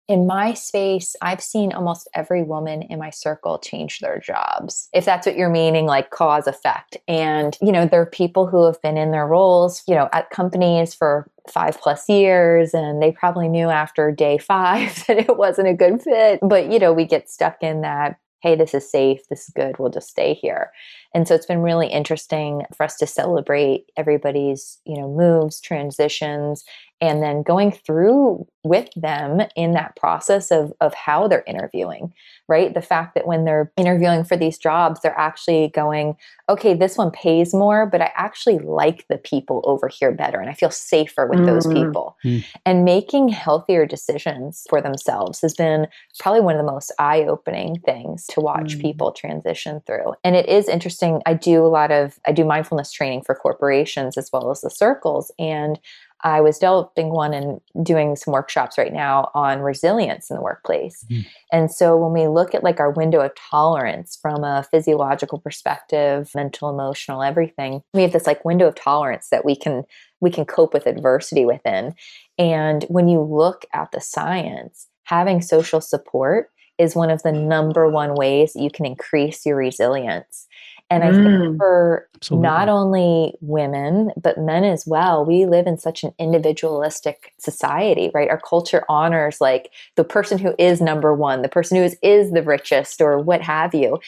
in 0.08 0.28
my 0.28 0.54
space, 0.54 1.16
I've 1.22 1.41
seen 1.41 1.72
almost 1.72 2.10
every 2.14 2.43
woman 2.43 2.82
in 2.84 2.99
my 2.99 3.10
circle 3.10 3.58
change 3.58 3.99
their 3.99 4.20
jobs. 4.20 4.89
If 4.93 5.06
that's 5.06 5.26
what 5.26 5.38
you're 5.38 5.49
meaning, 5.49 5.86
like 5.86 6.10
cause 6.10 6.45
effect. 6.45 6.97
And, 7.08 7.58
you 7.62 7.72
know, 7.72 7.86
there 7.86 8.01
are 8.01 8.06
people 8.06 8.45
who 8.47 8.66
have 8.66 8.82
been 8.82 8.97
in 8.97 9.12
their 9.12 9.26
roles, 9.26 9.82
you 9.88 9.95
know, 9.95 10.10
at 10.12 10.30
companies 10.30 10.93
for 10.93 11.30
five 11.49 11.80
plus 11.80 12.10
years 12.10 12.74
and 12.74 13.01
they 13.01 13.12
probably 13.12 13.47
knew 13.47 13.70
after 13.70 14.12
day 14.12 14.38
five 14.38 15.04
that 15.08 15.20
it 15.20 15.38
wasn't 15.38 15.68
a 15.70 15.74
good 15.74 16.01
fit. 16.01 16.39
But, 16.41 16.72
you 16.72 16.80
know, 16.80 16.91
we 16.91 17.06
get 17.06 17.30
stuck 17.30 17.64
in 17.64 17.82
that 17.82 18.18
hey, 18.43 18.56
this 18.58 18.74
is 18.74 18.91
safe, 18.91 19.22
this 19.30 19.47
is 19.47 19.54
good, 19.56 19.80
we'll 19.80 19.89
just 19.89 20.10
stay 20.10 20.34
here. 20.34 20.70
And 21.14 21.28
so 21.28 21.36
it's 21.36 21.45
been 21.45 21.61
really 21.61 21.88
interesting 21.88 22.64
for 22.76 22.84
us 22.84 22.95
to 22.97 23.07
celebrate 23.07 23.91
everybody's, 23.97 24.80
you 24.86 24.97
know, 24.97 25.09
moves, 25.09 25.61
transitions, 25.61 26.64
and 27.03 27.22
then 27.22 27.43
going 27.43 27.70
through 27.72 28.47
with 28.64 28.88
them 28.95 29.41
in 29.57 29.74
that 29.74 29.93
process 29.97 30.51
of, 30.51 30.72
of 30.80 30.93
how 30.93 31.28
they're 31.28 31.43
interviewing, 31.45 32.14
right? 32.47 32.74
The 32.74 32.82
fact 32.82 33.14
that 33.16 33.28
when 33.28 33.43
they're 33.43 33.74
interviewing 33.76 34.24
for 34.24 34.38
these 34.38 34.57
jobs, 34.57 35.01
they're 35.01 35.20
actually 35.20 35.68
going, 35.68 36.16
okay, 36.47 36.74
this 36.74 36.97
one 36.97 37.11
pays 37.11 37.53
more, 37.53 37.86
but 37.86 38.01
I 38.01 38.11
actually 38.16 38.59
like 38.59 39.05
the 39.09 39.18
people 39.18 39.61
over 39.66 39.89
here 39.89 40.14
better 40.14 40.39
and 40.39 40.49
I 40.49 40.53
feel 40.53 40.72
safer 40.72 41.28
with 41.28 41.39
mm. 41.39 41.45
those 41.45 41.68
people. 41.68 42.16
Mm. 42.24 42.45
And 42.66 42.86
making 42.86 43.28
healthier 43.28 43.86
decisions 43.86 44.66
for 44.70 44.80
themselves 44.80 45.41
has 45.41 45.53
been 45.53 45.88
probably 46.20 46.39
one 46.39 46.55
of 46.55 46.66
the 46.66 46.72
most 46.72 46.93
eye 46.99 47.24
opening 47.24 47.82
things 47.86 48.26
to 48.28 48.39
watch 48.39 48.78
mm. 48.78 48.82
people 48.82 49.11
transition 49.11 49.82
through. 49.86 50.14
And 50.24 50.38
it 50.38 50.47
is 50.47 50.70
interesting. 50.70 51.03
I 51.26 51.34
do 51.34 51.66
a 51.66 51.68
lot 51.68 51.91
of, 51.91 52.20
I 52.26 52.32
do 52.32 52.45
mindfulness 52.45 52.91
training 52.91 53.24
for 53.24 53.36
corporations 53.36 54.18
as 54.18 54.30
well 54.32 54.51
as 54.51 54.62
the 54.62 54.70
circles. 54.70 55.32
And 55.38 55.80
I 56.26 56.39
was 56.39 56.58
developing 56.58 57.10
one 57.10 57.34
and 57.34 57.60
doing 57.84 58.16
some 58.16 58.34
workshops 58.34 58.78
right 58.78 58.93
now 58.93 59.30
on 59.34 59.60
resilience 59.60 60.30
in 60.30 60.38
the 60.38 60.41
workplace. 60.41 61.06
Mm. 61.12 61.26
And 61.51 61.72
so 61.72 61.97
when 61.97 62.14
we 62.14 62.30
look 62.30 62.56
at 62.56 62.64
like 62.64 62.80
our 62.80 62.91
window 62.91 63.20
of 63.20 63.36
tolerance 63.36 64.18
from 64.22 64.43
a 64.45 64.66
physiological 64.72 65.39
perspective, 65.39 66.32
mental, 66.34 66.70
emotional, 66.70 67.22
everything, 67.22 67.82
we 67.93 68.04
have 68.04 68.14
this 68.14 68.26
like 68.26 68.45
window 68.45 68.68
of 68.68 68.76
tolerance 68.76 69.30
that 69.30 69.43
we 69.43 69.56
can 69.56 69.84
we 70.22 70.32
can 70.32 70.45
cope 70.45 70.74
with 70.74 70.88
adversity 70.88 71.45
within. 71.45 71.93
And 72.38 72.86
when 72.88 73.10
you 73.10 73.20
look 73.20 73.66
at 73.74 73.91
the 73.91 73.99
science, 73.99 74.88
having 75.04 75.41
social 75.41 75.82
support 75.82 76.49
is 76.78 76.95
one 76.95 77.10
of 77.10 77.22
the 77.24 77.32
number 77.32 77.89
one 77.89 78.16
ways 78.16 78.56
you 78.56 78.70
can 78.72 78.86
increase 78.86 79.45
your 79.45 79.58
resilience. 79.58 80.47
And 80.93 81.03
I 81.03 81.11
think 81.11 81.25
mm. 81.25 81.57
for 81.57 82.07
Absolutely. 82.15 82.43
not 82.43 82.69
only 82.69 83.33
women, 83.41 84.11
but 84.21 84.37
men 84.37 84.63
as 84.63 84.85
well, 84.85 85.25
we 85.25 85.45
live 85.45 85.65
in 85.65 85.77
such 85.77 86.03
an 86.03 86.13
individualistic 86.19 87.33
society, 87.39 88.11
right? 88.13 88.29
Our 88.29 88.39
culture 88.39 88.83
honors 88.87 89.41
like 89.41 89.71
the 89.95 90.03
person 90.03 90.37
who 90.37 90.53
is 90.59 90.81
number 90.81 91.13
one, 91.13 91.41
the 91.41 91.49
person 91.49 91.77
who 91.77 91.83
is, 91.83 91.97
is 92.03 92.31
the 92.31 92.43
richest, 92.43 93.01
or 93.01 93.19
what 93.19 93.41
have 93.41 93.73
you. 93.73 93.99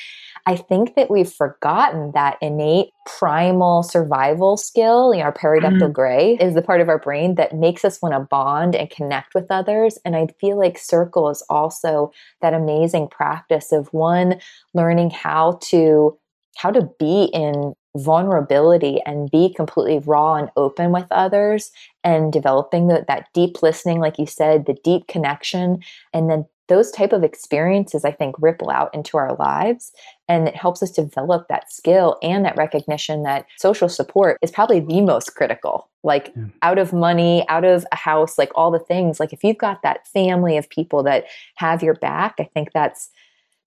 I 0.45 0.55
think 0.55 0.95
that 0.95 1.09
we've 1.09 1.31
forgotten 1.31 2.11
that 2.13 2.37
innate 2.39 2.89
primal 3.07 3.81
survival 3.81 4.57
skill, 4.57 5.11
you 5.11 5.19
know, 5.19 5.25
our 5.25 5.33
periductal 5.33 5.89
mm. 5.89 5.93
gray 5.93 6.37
is 6.39 6.53
the 6.53 6.61
part 6.61 6.81
of 6.81 6.89
our 6.89 6.99
brain 6.99 7.33
that 7.35 7.55
makes 7.55 7.83
us 7.83 7.99
want 7.99 8.13
to 8.13 8.19
bond 8.19 8.75
and 8.75 8.89
connect 8.91 9.33
with 9.33 9.47
others. 9.49 9.97
And 10.05 10.15
I 10.15 10.27
feel 10.39 10.59
like 10.59 10.77
circle 10.77 11.29
is 11.29 11.43
also 11.49 12.11
that 12.41 12.53
amazing 12.53 13.07
practice 13.07 13.71
of 13.71 13.91
one 13.91 14.39
learning 14.75 15.09
how 15.09 15.59
to 15.63 16.15
how 16.55 16.71
to 16.71 16.89
be 16.99 17.25
in 17.33 17.73
vulnerability 17.95 18.99
and 19.05 19.31
be 19.31 19.53
completely 19.53 19.99
raw 20.05 20.35
and 20.35 20.49
open 20.57 20.91
with 20.91 21.07
others 21.11 21.71
and 22.03 22.33
developing 22.33 22.87
the, 22.87 23.05
that 23.07 23.27
deep 23.33 23.63
listening 23.63 23.99
like 23.99 24.19
you 24.19 24.25
said 24.25 24.65
the 24.65 24.77
deep 24.83 25.07
connection. 25.07 25.79
And 26.13 26.29
then 26.29 26.45
those 26.67 26.91
type 26.91 27.13
of 27.13 27.23
experiences 27.23 28.03
i 28.03 28.11
think 28.11 28.35
ripple 28.39 28.69
out 28.69 28.93
into 28.93 29.17
our 29.17 29.35
lives 29.35 29.91
and 30.27 30.47
it 30.47 30.55
helps 30.55 30.81
us 30.81 30.91
develop 30.91 31.47
that 31.47 31.71
skill 31.71 32.17
and 32.23 32.43
that 32.43 32.57
recognition 32.57 33.23
that 33.23 33.45
social 33.57 33.87
support 33.87 34.37
is 34.41 34.49
probably 34.49 34.79
the 34.79 35.01
most 35.01 35.35
critical. 35.35 35.89
Like 36.03 36.33
yeah. 36.35 36.45
out 36.63 36.79
of 36.79 36.91
money 36.91 37.45
out 37.49 37.63
of 37.63 37.85
a 37.91 37.95
house 37.95 38.37
like 38.37 38.51
all 38.55 38.71
the 38.71 38.79
things. 38.79 39.19
Like 39.19 39.33
if 39.33 39.43
you've 39.43 39.57
got 39.57 39.83
that 39.83 40.07
family 40.07 40.57
of 40.57 40.69
people 40.69 41.03
that 41.03 41.25
have 41.57 41.83
your 41.83 41.95
back 41.95 42.35
i 42.39 42.49
think 42.53 42.71
that's 42.73 43.09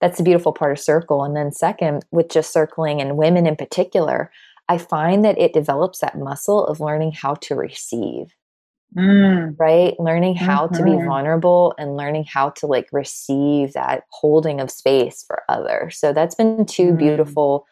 that's 0.00 0.18
the 0.18 0.24
beautiful 0.24 0.52
part 0.52 0.72
of 0.72 0.78
circle 0.78 1.24
and 1.24 1.36
then 1.36 1.52
second 1.52 2.04
with 2.10 2.28
just 2.28 2.52
circling 2.52 3.00
and 3.00 3.16
women 3.16 3.46
in 3.46 3.56
particular 3.56 4.30
i 4.68 4.78
find 4.78 5.24
that 5.24 5.38
it 5.38 5.52
develops 5.52 6.00
that 6.00 6.18
muscle 6.18 6.66
of 6.66 6.80
learning 6.80 7.12
how 7.12 7.34
to 7.34 7.54
receive 7.54 8.34
mm. 8.96 9.54
right 9.58 9.98
learning 9.98 10.34
how 10.34 10.66
mm-hmm. 10.66 10.76
to 10.76 10.82
be 10.82 10.90
mm-hmm. 10.90 11.06
vulnerable 11.06 11.74
and 11.78 11.96
learning 11.96 12.24
how 12.24 12.50
to 12.50 12.66
like 12.66 12.88
receive 12.92 13.72
that 13.72 14.04
holding 14.10 14.60
of 14.60 14.70
space 14.70 15.24
for 15.26 15.42
others 15.48 15.98
so 15.98 16.12
that's 16.12 16.34
been 16.34 16.64
two 16.64 16.92
mm. 16.92 16.98
beautiful 16.98 17.66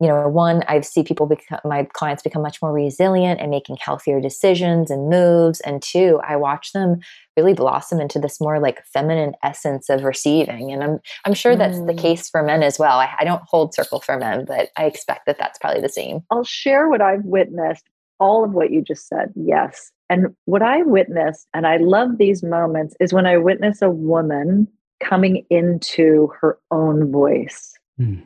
you 0.00 0.06
know, 0.06 0.26
one, 0.28 0.64
I 0.66 0.80
see 0.80 1.02
people 1.02 1.26
become, 1.26 1.60
my 1.62 1.84
clients 1.92 2.22
become 2.22 2.40
much 2.40 2.62
more 2.62 2.72
resilient 2.72 3.38
and 3.38 3.50
making 3.50 3.76
healthier 3.78 4.18
decisions 4.18 4.90
and 4.90 5.10
moves. 5.10 5.60
And 5.60 5.82
two, 5.82 6.20
I 6.26 6.36
watch 6.36 6.72
them 6.72 7.00
really 7.36 7.52
blossom 7.52 8.00
into 8.00 8.18
this 8.18 8.40
more 8.40 8.58
like 8.58 8.84
feminine 8.86 9.34
essence 9.42 9.90
of 9.90 10.02
receiving. 10.02 10.72
And 10.72 10.82
I'm, 10.82 11.00
I'm 11.26 11.34
sure 11.34 11.54
that's 11.54 11.76
mm. 11.76 11.86
the 11.86 11.94
case 11.94 12.30
for 12.30 12.42
men 12.42 12.62
as 12.62 12.78
well. 12.78 12.98
I, 12.98 13.14
I 13.20 13.24
don't 13.24 13.42
hold 13.42 13.74
circle 13.74 14.00
for 14.00 14.16
men, 14.16 14.46
but 14.46 14.70
I 14.78 14.86
expect 14.86 15.26
that 15.26 15.38
that's 15.38 15.58
probably 15.58 15.82
the 15.82 15.90
same. 15.90 16.20
I'll 16.30 16.44
share 16.44 16.88
what 16.88 17.02
I've 17.02 17.24
witnessed, 17.24 17.84
all 18.18 18.42
of 18.42 18.52
what 18.52 18.70
you 18.70 18.80
just 18.80 19.06
said. 19.06 19.34
Yes. 19.36 19.92
And 20.08 20.34
what 20.46 20.62
I 20.62 20.82
witness, 20.82 21.46
and 21.52 21.66
I 21.66 21.76
love 21.76 22.16
these 22.16 22.42
moments, 22.42 22.96
is 23.00 23.12
when 23.12 23.26
I 23.26 23.36
witness 23.36 23.82
a 23.82 23.90
woman 23.90 24.66
coming 24.98 25.44
into 25.50 26.32
her 26.40 26.58
own 26.70 27.12
voice. 27.12 27.74
Mm 28.00 28.22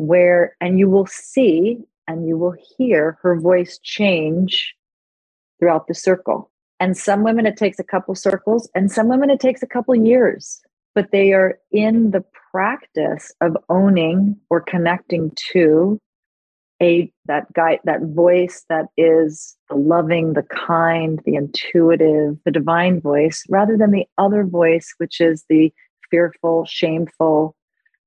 where, 0.00 0.56
and 0.60 0.78
you 0.78 0.88
will 0.88 1.06
see 1.06 1.78
and 2.08 2.26
you 2.26 2.36
will 2.36 2.54
hear 2.76 3.18
her 3.22 3.38
voice 3.38 3.78
change 3.82 4.74
throughout 5.58 5.86
the 5.86 5.94
circle. 5.94 6.50
And 6.80 6.96
some 6.96 7.22
women, 7.22 7.46
it 7.46 7.58
takes 7.58 7.78
a 7.78 7.84
couple 7.84 8.14
circles, 8.14 8.70
and 8.74 8.90
some 8.90 9.08
women, 9.08 9.28
it 9.28 9.38
takes 9.38 9.62
a 9.62 9.66
couple 9.66 9.94
years, 9.94 10.62
but 10.94 11.10
they 11.12 11.34
are 11.34 11.58
in 11.70 12.12
the 12.12 12.24
practice 12.50 13.30
of 13.42 13.56
owning 13.68 14.36
or 14.48 14.62
connecting 14.62 15.30
to 15.52 16.00
a 16.82 17.12
that 17.26 17.52
guy 17.52 17.78
that 17.84 18.00
voice 18.00 18.64
that 18.70 18.86
is 18.96 19.54
the 19.68 19.76
loving 19.76 20.32
the 20.32 20.42
kind 20.44 21.20
the 21.26 21.34
intuitive 21.34 22.38
the 22.46 22.50
divine 22.50 23.02
voice 23.02 23.44
rather 23.50 23.76
than 23.76 23.90
the 23.90 24.06
other 24.16 24.44
voice 24.44 24.94
which 24.96 25.20
is 25.20 25.44
the 25.50 25.70
fearful 26.10 26.64
shameful 26.64 27.54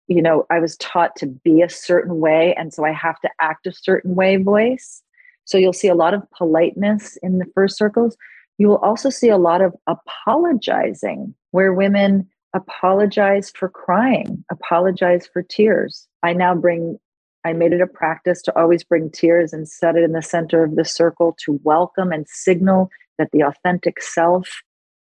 you 0.07 0.21
know, 0.21 0.45
I 0.49 0.59
was 0.59 0.77
taught 0.77 1.15
to 1.17 1.27
be 1.27 1.61
a 1.61 1.69
certain 1.69 2.19
way, 2.19 2.53
and 2.55 2.73
so 2.73 2.85
I 2.85 2.91
have 2.91 3.19
to 3.21 3.29
act 3.39 3.67
a 3.67 3.73
certain 3.73 4.15
way 4.15 4.37
voice. 4.37 5.01
So 5.45 5.57
you'll 5.57 5.73
see 5.73 5.87
a 5.87 5.95
lot 5.95 6.13
of 6.13 6.29
politeness 6.31 7.17
in 7.21 7.39
the 7.39 7.45
first 7.53 7.77
circles. 7.77 8.17
You 8.57 8.67
will 8.67 8.77
also 8.77 9.09
see 9.09 9.29
a 9.29 9.37
lot 9.37 9.61
of 9.61 9.73
apologizing, 9.87 11.33
where 11.51 11.73
women 11.73 12.27
apologize 12.53 13.51
for 13.55 13.69
crying, 13.69 14.43
apologize 14.51 15.27
for 15.31 15.41
tears. 15.41 16.07
I 16.21 16.33
now 16.33 16.53
bring, 16.53 16.99
I 17.43 17.53
made 17.53 17.73
it 17.73 17.81
a 17.81 17.87
practice 17.87 18.41
to 18.43 18.57
always 18.59 18.83
bring 18.83 19.09
tears 19.09 19.53
and 19.53 19.67
set 19.67 19.95
it 19.95 20.03
in 20.03 20.11
the 20.11 20.21
center 20.21 20.63
of 20.63 20.75
the 20.75 20.85
circle 20.85 21.35
to 21.45 21.59
welcome 21.63 22.11
and 22.11 22.27
signal 22.27 22.89
that 23.17 23.29
the 23.31 23.41
authentic 23.41 24.01
self 24.01 24.49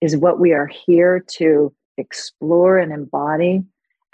is 0.00 0.16
what 0.16 0.40
we 0.40 0.52
are 0.52 0.66
here 0.66 1.24
to 1.36 1.72
explore 1.98 2.78
and 2.78 2.92
embody 2.92 3.62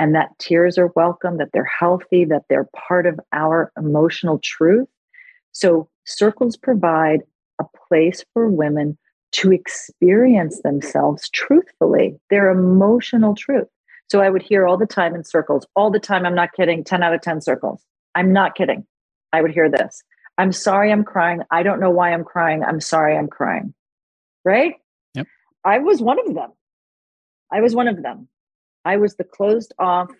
and 0.03 0.16
that 0.16 0.36
tears 0.40 0.78
are 0.78 0.90
welcome, 0.96 1.38
that 1.38 1.50
they're 1.53 1.62
healthy, 1.78 2.24
that 2.24 2.42
they're 2.48 2.68
part 2.74 3.07
of 3.07 3.20
our 3.32 3.70
emotional 3.76 4.40
truth. 4.42 4.88
So, 5.53 5.88
circles 6.05 6.57
provide 6.57 7.20
a 7.61 7.64
place 7.86 8.24
for 8.34 8.48
women 8.48 8.98
to 9.30 9.53
experience 9.53 10.61
themselves 10.62 11.30
truthfully, 11.30 12.18
their 12.30 12.50
emotional 12.50 13.36
truth. 13.36 13.68
So, 14.11 14.20
I 14.20 14.28
would 14.28 14.42
hear 14.42 14.66
all 14.66 14.76
the 14.76 14.86
time 14.86 15.14
in 15.14 15.22
circles, 15.22 15.68
all 15.76 15.92
the 15.92 16.00
time, 16.00 16.26
I'm 16.26 16.34
not 16.34 16.53
kidding, 16.53 16.82
10 16.82 17.05
out 17.05 17.14
of 17.14 17.20
10 17.20 17.40
circles. 17.40 17.84
I'm 18.16 18.32
not 18.32 18.57
kidding. 18.57 18.84
I 19.32 19.40
would 19.40 19.53
hear 19.53 19.70
this 19.70 20.03
I'm 20.36 20.50
sorry 20.50 20.90
I'm 20.90 21.05
crying. 21.05 21.42
I 21.53 21.62
don't 21.62 21.78
know 21.78 21.90
why 21.90 22.12
I'm 22.12 22.24
crying. 22.24 22.64
I'm 22.64 22.80
sorry 22.80 23.16
I'm 23.16 23.28
crying. 23.28 23.72
Right? 24.44 24.74
Yep. 25.14 25.28
I 25.64 25.78
was 25.78 26.03
one 26.03 26.18
of 26.18 26.34
them. 26.34 26.50
I 27.53 27.61
was 27.61 27.72
one 27.76 27.86
of 27.86 28.03
them. 28.03 28.26
I 28.85 28.97
was 28.97 29.16
the 29.16 29.24
closed 29.24 29.72
off 29.78 30.11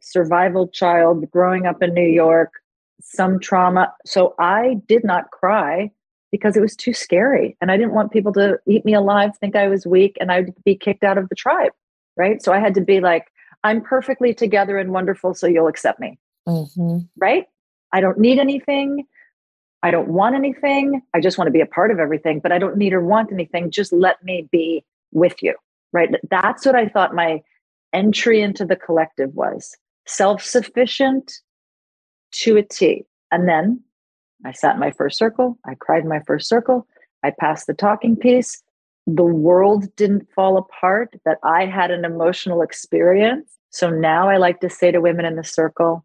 survival 0.00 0.68
child 0.68 1.30
growing 1.30 1.66
up 1.66 1.82
in 1.82 1.94
New 1.94 2.08
York, 2.08 2.52
some 3.00 3.38
trauma. 3.38 3.92
So 4.04 4.34
I 4.38 4.80
did 4.86 5.04
not 5.04 5.30
cry 5.30 5.90
because 6.30 6.56
it 6.56 6.60
was 6.60 6.74
too 6.74 6.94
scary. 6.94 7.56
And 7.60 7.70
I 7.70 7.76
didn't 7.76 7.94
want 7.94 8.10
people 8.10 8.32
to 8.34 8.58
eat 8.66 8.84
me 8.84 8.94
alive, 8.94 9.36
think 9.38 9.54
I 9.54 9.68
was 9.68 9.86
weak, 9.86 10.16
and 10.20 10.32
I'd 10.32 10.54
be 10.64 10.74
kicked 10.74 11.04
out 11.04 11.18
of 11.18 11.28
the 11.28 11.34
tribe. 11.34 11.72
right? 12.16 12.42
So 12.42 12.52
I 12.52 12.58
had 12.58 12.74
to 12.74 12.80
be 12.80 13.00
like, 13.00 13.26
I'm 13.64 13.80
perfectly 13.80 14.34
together 14.34 14.78
and 14.78 14.92
wonderful, 14.92 15.34
so 15.34 15.46
you'll 15.46 15.68
accept 15.68 16.00
me. 16.00 16.18
Mm-hmm. 16.48 16.98
Right? 17.16 17.46
I 17.92 18.00
don't 18.00 18.18
need 18.18 18.38
anything. 18.38 19.06
I 19.82 19.90
don't 19.90 20.08
want 20.08 20.34
anything. 20.34 21.02
I 21.14 21.20
just 21.20 21.38
want 21.38 21.48
to 21.48 21.52
be 21.52 21.60
a 21.60 21.66
part 21.66 21.90
of 21.90 21.98
everything, 21.98 22.40
but 22.40 22.52
I 22.52 22.58
don't 22.58 22.76
need 22.76 22.92
or 22.92 23.00
want 23.00 23.32
anything. 23.32 23.70
Just 23.70 23.92
let 23.92 24.22
me 24.22 24.48
be 24.50 24.84
with 25.12 25.42
you. 25.42 25.54
Right. 25.92 26.10
That's 26.30 26.64
what 26.64 26.74
I 26.74 26.88
thought 26.88 27.14
my 27.14 27.42
entry 27.92 28.40
into 28.40 28.64
the 28.64 28.76
collective 28.76 29.34
was 29.34 29.76
self 30.06 30.42
sufficient 30.42 31.32
to 32.32 32.56
a 32.56 32.62
T. 32.62 33.04
And 33.30 33.48
then 33.48 33.80
I 34.44 34.52
sat 34.52 34.74
in 34.74 34.80
my 34.80 34.90
first 34.90 35.18
circle. 35.18 35.58
I 35.66 35.74
cried 35.74 36.02
in 36.02 36.08
my 36.08 36.20
first 36.26 36.48
circle. 36.48 36.86
I 37.22 37.30
passed 37.30 37.66
the 37.66 37.74
talking 37.74 38.16
piece. 38.16 38.62
The 39.06 39.24
world 39.24 39.94
didn't 39.96 40.28
fall 40.34 40.56
apart, 40.56 41.14
that 41.24 41.38
I 41.42 41.66
had 41.66 41.90
an 41.90 42.04
emotional 42.04 42.62
experience. 42.62 43.50
So 43.70 43.90
now 43.90 44.28
I 44.28 44.36
like 44.36 44.60
to 44.60 44.70
say 44.70 44.90
to 44.90 45.00
women 45.00 45.24
in 45.24 45.36
the 45.36 45.44
circle, 45.44 46.04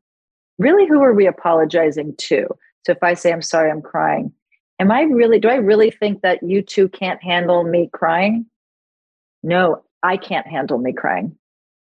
really, 0.57 0.87
who 0.87 1.03
are 1.03 1.13
we 1.13 1.27
apologizing 1.27 2.15
to? 2.17 2.47
So 2.85 2.93
if 2.93 3.03
I 3.03 3.13
say, 3.13 3.31
I'm 3.31 3.41
sorry, 3.41 3.69
I'm 3.69 3.81
crying, 3.81 4.31
am 4.79 4.91
I 4.91 5.01
really, 5.01 5.39
do 5.39 5.49
I 5.49 5.55
really 5.55 5.91
think 5.91 6.21
that 6.21 6.41
you 6.41 6.61
two 6.61 6.89
can't 6.89 7.21
handle 7.21 7.63
me 7.63 7.89
crying? 7.93 8.45
No, 9.43 9.83
I 10.01 10.17
can't 10.17 10.47
handle 10.47 10.77
me 10.77 10.93
crying. 10.93 11.37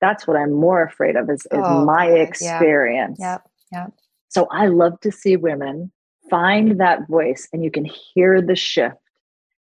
That's 0.03 0.27
what 0.27 0.37
I'm 0.37 0.53
more 0.53 0.83
afraid 0.83 1.17
of 1.17 1.31
is, 1.31 1.41
is 1.41 1.47
oh, 1.53 1.85
my 1.87 2.07
experience. 2.07 3.19
Yep. 3.19 3.49
Yep. 3.73 3.93
So 4.29 4.49
I 4.51 4.67
love 4.67 5.01
to 5.01 5.13
see 5.13 5.37
women 5.37 5.91
find 6.29 6.81
that 6.81 7.09
voice 7.09 7.49
and 7.53 7.65
you 7.65 7.71
can 7.71 7.85
hear 7.85 8.43
the 8.43 8.57
shift 8.57 8.97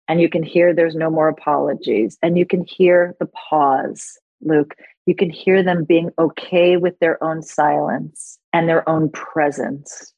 and 0.09 0.21
you 0.21 0.29
can 0.29 0.43
hear 0.43 0.73
there's 0.73 0.95
no 0.95 1.11
more 1.11 1.29
apologies 1.29 2.19
and 2.23 2.39
you 2.39 2.47
can 2.47 2.65
hear 2.65 3.17
the 3.19 3.27
pause, 3.27 4.19
Luke. 4.43 4.77
You 5.07 5.15
can 5.15 5.31
hear 5.31 5.63
them 5.63 5.85
being 5.85 6.11
okay 6.19 6.77
with 6.77 6.99
their 6.99 7.23
own 7.25 7.43
silence 7.43 8.39
and 8.53 8.69
their 8.69 8.89
own 8.89 9.09
presence 9.11 10.13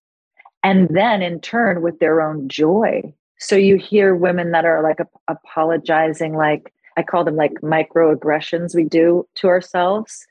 and 0.65 0.89
then 0.91 1.23
in 1.23 1.41
turn 1.41 1.83
with 1.83 1.99
their 1.99 2.21
own 2.21 2.49
joy. 2.49 3.03
So 3.39 3.55
you 3.55 3.77
hear 3.77 4.17
women 4.17 4.51
that 4.51 4.65
are 4.65 4.83
like 4.83 4.99
apologizing, 5.29 6.35
like 6.35 6.73
I 6.99 7.03
call 7.03 7.25
them 7.25 7.37
like 7.37 7.53
microaggressions 7.63 8.75
we 8.75 8.85
do 8.85 9.27
to 9.37 9.47
ourselves. 9.47 10.27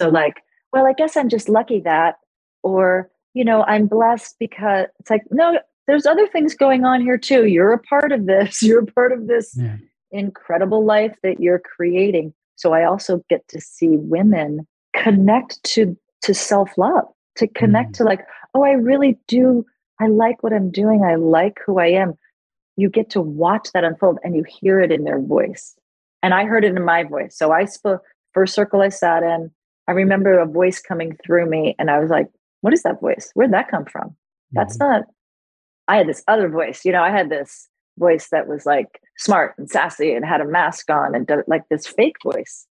So, 0.00 0.08
like, 0.08 0.42
well, 0.72 0.86
I 0.86 0.92
guess 0.92 1.16
I'm 1.16 1.28
just 1.28 1.48
lucky 1.48 1.80
that, 1.80 2.16
or, 2.62 3.10
you 3.34 3.44
know, 3.44 3.64
I'm 3.64 3.86
blessed 3.86 4.36
because 4.38 4.86
it's 5.00 5.10
like, 5.10 5.22
no, 5.30 5.58
there's 5.86 6.06
other 6.06 6.26
things 6.28 6.54
going 6.54 6.84
on 6.84 7.00
here 7.00 7.18
too. 7.18 7.46
You're 7.46 7.72
a 7.72 7.78
part 7.78 8.12
of 8.12 8.26
this. 8.26 8.62
You're 8.62 8.84
a 8.84 8.86
part 8.86 9.12
of 9.12 9.26
this 9.26 9.56
yeah. 9.56 9.76
incredible 10.12 10.84
life 10.84 11.16
that 11.22 11.40
you're 11.40 11.58
creating. 11.58 12.32
So 12.54 12.72
I 12.72 12.84
also 12.84 13.24
get 13.28 13.46
to 13.48 13.60
see 13.60 13.96
women 13.96 14.66
connect 14.94 15.62
to 15.64 15.96
to 16.22 16.34
self-love, 16.34 17.04
to 17.36 17.48
connect 17.48 17.92
mm. 17.92 17.96
to 17.96 18.04
like, 18.04 18.20
oh, 18.54 18.62
I 18.62 18.72
really 18.72 19.18
do 19.26 19.66
I 20.00 20.06
like 20.06 20.42
what 20.42 20.52
I'm 20.52 20.70
doing. 20.70 21.04
I 21.04 21.14
like 21.14 21.58
who 21.64 21.78
I 21.78 21.86
am. 21.86 22.14
You 22.76 22.90
get 22.90 23.10
to 23.10 23.20
watch 23.20 23.68
that 23.72 23.84
unfold 23.84 24.18
and 24.24 24.34
you 24.34 24.44
hear 24.48 24.80
it 24.80 24.90
in 24.90 25.04
their 25.04 25.20
voice. 25.20 25.76
And 26.22 26.34
I 26.34 26.44
heard 26.44 26.64
it 26.64 26.76
in 26.76 26.84
my 26.84 27.04
voice. 27.04 27.36
So 27.36 27.52
I 27.52 27.64
spoke, 27.64 28.02
first 28.32 28.54
circle 28.54 28.80
I 28.80 28.88
sat 28.88 29.22
in, 29.22 29.50
I 29.88 29.92
remember 29.92 30.38
a 30.38 30.46
voice 30.46 30.80
coming 30.80 31.18
through 31.24 31.48
me 31.48 31.74
and 31.78 31.90
I 31.90 31.98
was 31.98 32.10
like, 32.10 32.28
what 32.60 32.72
is 32.72 32.82
that 32.84 33.00
voice? 33.00 33.30
Where'd 33.34 33.52
that 33.52 33.70
come 33.70 33.84
from? 33.84 34.08
Mm-hmm. 34.08 34.58
That's 34.58 34.78
not, 34.78 35.02
I 35.88 35.96
had 35.96 36.08
this 36.08 36.22
other 36.28 36.48
voice. 36.48 36.84
You 36.84 36.92
know, 36.92 37.02
I 37.02 37.10
had 37.10 37.30
this 37.30 37.68
voice 37.98 38.28
that 38.30 38.46
was 38.46 38.64
like 38.64 39.00
smart 39.18 39.54
and 39.58 39.68
sassy 39.68 40.12
and 40.12 40.24
had 40.24 40.40
a 40.40 40.46
mask 40.46 40.88
on 40.90 41.14
and 41.14 41.30
like 41.46 41.62
this 41.68 41.86
fake 41.86 42.16
voice. 42.22 42.66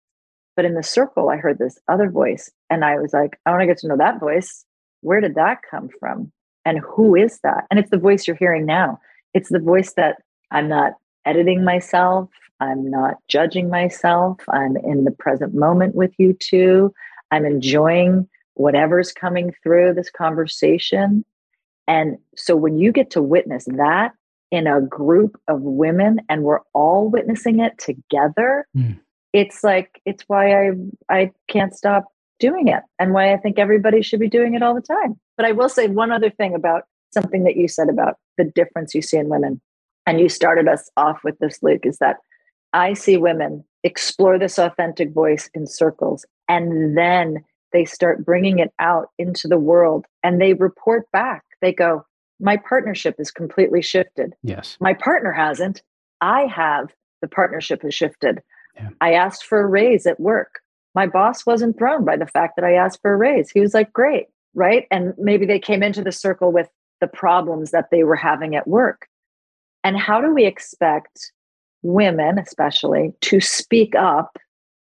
But 0.56 0.66
in 0.66 0.74
the 0.74 0.84
circle, 0.84 1.30
I 1.30 1.38
heard 1.38 1.60
this 1.60 1.78
other 1.88 2.10
voice 2.10 2.50
and 2.70 2.84
I 2.86 2.98
was 2.98 3.14
like, 3.14 3.38
I 3.46 3.52
want 3.52 3.62
to 3.62 3.68
get 3.68 3.78
to 3.80 3.88
know 3.88 3.98
that 3.98 4.20
voice. 4.20 4.66
Where 5.02 5.22
did 5.22 5.36
that 5.36 5.60
come 5.70 5.90
from? 6.00 6.32
And 6.66 6.80
who 6.80 7.16
is 7.16 7.40
that? 7.44 7.66
And 7.70 7.80
it's 7.80 7.90
the 7.90 7.98
voice 7.98 8.28
you're 8.28 8.36
hearing 8.36 8.66
now. 8.66 9.00
It's 9.34 9.50
the 9.50 9.60
voice 9.60 9.94
that 9.94 10.18
I'm 10.52 10.68
not 10.68 10.94
editing 11.26 11.64
myself. 11.64 12.30
I'm 12.62 12.90
not 12.90 13.16
judging 13.28 13.70
myself. 13.70 14.38
I'm 14.50 14.78
in 14.78 15.04
the 15.04 15.12
present 15.12 15.54
moment 15.54 15.96
with 15.96 16.14
you 16.18 16.34
two. 16.34 16.94
I'm 17.32 17.46
enjoying 17.46 18.30
whatever's 18.54 19.12
coming 19.12 19.54
through 19.64 19.96
this 19.96 20.12
conversation. 20.12 21.26
And 21.88 22.18
so 22.36 22.56
when 22.56 22.78
you 22.78 22.92
get 22.92 23.10
to 23.12 23.22
witness 23.22 23.66
that 23.66 24.14
in 24.52 24.68
a 24.68 24.82
group 24.82 25.42
of 25.48 25.62
women 25.62 26.22
and 26.30 26.44
we're 26.44 26.62
all 26.74 27.10
witnessing 27.10 27.60
it 27.60 27.78
together, 27.80 28.68
mm. 28.78 29.00
it's 29.34 29.64
like 29.64 30.00
it's 30.06 30.24
why 30.28 30.68
I 30.68 30.72
I 31.10 31.32
can't 31.48 31.74
stop 31.74 32.06
doing 32.40 32.68
it 32.68 32.84
and 33.00 33.14
why 33.14 33.34
I 33.34 33.38
think 33.38 33.58
everybody 33.58 34.02
should 34.02 34.20
be 34.20 34.30
doing 34.30 34.54
it 34.54 34.62
all 34.62 34.76
the 34.76 34.82
time. 34.82 35.20
But 35.36 35.46
I 35.48 35.52
will 35.52 35.70
say 35.70 35.88
one 35.88 36.12
other 36.12 36.30
thing 36.30 36.54
about 36.54 36.84
something 37.14 37.44
that 37.44 37.56
you 37.56 37.68
said 37.68 37.90
about 37.90 38.18
the 38.38 38.44
difference 38.44 38.94
you 38.94 39.02
see 39.02 39.18
in 39.18 39.30
women. 39.30 39.62
And 40.06 40.20
you 40.20 40.30
started 40.30 40.68
us 40.68 40.90
off 40.98 41.20
with 41.24 41.38
this, 41.40 41.60
Luke, 41.62 41.86
is 41.86 41.98
that 42.00 42.18
I 42.74 42.94
see 42.94 43.18
women 43.18 43.64
explore 43.84 44.38
this 44.38 44.58
authentic 44.58 45.12
voice 45.12 45.50
in 45.54 45.68
circles 45.68 46.26
and 46.48 46.98
then 46.98 47.44
they 47.74 47.86
start 47.86 48.26
bringing 48.26 48.60
it 48.60 48.74
out 48.80 49.08
into 49.18 49.48
the 49.48 49.58
world 49.58 50.06
and 50.24 50.40
they 50.40 50.54
report 50.54 51.10
back. 51.12 51.44
They 51.62 51.74
go, 51.74 52.06
My 52.40 52.58
partnership 52.58 53.16
is 53.20 53.32
completely 53.32 53.82
shifted. 53.82 54.34
Yes. 54.44 54.78
My 54.80 54.94
partner 54.94 55.32
hasn't. 55.32 55.82
I 56.22 56.46
have. 56.46 56.94
The 57.22 57.28
partnership 57.28 57.82
has 57.84 57.94
shifted. 57.94 58.40
Yeah. 58.76 58.90
I 59.00 59.14
asked 59.14 59.46
for 59.46 59.62
a 59.62 59.68
raise 59.68 60.06
at 60.06 60.20
work 60.20 60.62
my 60.94 61.08
boss 61.08 61.46
wasn't 61.46 61.78
thrown 61.78 62.06
by 62.06 62.18
the 62.18 62.28
fact 62.28 62.56
that 62.56 62.66
I 62.66 62.74
asked 62.74 63.02
for 63.02 63.14
a 63.14 63.18
raise. 63.18 63.50
He 63.50 63.62
was 63.62 63.74
like, 63.74 63.94
great, 63.94 64.28
right? 64.54 64.88
And 64.92 65.14
maybe 65.18 65.46
they 65.46 65.60
came 65.60 65.84
into 65.84 66.04
the 66.04 66.12
circle 66.12 66.52
with 66.52 66.70
the 67.00 67.08
problems 67.08 67.72
that 67.72 67.90
they 67.92 68.04
were 68.04 68.16
having 68.16 68.56
at 68.56 68.68
work. 68.68 69.08
And 69.84 69.98
how 69.98 70.22
do 70.22 70.34
we 70.34 70.46
expect 70.46 71.32
women, 71.84 72.40
especially, 72.40 73.14
to 73.22 73.40
speak 73.40 73.96
up 73.96 74.38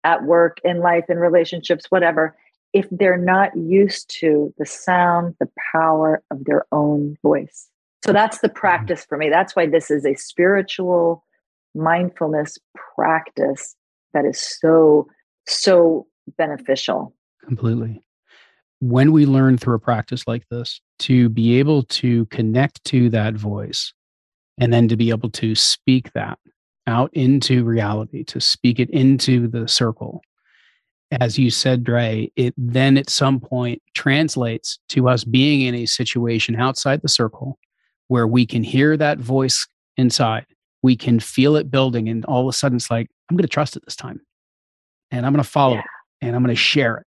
at 0.04 0.24
work, 0.24 0.60
in 0.64 0.80
life, 0.80 1.06
in 1.10 1.18
relationships, 1.18 1.86
whatever, 1.90 2.36
if 2.74 2.88
they're 2.92 3.18
not 3.18 3.56
used 3.56 4.10
to 4.20 4.54
the 4.58 4.66
sound, 4.66 5.36
the 5.40 5.50
power 5.74 6.22
of 6.32 6.46
their 6.46 6.66
own 6.72 7.18
voice? 7.22 7.68
So 8.06 8.14
that's 8.14 8.40
the 8.40 8.50
practice 8.50 9.06
for 9.06 9.18
me. 9.18 9.30
That's 9.30 9.56
why 9.56 9.66
this 9.66 9.90
is 9.92 10.06
a 10.06 10.16
spiritual 10.16 11.24
mindfulness 11.76 12.58
practice 12.96 13.76
that 14.14 14.26
is 14.26 14.40
so 14.40 15.08
so 15.48 16.08
beneficial. 16.38 17.14
Completely. 17.46 18.02
When 18.80 19.12
we 19.12 19.26
learn 19.26 19.58
through 19.58 19.76
a 19.76 19.80
practice 19.80 20.28
like 20.28 20.44
this 20.50 20.82
to 21.00 21.30
be 21.30 21.58
able 21.60 21.84
to 21.84 22.26
connect 22.28 22.84
to 22.86 23.10
that 23.10 23.34
voice 23.36 23.94
and 24.60 24.74
then 24.74 24.88
to 24.90 24.98
be 24.98 25.10
able 25.10 25.30
to 25.32 25.56
speak 25.56 26.12
that 26.14 26.38
out 26.88 27.14
into 27.14 27.64
reality, 27.64 28.24
to 28.26 28.42
speak 28.42 28.80
it 28.80 28.90
into 28.90 29.48
the 29.48 29.68
circle. 29.68 30.22
As 31.12 31.38
you 31.38 31.52
said, 31.52 31.84
Drea, 31.84 32.30
it 32.36 32.54
then 32.58 32.98
at 32.98 33.10
some 33.10 33.40
point 33.40 33.82
translates 33.94 34.80
to 34.90 35.08
us 35.08 35.24
being 35.24 35.62
in 35.62 35.76
a 35.76 35.86
situation 35.86 36.56
outside 36.56 37.02
the 37.02 37.10
circle 37.10 37.60
where 38.08 38.28
we 38.28 38.46
can 38.46 38.64
hear 38.64 38.98
that 38.98 39.20
voice 39.20 39.68
inside. 39.98 40.46
We 40.82 40.96
can 40.96 41.20
feel 41.20 41.56
it 41.56 41.72
building, 41.72 42.10
and 42.10 42.26
all 42.26 42.42
of 42.42 42.54
a 42.54 42.58
sudden 42.58 42.78
it's 42.78 42.92
like, 42.92 43.10
I'm 43.30 43.36
going 43.36 43.44
to 43.44 43.50
trust 43.50 43.76
it 43.76 43.84
this 43.86 43.96
time 43.96 44.22
and 45.12 45.26
I'm 45.26 45.34
going 45.34 45.44
to 45.44 45.50
follow 45.50 45.76
yeah. 45.76 45.82
it 45.82 45.86
and 46.22 46.36
I'm 46.36 46.44
going 46.44 46.56
to 46.56 46.62
share 46.62 46.98
it. 46.98 47.06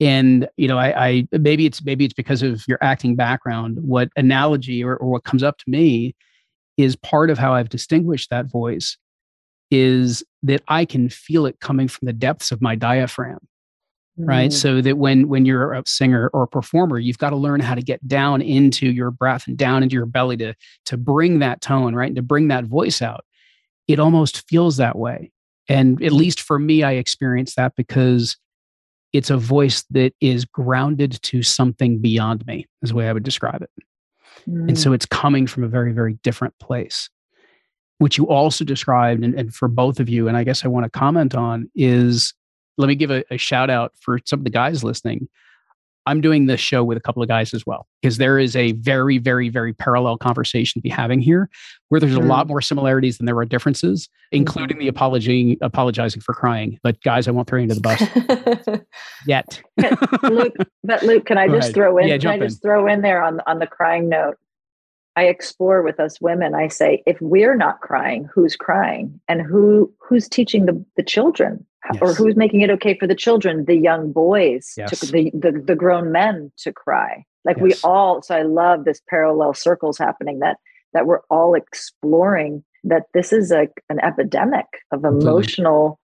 And 0.00 0.48
you 0.56 0.66
know, 0.68 0.78
I, 0.78 1.06
I 1.06 1.28
maybe 1.32 1.66
it's 1.66 1.82
maybe 1.84 2.04
it's 2.04 2.14
because 2.14 2.42
of 2.42 2.64
your 2.66 2.78
acting 2.80 3.14
background. 3.14 3.78
What 3.80 4.08
analogy 4.16 4.82
or, 4.82 4.96
or 4.96 5.08
what 5.08 5.24
comes 5.24 5.42
up 5.42 5.58
to 5.58 5.64
me 5.68 6.14
is 6.76 6.96
part 6.96 7.30
of 7.30 7.38
how 7.38 7.54
I've 7.54 7.68
distinguished 7.68 8.30
that 8.30 8.46
voice 8.46 8.96
is 9.70 10.22
that 10.42 10.62
I 10.68 10.84
can 10.84 11.08
feel 11.08 11.46
it 11.46 11.60
coming 11.60 11.88
from 11.88 12.06
the 12.06 12.12
depths 12.12 12.52
of 12.52 12.62
my 12.62 12.74
diaphragm 12.74 13.38
right 14.16 14.52
mm. 14.52 14.54
so 14.54 14.80
that 14.80 14.96
when 14.96 15.26
when 15.26 15.44
you're 15.44 15.72
a 15.72 15.82
singer 15.86 16.30
or 16.32 16.44
a 16.44 16.48
performer 16.48 17.00
you've 17.00 17.18
got 17.18 17.30
to 17.30 17.36
learn 17.36 17.58
how 17.58 17.74
to 17.74 17.82
get 17.82 18.06
down 18.06 18.40
into 18.40 18.88
your 18.88 19.10
breath 19.10 19.48
and 19.48 19.56
down 19.56 19.82
into 19.82 19.94
your 19.94 20.06
belly 20.06 20.36
to 20.36 20.54
to 20.84 20.96
bring 20.96 21.40
that 21.40 21.60
tone 21.60 21.96
right 21.96 22.06
and 22.06 22.14
to 22.14 22.22
bring 22.22 22.46
that 22.46 22.64
voice 22.64 23.02
out 23.02 23.24
it 23.88 23.98
almost 23.98 24.48
feels 24.48 24.76
that 24.76 24.96
way 24.96 25.32
and 25.68 26.02
at 26.02 26.12
least 26.12 26.40
for 26.40 26.58
me, 26.58 26.82
I 26.82 26.92
experience 26.92 27.54
that 27.54 27.74
because 27.76 28.36
it's 29.12 29.30
a 29.30 29.36
voice 29.36 29.84
that 29.90 30.12
is 30.20 30.44
grounded 30.44 31.22
to 31.22 31.42
something 31.42 32.00
beyond 32.00 32.46
me, 32.46 32.66
is 32.82 32.90
the 32.90 32.96
way 32.96 33.08
I 33.08 33.12
would 33.12 33.22
describe 33.22 33.62
it. 33.62 33.70
Mm. 34.48 34.68
And 34.68 34.78
so 34.78 34.90
mm. 34.90 34.94
it's 34.94 35.06
coming 35.06 35.46
from 35.46 35.64
a 35.64 35.68
very, 35.68 35.92
very 35.92 36.14
different 36.22 36.58
place. 36.58 37.08
Which 37.98 38.18
you 38.18 38.26
also 38.26 38.64
described, 38.64 39.22
and, 39.22 39.34
and 39.38 39.54
for 39.54 39.68
both 39.68 40.00
of 40.00 40.08
you, 40.08 40.26
and 40.26 40.36
I 40.36 40.42
guess 40.42 40.64
I 40.64 40.68
want 40.68 40.84
to 40.84 40.90
comment 40.90 41.34
on 41.34 41.70
is 41.74 42.34
let 42.76 42.88
me 42.88 42.96
give 42.96 43.10
a, 43.10 43.24
a 43.30 43.36
shout 43.36 43.70
out 43.70 43.92
for 44.00 44.18
some 44.24 44.40
of 44.40 44.44
the 44.44 44.50
guys 44.50 44.82
listening. 44.82 45.28
I'm 46.06 46.20
doing 46.20 46.46
this 46.46 46.60
show 46.60 46.84
with 46.84 46.98
a 46.98 47.00
couple 47.00 47.22
of 47.22 47.28
guys 47.28 47.54
as 47.54 47.64
well, 47.66 47.86
because 48.02 48.18
there 48.18 48.38
is 48.38 48.54
a 48.56 48.72
very, 48.72 49.18
very, 49.18 49.48
very 49.48 49.72
parallel 49.72 50.18
conversation 50.18 50.80
to 50.80 50.82
be 50.82 50.88
having 50.88 51.20
here 51.20 51.48
where 51.88 52.00
there's 52.00 52.16
a 52.16 52.20
mm. 52.20 52.28
lot 52.28 52.46
more 52.46 52.60
similarities 52.60 53.18
than 53.18 53.26
there 53.26 53.36
are 53.38 53.44
differences, 53.44 54.08
including 54.32 54.78
the 54.78 54.88
apology, 54.88 55.56
apologizing 55.60 56.20
for 56.20 56.34
crying. 56.34 56.78
But 56.82 57.00
guys, 57.02 57.28
I 57.28 57.30
won't 57.30 57.48
throw 57.48 57.58
you 57.58 57.64
into 57.64 57.74
the 57.74 57.80
bus 57.80 58.80
yet. 59.26 59.62
Luke, 60.22 60.54
but 60.82 61.02
Luke, 61.02 61.24
can 61.24 61.38
I 61.38 61.46
Go 61.46 61.54
just 61.54 61.66
ahead. 61.66 61.74
throw 61.74 61.98
in? 61.98 62.08
Yeah, 62.08 62.18
can 62.18 62.30
I 62.30 62.38
just 62.38 62.56
in. 62.64 62.68
throw 62.68 62.86
in 62.86 63.02
there 63.02 63.22
on 63.22 63.40
on 63.46 63.58
the 63.58 63.66
crying 63.66 64.08
note? 64.08 64.36
I 65.16 65.24
explore 65.24 65.82
with 65.82 66.00
us 66.00 66.20
women. 66.20 66.54
I 66.54 66.68
say, 66.68 67.02
if 67.06 67.20
we're 67.20 67.56
not 67.56 67.80
crying, 67.80 68.28
who's 68.34 68.56
crying, 68.56 69.20
and 69.28 69.42
who 69.42 69.92
who's 69.98 70.28
teaching 70.28 70.66
the 70.66 70.84
the 70.96 71.02
children, 71.02 71.64
yes. 71.92 72.02
or 72.02 72.14
who's 72.14 72.36
making 72.36 72.62
it 72.62 72.70
okay 72.70 72.98
for 72.98 73.06
the 73.06 73.14
children, 73.14 73.64
the 73.66 73.76
young 73.76 74.12
boys, 74.12 74.74
yes. 74.76 74.98
to, 75.00 75.12
the, 75.12 75.30
the 75.32 75.62
the 75.64 75.76
grown 75.76 76.10
men 76.10 76.50
to 76.58 76.72
cry. 76.72 77.24
Like 77.44 77.58
yes. 77.58 77.62
we 77.62 77.74
all. 77.84 78.22
So 78.22 78.34
I 78.34 78.42
love 78.42 78.84
this 78.84 79.00
parallel 79.08 79.54
circles 79.54 79.98
happening. 79.98 80.40
That 80.40 80.56
that 80.92 81.06
we're 81.06 81.22
all 81.30 81.54
exploring. 81.54 82.64
That 82.82 83.04
this 83.14 83.32
is 83.32 83.52
a 83.52 83.68
an 83.88 84.00
epidemic 84.00 84.66
of 84.90 85.04
emotional 85.04 86.00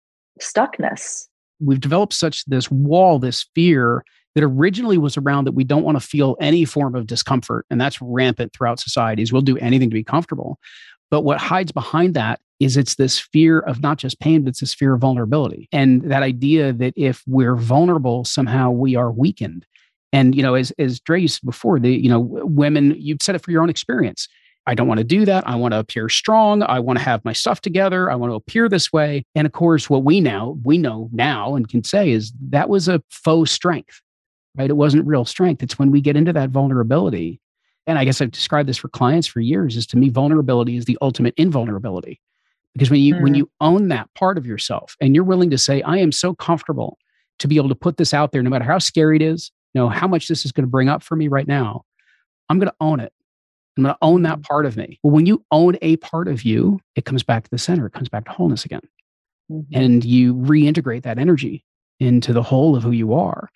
Absolutely. 0.41 0.89
stuckness. 0.89 1.29
We've 1.61 1.81
developed 1.81 2.15
such 2.15 2.45
this 2.47 2.71
wall, 2.71 3.19
this 3.19 3.47
fear 3.55 4.05
that 4.35 4.45
originally 4.45 4.99
was 4.99 5.17
around 5.17 5.45
that 5.45 5.53
we 5.53 5.65
don't 5.65 5.85
want 5.85 6.01
to 6.01 6.07
feel 6.07 6.37
any 6.41 6.65
form 6.65 6.95
of 6.95 7.07
discomfort. 7.07 7.67
And 7.71 7.81
that's 7.81 8.01
rampant 8.03 8.53
throughout 8.53 8.81
societies. 8.81 9.33
We'll 9.33 9.43
do 9.43 9.59
anything 9.59 9.91
to 9.91 9.95
be 9.95 10.05
comfortable. 10.05 10.59
But 11.11 11.23
what 11.23 11.39
hides 11.39 11.73
behind 11.73 12.15
that 12.15 12.41
is 12.61 12.77
it's 12.77 12.97
this 12.97 13.19
fear 13.19 13.61
of 13.61 13.83
not 13.83 13.99
just 13.99 14.21
pain, 14.21 14.43
but 14.43 14.51
it's 14.51 14.61
this 14.61 14.75
fear 14.75 14.95
of 14.95 15.01
vulnerability. 15.01 15.69
And 15.71 16.03
that 16.11 16.23
idea 16.23 16.73
that 16.73 16.95
if 16.97 17.23
we're 17.27 17.57
vulnerable, 17.57 18.25
somehow 18.25 18.71
we 18.71 18.97
are 18.97 19.13
weakened. 19.13 19.67
And, 20.13 20.35
you 20.35 20.43
know, 20.43 20.55
as, 20.55 20.71
as 20.79 21.01
Drea 21.01 21.29
said 21.29 21.45
before, 21.45 21.79
the, 21.79 21.93
you 21.93 22.09
know, 22.09 22.21
women, 22.21 22.95
you've 22.97 23.23
said 23.23 23.35
it 23.35 23.43
for 23.43 23.51
your 23.51 23.63
own 23.63 23.71
experience. 23.71 24.29
I 24.67 24.75
don't 24.75 24.89
want 24.89 24.99
to 24.99 25.05
do 25.05 25.25
that. 25.27 25.47
I 25.47 25.57
want 25.57 25.73
to 25.73 25.79
appear 25.79 26.09
strong. 26.09 26.63
I 26.63 26.81
want 26.81 26.99
to 26.99 27.05
have 27.05 27.25
my 27.25 27.33
stuff 27.33 27.61
together. 27.61 28.11
I 28.11 28.15
want 28.15 28.31
to 28.31 28.37
appear 28.37 28.69
this 28.69 28.93
way. 28.93 29.25
And 29.35 29.47
of 29.47 29.53
course, 29.53 29.91
what 29.91 30.05
we 30.05 30.21
now, 30.21 30.57
we 30.65 30.79
know 30.79 31.11
now 31.13 31.55
and 31.55 31.69
can 31.69 31.85
say 31.85 32.11
is 32.11 32.33
that 32.49 32.69
was 32.69 32.89
a 32.89 33.03
faux 33.11 33.51
strength 33.51 34.01
right? 34.57 34.71
It 34.71 34.75
wasn't 34.77 35.07
real 35.07 35.25
strength. 35.25 35.63
It's 35.63 35.79
when 35.79 35.91
we 35.91 36.01
get 36.01 36.17
into 36.17 36.33
that 36.33 36.51
vulnerability. 36.51 37.41
And 37.87 37.99
I 37.99 38.05
guess 38.05 38.21
I've 38.21 38.31
described 38.31 38.69
this 38.69 38.79
for 38.79 38.89
clients 38.89 39.27
for 39.27 39.41
years 39.41 39.77
is 39.77 39.87
to 39.89 39.99
me, 39.99 40.09
vulnerability 40.09 40.77
is 40.77 40.85
the 40.85 40.99
ultimate 41.03 41.35
invulnerability. 41.37 42.21
Because 42.73 42.91
when 42.91 43.01
you 43.01 43.15
mm. 43.15 43.23
when 43.23 43.35
you 43.35 43.51
own 43.61 43.89
that 43.89 44.13
part 44.15 44.37
of 44.39 44.47
yourself 44.47 44.97
and 45.01 45.15
you're 45.15 45.25
willing 45.25 45.51
to 45.51 45.59
say, 45.59 45.83
I 45.83 45.99
am 45.99 46.13
so 46.13 46.35
comfortable 46.35 46.99
to 47.39 47.49
be 47.49 47.57
able 47.57 47.69
to 47.69 47.75
put 47.75 47.97
this 47.97 48.15
out 48.15 48.33
there, 48.33 48.43
no 48.43 48.51
matter 48.51 48.65
how 48.65 48.79
scary 48.79 49.17
it 49.17 49.23
is, 49.23 49.51
you 49.75 49.81
know, 49.81 49.89
how 49.89 50.09
much 50.09 50.29
this 50.29 50.45
is 50.45 50.53
going 50.53 50.65
to 50.65 50.71
bring 50.71 50.89
up 50.89 51.03
for 51.03 51.17
me 51.17 51.29
right 51.29 51.47
now, 51.47 51.85
I'm 52.49 52.59
going 52.59 52.69
to 52.69 52.77
own 52.81 53.01
it. 53.01 53.13
I'm 53.77 53.85
going 53.85 53.95
to 53.95 53.99
own 54.03 54.23
that 54.23 54.39
mm. 54.39 54.45
part 54.45 54.67
of 54.67 54.77
me. 54.77 54.99
Well, 55.03 55.13
when 55.13 55.27
you 55.27 55.45
own 55.51 55.77
a 55.83 55.97
part 55.97 56.29
of 56.29 56.43
you, 56.43 56.81
it 56.95 57.05
comes 57.05 57.23
back 57.23 57.45
to 57.45 57.51
the 57.51 57.59
center. 57.59 57.87
It 57.87 57.93
comes 57.93 58.09
back 58.09 58.25
to 58.27 58.31
wholeness 58.31 58.65
again. 58.65 58.83
Mm-hmm. 59.51 59.77
And 59.77 60.05
you 60.05 60.35
reintegrate 60.35 61.03
that 61.03 61.19
energy 61.19 61.65
into 62.01 62.33
the 62.33 62.43
whole 62.43 62.77
of 62.77 62.83
who 62.83 62.93
you 62.93 63.15
are 63.15 63.51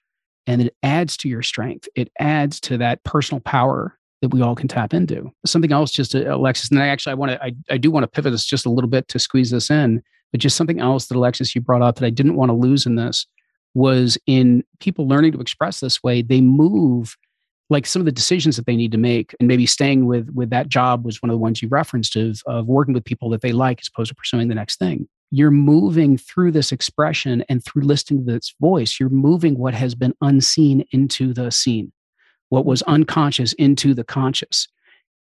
and 0.48 0.62
it 0.62 0.74
adds 0.82 1.16
to 1.18 1.28
your 1.28 1.42
strength. 1.42 1.88
It 1.94 2.10
adds 2.18 2.58
to 2.62 2.78
that 2.78 3.04
personal 3.04 3.40
power 3.40 3.96
that 4.22 4.30
we 4.30 4.40
all 4.40 4.56
can 4.56 4.66
tap 4.66 4.94
into. 4.94 5.30
Something 5.46 5.70
else, 5.70 5.92
just 5.92 6.14
uh, 6.14 6.34
Alexis, 6.34 6.70
and 6.70 6.82
I 6.82 6.88
actually 6.88 7.12
I 7.12 7.14
want 7.14 7.32
to 7.32 7.44
I, 7.44 7.52
I 7.70 7.76
do 7.76 7.90
want 7.90 8.02
to 8.02 8.08
pivot 8.08 8.32
this 8.32 8.46
just 8.46 8.66
a 8.66 8.70
little 8.70 8.90
bit 8.90 9.06
to 9.08 9.18
squeeze 9.18 9.50
this 9.50 9.70
in, 9.70 10.02
but 10.32 10.40
just 10.40 10.56
something 10.56 10.80
else 10.80 11.06
that 11.06 11.16
Alexis 11.16 11.54
you 11.54 11.60
brought 11.60 11.82
up 11.82 11.96
that 11.96 12.06
I 12.06 12.10
didn't 12.10 12.34
want 12.34 12.48
to 12.48 12.54
lose 12.54 12.86
in 12.86 12.96
this 12.96 13.26
was 13.74 14.18
in 14.26 14.64
people 14.80 15.06
learning 15.06 15.32
to 15.32 15.40
express 15.40 15.80
this 15.80 16.02
way, 16.02 16.22
they 16.22 16.40
move 16.40 17.14
like 17.70 17.86
some 17.86 18.00
of 18.00 18.06
the 18.06 18.12
decisions 18.12 18.56
that 18.56 18.64
they 18.64 18.74
need 18.74 18.92
to 18.92 18.98
make 18.98 19.36
and 19.38 19.46
maybe 19.46 19.66
staying 19.66 20.06
with 20.06 20.30
with 20.34 20.48
that 20.48 20.68
job 20.68 21.04
was 21.04 21.22
one 21.22 21.28
of 21.28 21.34
the 21.34 21.38
ones 21.38 21.60
you 21.60 21.68
referenced 21.68 22.16
of, 22.16 22.40
of 22.46 22.66
working 22.66 22.94
with 22.94 23.04
people 23.04 23.28
that 23.28 23.42
they 23.42 23.52
like 23.52 23.80
as 23.80 23.88
opposed 23.88 24.08
to 24.08 24.14
pursuing 24.14 24.48
the 24.48 24.54
next 24.54 24.78
thing 24.78 25.06
you're 25.30 25.50
moving 25.50 26.16
through 26.16 26.52
this 26.52 26.72
expression 26.72 27.44
and 27.48 27.64
through 27.64 27.82
listening 27.82 28.24
to 28.24 28.32
this 28.32 28.54
voice, 28.60 28.98
you're 28.98 29.08
moving 29.08 29.58
what 29.58 29.74
has 29.74 29.94
been 29.94 30.14
unseen 30.20 30.84
into 30.90 31.34
the 31.34 31.50
seen, 31.50 31.92
what 32.48 32.64
was 32.64 32.82
unconscious 32.82 33.52
into 33.54 33.94
the 33.94 34.04
conscious. 34.04 34.68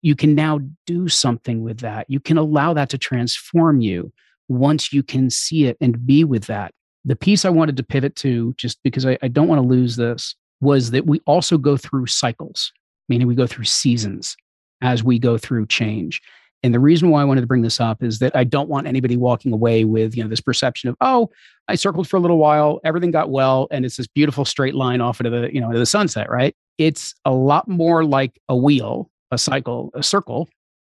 You 0.01 0.15
can 0.15 0.35
now 0.35 0.59
do 0.85 1.07
something 1.07 1.61
with 1.61 1.79
that. 1.79 2.09
You 2.09 2.19
can 2.19 2.37
allow 2.37 2.73
that 2.73 2.89
to 2.89 2.97
transform 2.97 3.81
you 3.81 4.13
once 4.47 4.93
you 4.93 5.03
can 5.03 5.29
see 5.29 5.65
it 5.65 5.75
and 5.81 6.05
be 6.05 6.23
with 6.23 6.45
that. 6.45 6.73
The 7.03 7.15
piece 7.15 7.43
I 7.43 7.49
wanted 7.49 7.77
to 7.77 7.83
pivot 7.83 8.15
to, 8.17 8.53
just 8.57 8.79
because 8.83 9.05
I, 9.05 9.17
I 9.21 9.27
don't 9.27 9.47
want 9.47 9.61
to 9.61 9.67
lose 9.67 9.95
this, 9.95 10.35
was 10.61 10.91
that 10.91 11.05
we 11.05 11.21
also 11.25 11.57
go 11.57 11.77
through 11.77 12.07
cycles, 12.07 12.71
meaning 13.09 13.27
we 13.27 13.35
go 13.35 13.47
through 13.47 13.65
seasons 13.65 14.35
as 14.81 15.03
we 15.03 15.19
go 15.19 15.37
through 15.37 15.67
change. 15.67 16.21
And 16.63 16.73
the 16.73 16.79
reason 16.79 17.09
why 17.09 17.21
I 17.21 17.25
wanted 17.25 17.41
to 17.41 17.47
bring 17.47 17.61
this 17.61 17.79
up 17.79 18.01
is 18.03 18.19
that 18.19 18.35
I 18.35 18.43
don't 18.43 18.69
want 18.69 18.87
anybody 18.87 19.15
walking 19.15 19.53
away 19.53 19.83
with, 19.83 20.17
you 20.17 20.23
know, 20.23 20.29
this 20.29 20.41
perception 20.41 20.89
of, 20.89 20.95
oh, 21.01 21.29
I 21.67 21.75
circled 21.75 22.07
for 22.07 22.17
a 22.17 22.19
little 22.19 22.37
while, 22.37 22.79
everything 22.83 23.11
got 23.11 23.29
well, 23.29 23.67
and 23.71 23.85
it's 23.85 23.97
this 23.97 24.07
beautiful 24.07 24.43
straight 24.43 24.75
line 24.75 25.01
off 25.01 25.19
into 25.19 25.29
the, 25.29 25.53
you 25.53 25.61
know, 25.61 25.67
into 25.67 25.79
the 25.79 25.85
sunset, 25.85 26.29
right? 26.29 26.55
It's 26.77 27.13
a 27.25 27.31
lot 27.31 27.67
more 27.67 28.03
like 28.03 28.39
a 28.49 28.55
wheel, 28.55 29.09
a 29.31 29.37
cycle, 29.37 29.91
a 29.93 30.01
circle 30.01 30.49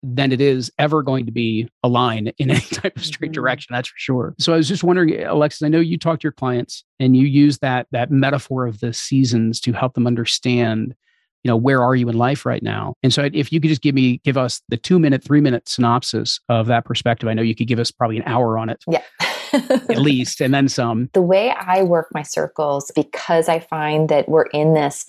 than 0.03 0.31
it 0.31 0.41
is 0.41 0.71
ever 0.79 1.03
going 1.03 1.27
to 1.27 1.33
be 1.33 1.69
a 1.83 1.89
line 1.89 2.29
in 2.39 2.51
any 2.51 2.61
type 2.73 2.97
of 2.97 3.05
straight 3.05 3.33
mm-hmm. 3.33 3.35
direction 3.35 3.75
that's 3.75 3.89
for 3.89 3.99
sure 3.99 4.35
so 4.39 4.53
i 4.53 4.57
was 4.57 4.69
just 4.69 4.85
wondering 4.85 5.21
alexis 5.25 5.63
i 5.63 5.69
know 5.69 5.81
you 5.81 5.99
talk 5.99 6.21
to 6.21 6.25
your 6.25 6.33
clients 6.33 6.85
and 7.01 7.17
you 7.17 7.27
use 7.27 7.59
that 7.59 7.87
that 7.91 8.11
metaphor 8.11 8.67
of 8.67 8.79
the 8.81 8.93
seasons 8.93 9.61
to 9.61 9.73
help 9.73 9.95
them 9.95 10.07
understand 10.07 10.95
you 11.45 11.49
know 11.49 11.57
where 11.57 11.83
are 11.83 11.95
you 11.95 12.09
in 12.09 12.17
life 12.17 12.45
right 12.45 12.63
now? 12.63 12.95
And 13.03 13.13
so 13.13 13.29
if 13.33 13.53
you 13.53 13.61
could 13.61 13.69
just 13.69 13.83
give 13.83 13.95
me 13.95 14.21
give 14.25 14.37
us 14.37 14.61
the 14.69 14.77
two 14.77 14.99
minute 14.99 15.23
three 15.23 15.41
minute 15.41 15.69
synopsis 15.69 16.41
of 16.49 16.67
that 16.67 16.85
perspective 16.85 17.29
i 17.29 17.35
know 17.35 17.43
you 17.43 17.55
could 17.55 17.69
give 17.69 17.79
us 17.79 17.91
probably 17.91 18.17
an 18.17 18.25
hour 18.27 18.59
on 18.59 18.69
it. 18.69 18.83
Yeah. 18.89 19.03
At 19.53 19.99
least 19.99 20.41
and 20.41 20.53
then 20.53 20.69
some. 20.69 21.11
The 21.13 21.23
way 21.23 21.51
i 21.51 21.83
work 21.83 22.09
my 22.13 22.23
circles 22.23 22.91
because 22.95 23.49
i 23.49 23.59
find 23.59 24.09
that 24.09 24.29
we're 24.29 24.47
in 24.47 24.75
this 24.75 25.07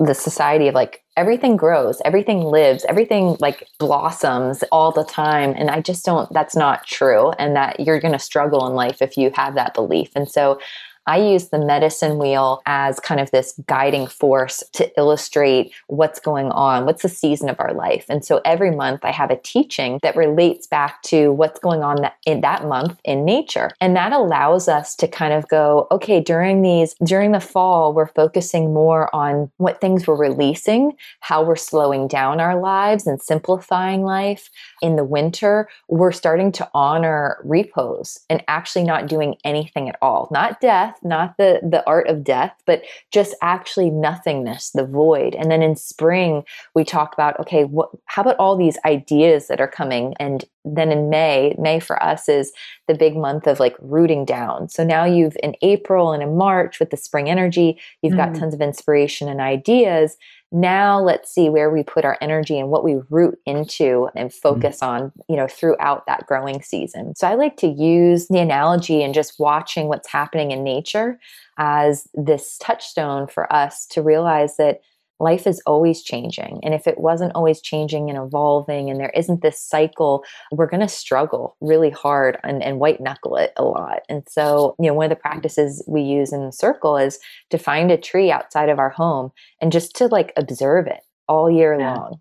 the 0.00 0.14
society 0.14 0.68
of 0.68 0.74
like 0.74 1.02
everything 1.16 1.56
grows 1.56 2.00
everything 2.04 2.42
lives 2.44 2.84
everything 2.88 3.36
like 3.40 3.66
blossoms 3.80 4.62
all 4.70 4.92
the 4.92 5.02
time 5.02 5.54
and 5.56 5.70
i 5.70 5.80
just 5.80 6.04
don't 6.04 6.32
that's 6.32 6.54
not 6.54 6.86
true 6.86 7.30
and 7.32 7.56
that 7.56 7.80
you're 7.80 7.98
going 7.98 8.12
to 8.12 8.18
struggle 8.18 8.66
in 8.68 8.74
life 8.74 9.02
if 9.02 9.16
you 9.16 9.30
have 9.34 9.54
that 9.54 9.74
belief. 9.74 10.10
And 10.14 10.28
so 10.28 10.60
I 11.08 11.16
use 11.16 11.48
the 11.48 11.58
medicine 11.58 12.18
wheel 12.18 12.60
as 12.66 13.00
kind 13.00 13.18
of 13.18 13.30
this 13.30 13.58
guiding 13.66 14.06
force 14.06 14.62
to 14.74 14.92
illustrate 14.98 15.72
what's 15.86 16.20
going 16.20 16.50
on, 16.50 16.84
what's 16.84 17.00
the 17.00 17.08
season 17.08 17.48
of 17.48 17.58
our 17.58 17.72
life. 17.72 18.04
And 18.10 18.22
so 18.22 18.42
every 18.44 18.70
month 18.70 19.00
I 19.04 19.12
have 19.12 19.30
a 19.30 19.36
teaching 19.36 20.00
that 20.02 20.16
relates 20.16 20.66
back 20.66 21.00
to 21.04 21.32
what's 21.32 21.58
going 21.60 21.82
on 21.82 22.10
in 22.26 22.42
that 22.42 22.66
month 22.66 23.00
in 23.04 23.24
nature. 23.24 23.70
And 23.80 23.96
that 23.96 24.12
allows 24.12 24.68
us 24.68 24.94
to 24.96 25.08
kind 25.08 25.32
of 25.32 25.48
go, 25.48 25.86
okay, 25.90 26.20
during 26.20 26.60
these, 26.60 26.94
during 27.02 27.32
the 27.32 27.40
fall, 27.40 27.94
we're 27.94 28.08
focusing 28.08 28.74
more 28.74 29.14
on 29.16 29.50
what 29.56 29.80
things 29.80 30.06
we're 30.06 30.14
releasing, 30.14 30.94
how 31.20 31.42
we're 31.42 31.56
slowing 31.56 32.06
down 32.06 32.38
our 32.38 32.60
lives 32.60 33.06
and 33.06 33.22
simplifying 33.22 34.02
life. 34.02 34.50
In 34.82 34.96
the 34.96 35.04
winter, 35.04 35.70
we're 35.88 36.12
starting 36.12 36.52
to 36.52 36.68
honor 36.74 37.38
repose 37.44 38.20
and 38.28 38.44
actually 38.46 38.84
not 38.84 39.06
doing 39.06 39.36
anything 39.42 39.88
at 39.88 39.96
all, 40.02 40.28
not 40.30 40.60
death 40.60 40.97
not 41.02 41.36
the 41.38 41.60
the 41.62 41.86
art 41.86 42.08
of 42.08 42.24
death, 42.24 42.54
but 42.66 42.82
just 43.12 43.34
actually 43.42 43.90
nothingness, 43.90 44.70
the 44.70 44.86
void. 44.86 45.34
And 45.34 45.50
then 45.50 45.62
in 45.62 45.76
spring, 45.76 46.44
we 46.74 46.84
talk 46.84 47.12
about 47.12 47.38
okay, 47.40 47.64
what 47.64 47.90
how 48.06 48.22
about 48.22 48.36
all 48.38 48.56
these 48.56 48.78
ideas 48.84 49.48
that 49.48 49.60
are 49.60 49.68
coming 49.68 50.14
and 50.18 50.44
then 50.76 50.92
in 50.92 51.08
May, 51.08 51.54
May 51.58 51.80
for 51.80 52.02
us 52.02 52.28
is 52.28 52.52
the 52.86 52.94
big 52.94 53.16
month 53.16 53.46
of 53.46 53.60
like 53.60 53.76
rooting 53.80 54.24
down. 54.24 54.68
So 54.68 54.84
now 54.84 55.04
you've 55.04 55.36
in 55.42 55.54
April 55.62 56.12
and 56.12 56.22
in 56.22 56.36
March 56.36 56.78
with 56.78 56.90
the 56.90 56.96
spring 56.96 57.30
energy, 57.30 57.78
you've 58.02 58.14
mm. 58.14 58.16
got 58.16 58.34
tons 58.34 58.54
of 58.54 58.60
inspiration 58.60 59.28
and 59.28 59.40
ideas. 59.40 60.16
Now 60.50 61.00
let's 61.00 61.32
see 61.32 61.50
where 61.50 61.70
we 61.70 61.82
put 61.82 62.04
our 62.04 62.16
energy 62.20 62.58
and 62.58 62.70
what 62.70 62.84
we 62.84 63.00
root 63.10 63.38
into 63.44 64.08
and 64.14 64.30
mm-hmm. 64.30 64.40
focus 64.40 64.80
mm. 64.80 64.86
on, 64.86 65.12
you 65.28 65.36
know, 65.36 65.46
throughout 65.46 66.06
that 66.06 66.26
growing 66.26 66.62
season. 66.62 67.14
So 67.16 67.28
I 67.28 67.34
like 67.34 67.56
to 67.58 67.68
use 67.68 68.28
the 68.28 68.38
analogy 68.38 69.02
and 69.02 69.12
just 69.12 69.38
watching 69.38 69.88
what's 69.88 70.08
happening 70.08 70.50
in 70.50 70.64
nature 70.64 71.18
as 71.58 72.08
this 72.14 72.56
touchstone 72.58 73.26
for 73.26 73.52
us 73.52 73.86
to 73.86 74.02
realize 74.02 74.56
that 74.56 74.80
life 75.20 75.46
is 75.46 75.60
always 75.66 76.02
changing. 76.02 76.60
And 76.62 76.74
if 76.74 76.86
it 76.86 76.98
wasn't 76.98 77.32
always 77.34 77.60
changing 77.60 78.08
and 78.08 78.18
evolving 78.18 78.88
and 78.90 79.00
there 79.00 79.12
isn't 79.14 79.42
this 79.42 79.60
cycle, 79.60 80.24
we're 80.52 80.66
going 80.66 80.80
to 80.80 80.88
struggle 80.88 81.56
really 81.60 81.90
hard 81.90 82.38
and, 82.44 82.62
and 82.62 82.78
white 82.78 83.00
knuckle 83.00 83.36
it 83.36 83.52
a 83.56 83.64
lot. 83.64 84.00
And 84.08 84.22
so, 84.28 84.76
you 84.78 84.86
know, 84.86 84.94
one 84.94 85.06
of 85.06 85.10
the 85.10 85.16
practices 85.16 85.82
we 85.88 86.02
use 86.02 86.32
in 86.32 86.44
the 86.46 86.52
circle 86.52 86.96
is 86.96 87.18
to 87.50 87.58
find 87.58 87.90
a 87.90 87.96
tree 87.96 88.30
outside 88.30 88.68
of 88.68 88.78
our 88.78 88.90
home 88.90 89.32
and 89.60 89.72
just 89.72 89.94
to 89.96 90.06
like 90.06 90.32
observe 90.36 90.86
it 90.86 91.00
all 91.28 91.50
year 91.50 91.78
yeah. 91.78 91.94
long, 91.94 92.20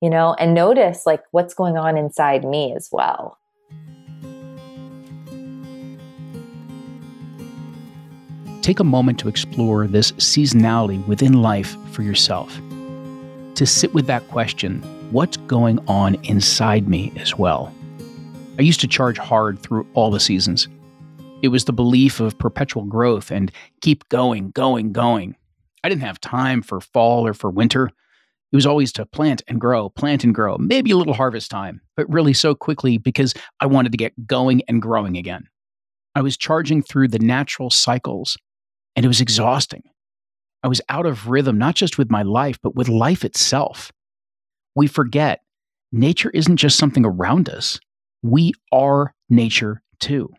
you 0.00 0.10
know, 0.10 0.34
and 0.34 0.54
notice 0.54 1.06
like 1.06 1.22
what's 1.32 1.54
going 1.54 1.76
on 1.76 1.98
inside 1.98 2.44
me 2.44 2.72
as 2.74 2.88
well. 2.92 3.38
Take 8.62 8.80
a 8.80 8.84
moment 8.84 9.18
to 9.20 9.28
explore 9.28 9.86
this 9.86 10.12
seasonality 10.12 11.06
within 11.06 11.42
life 11.42 11.76
for 11.92 12.02
yourself. 12.02 12.60
To 13.54 13.66
sit 13.66 13.94
with 13.94 14.06
that 14.06 14.28
question, 14.28 14.82
what's 15.10 15.36
going 15.36 15.78
on 15.88 16.14
inside 16.24 16.88
me 16.88 17.12
as 17.16 17.36
well? 17.36 17.74
I 18.58 18.62
used 18.62 18.80
to 18.80 18.88
charge 18.88 19.18
hard 19.18 19.60
through 19.60 19.86
all 19.94 20.10
the 20.10 20.20
seasons. 20.20 20.68
It 21.42 21.48
was 21.48 21.64
the 21.64 21.72
belief 21.72 22.20
of 22.20 22.38
perpetual 22.38 22.84
growth 22.84 23.30
and 23.30 23.52
keep 23.80 24.08
going, 24.08 24.50
going, 24.50 24.92
going. 24.92 25.36
I 25.84 25.88
didn't 25.88 26.02
have 26.02 26.20
time 26.20 26.62
for 26.62 26.80
fall 26.80 27.26
or 27.26 27.34
for 27.34 27.50
winter. 27.50 27.86
It 28.50 28.56
was 28.56 28.66
always 28.66 28.92
to 28.92 29.06
plant 29.06 29.42
and 29.46 29.60
grow, 29.60 29.90
plant 29.90 30.24
and 30.24 30.34
grow, 30.34 30.56
maybe 30.58 30.90
a 30.90 30.96
little 30.96 31.14
harvest 31.14 31.50
time, 31.50 31.80
but 31.96 32.08
really 32.12 32.32
so 32.32 32.54
quickly 32.54 32.98
because 32.98 33.34
I 33.60 33.66
wanted 33.66 33.92
to 33.92 33.98
get 33.98 34.26
going 34.26 34.62
and 34.68 34.82
growing 34.82 35.16
again. 35.16 35.48
I 36.14 36.22
was 36.22 36.36
charging 36.36 36.82
through 36.82 37.08
the 37.08 37.18
natural 37.18 37.70
cycles, 37.70 38.36
and 38.98 39.04
it 39.04 39.08
was 39.08 39.20
exhausting. 39.20 39.84
I 40.64 40.66
was 40.66 40.80
out 40.88 41.06
of 41.06 41.28
rhythm, 41.28 41.56
not 41.56 41.76
just 41.76 41.98
with 41.98 42.10
my 42.10 42.22
life, 42.22 42.58
but 42.60 42.74
with 42.74 42.88
life 42.88 43.24
itself. 43.24 43.92
We 44.74 44.88
forget 44.88 45.38
nature 45.92 46.30
isn't 46.30 46.56
just 46.56 46.76
something 46.76 47.06
around 47.06 47.48
us, 47.48 47.78
we 48.24 48.54
are 48.72 49.14
nature 49.30 49.82
too. 50.00 50.32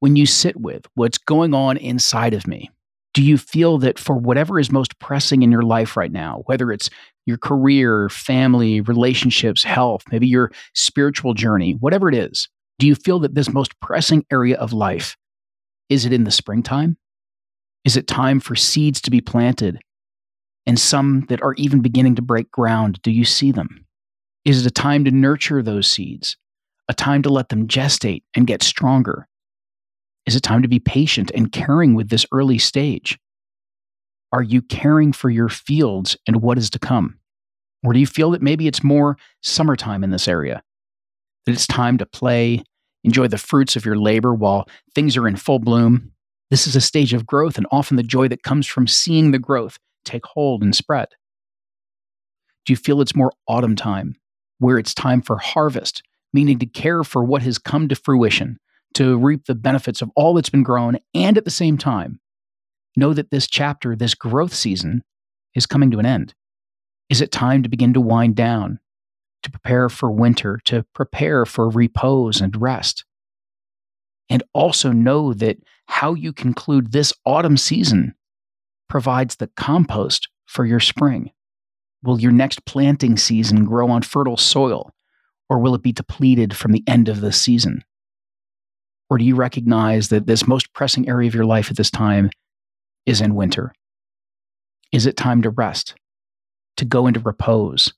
When 0.00 0.14
you 0.14 0.26
sit 0.26 0.60
with 0.60 0.84
what's 0.94 1.16
going 1.16 1.54
on 1.54 1.78
inside 1.78 2.34
of 2.34 2.46
me, 2.46 2.70
do 3.14 3.22
you 3.22 3.38
feel 3.38 3.78
that 3.78 3.98
for 3.98 4.14
whatever 4.14 4.60
is 4.60 4.70
most 4.70 4.98
pressing 4.98 5.42
in 5.42 5.50
your 5.50 5.62
life 5.62 5.96
right 5.96 6.12
now, 6.12 6.42
whether 6.44 6.70
it's 6.70 6.90
your 7.24 7.38
career, 7.38 8.10
family, 8.10 8.82
relationships, 8.82 9.64
health, 9.64 10.02
maybe 10.12 10.26
your 10.26 10.52
spiritual 10.74 11.32
journey, 11.32 11.78
whatever 11.80 12.10
it 12.10 12.14
is, 12.14 12.46
do 12.78 12.86
you 12.86 12.94
feel 12.94 13.20
that 13.20 13.34
this 13.34 13.50
most 13.50 13.72
pressing 13.80 14.22
area 14.30 14.58
of 14.58 14.74
life 14.74 15.16
is 15.88 16.04
it 16.04 16.12
in 16.12 16.24
the 16.24 16.30
springtime? 16.30 16.98
Is 17.86 17.96
it 17.96 18.08
time 18.08 18.40
for 18.40 18.56
seeds 18.56 19.00
to 19.02 19.12
be 19.12 19.20
planted? 19.20 19.80
And 20.66 20.76
some 20.76 21.24
that 21.28 21.40
are 21.40 21.54
even 21.54 21.82
beginning 21.82 22.16
to 22.16 22.22
break 22.22 22.50
ground, 22.50 23.00
do 23.02 23.12
you 23.12 23.24
see 23.24 23.52
them? 23.52 23.86
Is 24.44 24.66
it 24.66 24.68
a 24.68 24.74
time 24.74 25.04
to 25.04 25.12
nurture 25.12 25.62
those 25.62 25.86
seeds? 25.86 26.36
A 26.88 26.94
time 26.94 27.22
to 27.22 27.28
let 27.28 27.48
them 27.48 27.68
gestate 27.68 28.24
and 28.34 28.44
get 28.44 28.64
stronger? 28.64 29.28
Is 30.26 30.34
it 30.34 30.40
time 30.40 30.62
to 30.62 30.68
be 30.68 30.80
patient 30.80 31.30
and 31.32 31.52
caring 31.52 31.94
with 31.94 32.08
this 32.08 32.26
early 32.32 32.58
stage? 32.58 33.20
Are 34.32 34.42
you 34.42 34.62
caring 34.62 35.12
for 35.12 35.30
your 35.30 35.48
fields 35.48 36.16
and 36.26 36.42
what 36.42 36.58
is 36.58 36.70
to 36.70 36.80
come? 36.80 37.20
Or 37.84 37.92
do 37.92 38.00
you 38.00 38.06
feel 38.08 38.32
that 38.32 38.42
maybe 38.42 38.66
it's 38.66 38.82
more 38.82 39.16
summertime 39.44 40.02
in 40.02 40.10
this 40.10 40.26
area? 40.26 40.60
That 41.44 41.52
it's 41.52 41.68
time 41.68 41.98
to 41.98 42.06
play, 42.06 42.64
enjoy 43.04 43.28
the 43.28 43.38
fruits 43.38 43.76
of 43.76 43.84
your 43.84 43.96
labor 43.96 44.34
while 44.34 44.68
things 44.92 45.16
are 45.16 45.28
in 45.28 45.36
full 45.36 45.60
bloom? 45.60 46.10
This 46.50 46.66
is 46.66 46.76
a 46.76 46.80
stage 46.80 47.12
of 47.12 47.26
growth 47.26 47.56
and 47.56 47.66
often 47.70 47.96
the 47.96 48.02
joy 48.02 48.28
that 48.28 48.42
comes 48.42 48.66
from 48.66 48.86
seeing 48.86 49.30
the 49.32 49.38
growth 49.38 49.78
take 50.04 50.24
hold 50.24 50.62
and 50.62 50.74
spread. 50.74 51.08
Do 52.64 52.72
you 52.72 52.76
feel 52.76 53.00
it's 53.00 53.16
more 53.16 53.32
autumn 53.48 53.76
time, 53.76 54.16
where 54.58 54.78
it's 54.78 54.94
time 54.94 55.22
for 55.22 55.38
harvest, 55.38 56.02
meaning 56.32 56.58
to 56.58 56.66
care 56.66 57.02
for 57.02 57.24
what 57.24 57.42
has 57.42 57.58
come 57.58 57.88
to 57.88 57.96
fruition, 57.96 58.58
to 58.94 59.16
reap 59.16 59.46
the 59.46 59.54
benefits 59.54 60.02
of 60.02 60.10
all 60.14 60.34
that's 60.34 60.50
been 60.50 60.62
grown, 60.62 60.98
and 61.14 61.38
at 61.38 61.44
the 61.44 61.50
same 61.50 61.78
time, 61.78 62.20
know 62.96 63.12
that 63.12 63.30
this 63.30 63.46
chapter, 63.46 63.96
this 63.96 64.14
growth 64.14 64.54
season, 64.54 65.02
is 65.54 65.66
coming 65.66 65.90
to 65.90 65.98
an 65.98 66.06
end? 66.06 66.34
Is 67.08 67.20
it 67.20 67.32
time 67.32 67.62
to 67.62 67.68
begin 67.68 67.94
to 67.94 68.00
wind 68.00 68.36
down, 68.36 68.78
to 69.42 69.50
prepare 69.50 69.88
for 69.88 70.10
winter, 70.10 70.60
to 70.66 70.84
prepare 70.94 71.46
for 71.46 71.70
repose 71.70 72.40
and 72.40 72.60
rest? 72.60 73.04
And 74.28 74.42
also 74.52 74.92
know 74.92 75.32
that 75.34 75.58
how 75.86 76.14
you 76.14 76.32
conclude 76.32 76.92
this 76.92 77.12
autumn 77.24 77.56
season 77.56 78.14
provides 78.88 79.36
the 79.36 79.48
compost 79.56 80.28
for 80.46 80.64
your 80.64 80.80
spring. 80.80 81.30
Will 82.02 82.20
your 82.20 82.32
next 82.32 82.64
planting 82.66 83.16
season 83.16 83.64
grow 83.64 83.88
on 83.88 84.02
fertile 84.02 84.36
soil, 84.36 84.92
or 85.48 85.58
will 85.58 85.74
it 85.74 85.82
be 85.82 85.92
depleted 85.92 86.54
from 86.56 86.72
the 86.72 86.84
end 86.86 87.08
of 87.08 87.20
the 87.20 87.32
season? 87.32 87.84
Or 89.08 89.18
do 89.18 89.24
you 89.24 89.36
recognize 89.36 90.08
that 90.08 90.26
this 90.26 90.48
most 90.48 90.72
pressing 90.72 91.08
area 91.08 91.28
of 91.28 91.34
your 91.34 91.44
life 91.44 91.70
at 91.70 91.76
this 91.76 91.90
time 91.90 92.30
is 93.06 93.20
in 93.20 93.34
winter? 93.34 93.72
Is 94.92 95.06
it 95.06 95.16
time 95.16 95.42
to 95.42 95.50
rest, 95.50 95.94
to 96.76 96.84
go 96.84 97.06
into 97.06 97.20
repose, 97.20 97.92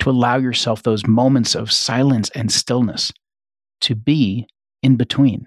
to 0.00 0.10
allow 0.10 0.36
yourself 0.36 0.82
those 0.82 1.06
moments 1.06 1.54
of 1.54 1.70
silence 1.70 2.30
and 2.30 2.50
stillness, 2.50 3.12
to 3.82 3.94
be 3.94 4.46
in 4.82 4.96
between, 4.96 5.46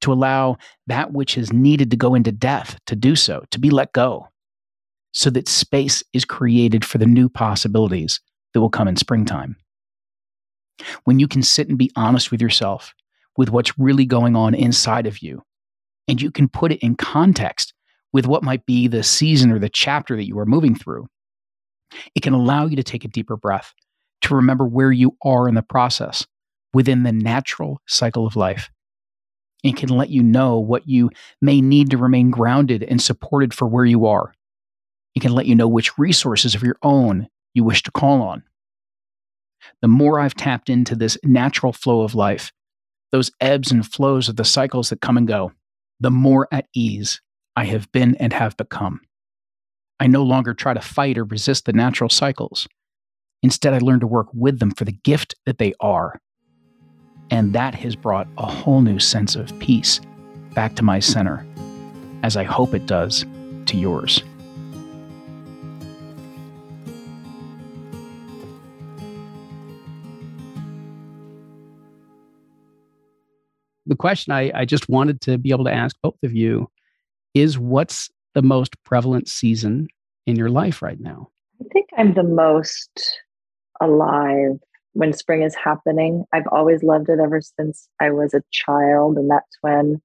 to 0.00 0.12
allow 0.12 0.56
that 0.86 1.12
which 1.12 1.36
is 1.36 1.52
needed 1.52 1.90
to 1.90 1.96
go 1.96 2.14
into 2.14 2.32
death 2.32 2.78
to 2.86 2.96
do 2.96 3.16
so, 3.16 3.44
to 3.50 3.58
be 3.58 3.70
let 3.70 3.92
go, 3.92 4.28
so 5.12 5.30
that 5.30 5.48
space 5.48 6.02
is 6.12 6.24
created 6.24 6.84
for 6.84 6.98
the 6.98 7.06
new 7.06 7.28
possibilities 7.28 8.20
that 8.54 8.60
will 8.60 8.70
come 8.70 8.88
in 8.88 8.96
springtime? 8.96 9.56
When 11.04 11.18
you 11.18 11.26
can 11.26 11.42
sit 11.42 11.68
and 11.68 11.76
be 11.76 11.90
honest 11.96 12.30
with 12.30 12.40
yourself 12.40 12.94
with 13.38 13.50
what's 13.50 13.78
really 13.78 14.04
going 14.04 14.36
on 14.36 14.52
inside 14.52 15.06
of 15.06 15.22
you. 15.22 15.42
And 16.08 16.20
you 16.20 16.30
can 16.30 16.48
put 16.48 16.72
it 16.72 16.80
in 16.80 16.96
context 16.96 17.72
with 18.12 18.26
what 18.26 18.42
might 18.42 18.66
be 18.66 18.88
the 18.88 19.04
season 19.04 19.52
or 19.52 19.58
the 19.58 19.68
chapter 19.68 20.16
that 20.16 20.26
you 20.26 20.38
are 20.40 20.44
moving 20.44 20.74
through. 20.74 21.06
It 22.14 22.22
can 22.22 22.34
allow 22.34 22.66
you 22.66 22.76
to 22.76 22.82
take 22.82 23.04
a 23.04 23.08
deeper 23.08 23.36
breath, 23.36 23.72
to 24.22 24.34
remember 24.34 24.66
where 24.66 24.90
you 24.90 25.16
are 25.24 25.48
in 25.48 25.54
the 25.54 25.62
process 25.62 26.26
within 26.74 27.04
the 27.04 27.12
natural 27.12 27.80
cycle 27.86 28.26
of 28.26 28.34
life. 28.34 28.70
It 29.64 29.76
can 29.76 29.88
let 29.88 30.10
you 30.10 30.22
know 30.22 30.58
what 30.58 30.88
you 30.88 31.10
may 31.40 31.60
need 31.60 31.90
to 31.90 31.98
remain 31.98 32.30
grounded 32.30 32.82
and 32.82 33.02
supported 33.02 33.52
for 33.52 33.66
where 33.66 33.84
you 33.84 34.06
are. 34.06 34.32
It 35.14 35.20
can 35.20 35.32
let 35.32 35.46
you 35.46 35.54
know 35.54 35.68
which 35.68 35.98
resources 35.98 36.54
of 36.54 36.62
your 36.62 36.76
own 36.82 37.28
you 37.54 37.64
wish 37.64 37.82
to 37.84 37.90
call 37.90 38.22
on. 38.22 38.44
The 39.82 39.88
more 39.88 40.20
I've 40.20 40.34
tapped 40.34 40.70
into 40.70 40.94
this 40.94 41.18
natural 41.24 41.72
flow 41.72 42.02
of 42.02 42.14
life, 42.14 42.52
those 43.10 43.30
ebbs 43.40 43.72
and 43.72 43.84
flows 43.84 44.28
of 44.28 44.36
the 44.36 44.44
cycles 44.44 44.90
that 44.90 45.00
come 45.00 45.16
and 45.16 45.26
go, 45.26 45.52
the 45.98 46.10
more 46.10 46.46
at 46.52 46.68
ease 46.74 47.20
I 47.56 47.64
have 47.64 47.90
been 47.90 48.14
and 48.16 48.32
have 48.32 48.56
become. 48.56 49.00
I 49.98 50.06
no 50.06 50.22
longer 50.22 50.54
try 50.54 50.74
to 50.74 50.80
fight 50.80 51.18
or 51.18 51.24
resist 51.24 51.64
the 51.64 51.72
natural 51.72 52.10
cycles. 52.10 52.68
Instead, 53.42 53.74
I 53.74 53.78
learn 53.78 54.00
to 54.00 54.06
work 54.06 54.28
with 54.32 54.60
them 54.60 54.70
for 54.70 54.84
the 54.84 54.92
gift 54.92 55.34
that 55.46 55.58
they 55.58 55.74
are. 55.80 56.20
And 57.30 57.52
that 57.52 57.74
has 57.74 57.94
brought 57.94 58.28
a 58.38 58.46
whole 58.46 58.80
new 58.80 58.98
sense 58.98 59.36
of 59.36 59.56
peace 59.58 60.00
back 60.54 60.74
to 60.76 60.82
my 60.82 60.98
center, 60.98 61.46
as 62.22 62.36
I 62.36 62.44
hope 62.44 62.74
it 62.74 62.86
does 62.86 63.26
to 63.66 63.76
yours. 63.76 64.22
the 73.88 73.96
question 73.96 74.32
I, 74.32 74.52
I 74.54 74.64
just 74.64 74.88
wanted 74.88 75.22
to 75.22 75.38
be 75.38 75.50
able 75.50 75.64
to 75.64 75.72
ask 75.72 75.96
both 76.02 76.22
of 76.22 76.32
you 76.32 76.70
is 77.34 77.58
what's 77.58 78.10
the 78.34 78.42
most 78.42 78.76
prevalent 78.84 79.28
season 79.28 79.88
in 80.26 80.36
your 80.36 80.50
life 80.50 80.82
right 80.82 81.00
now? 81.00 81.30
I 81.60 81.64
think 81.72 81.88
I'm 81.96 82.14
the 82.14 82.22
most 82.22 82.90
alive 83.80 84.58
when 84.98 85.12
spring 85.12 85.42
is 85.42 85.54
happening. 85.54 86.24
I've 86.32 86.48
always 86.50 86.82
loved 86.82 87.08
it 87.08 87.20
ever 87.20 87.40
since 87.40 87.88
I 88.00 88.10
was 88.10 88.34
a 88.34 88.42
child. 88.50 89.16
And 89.16 89.30
that's 89.30 89.56
when 89.60 90.02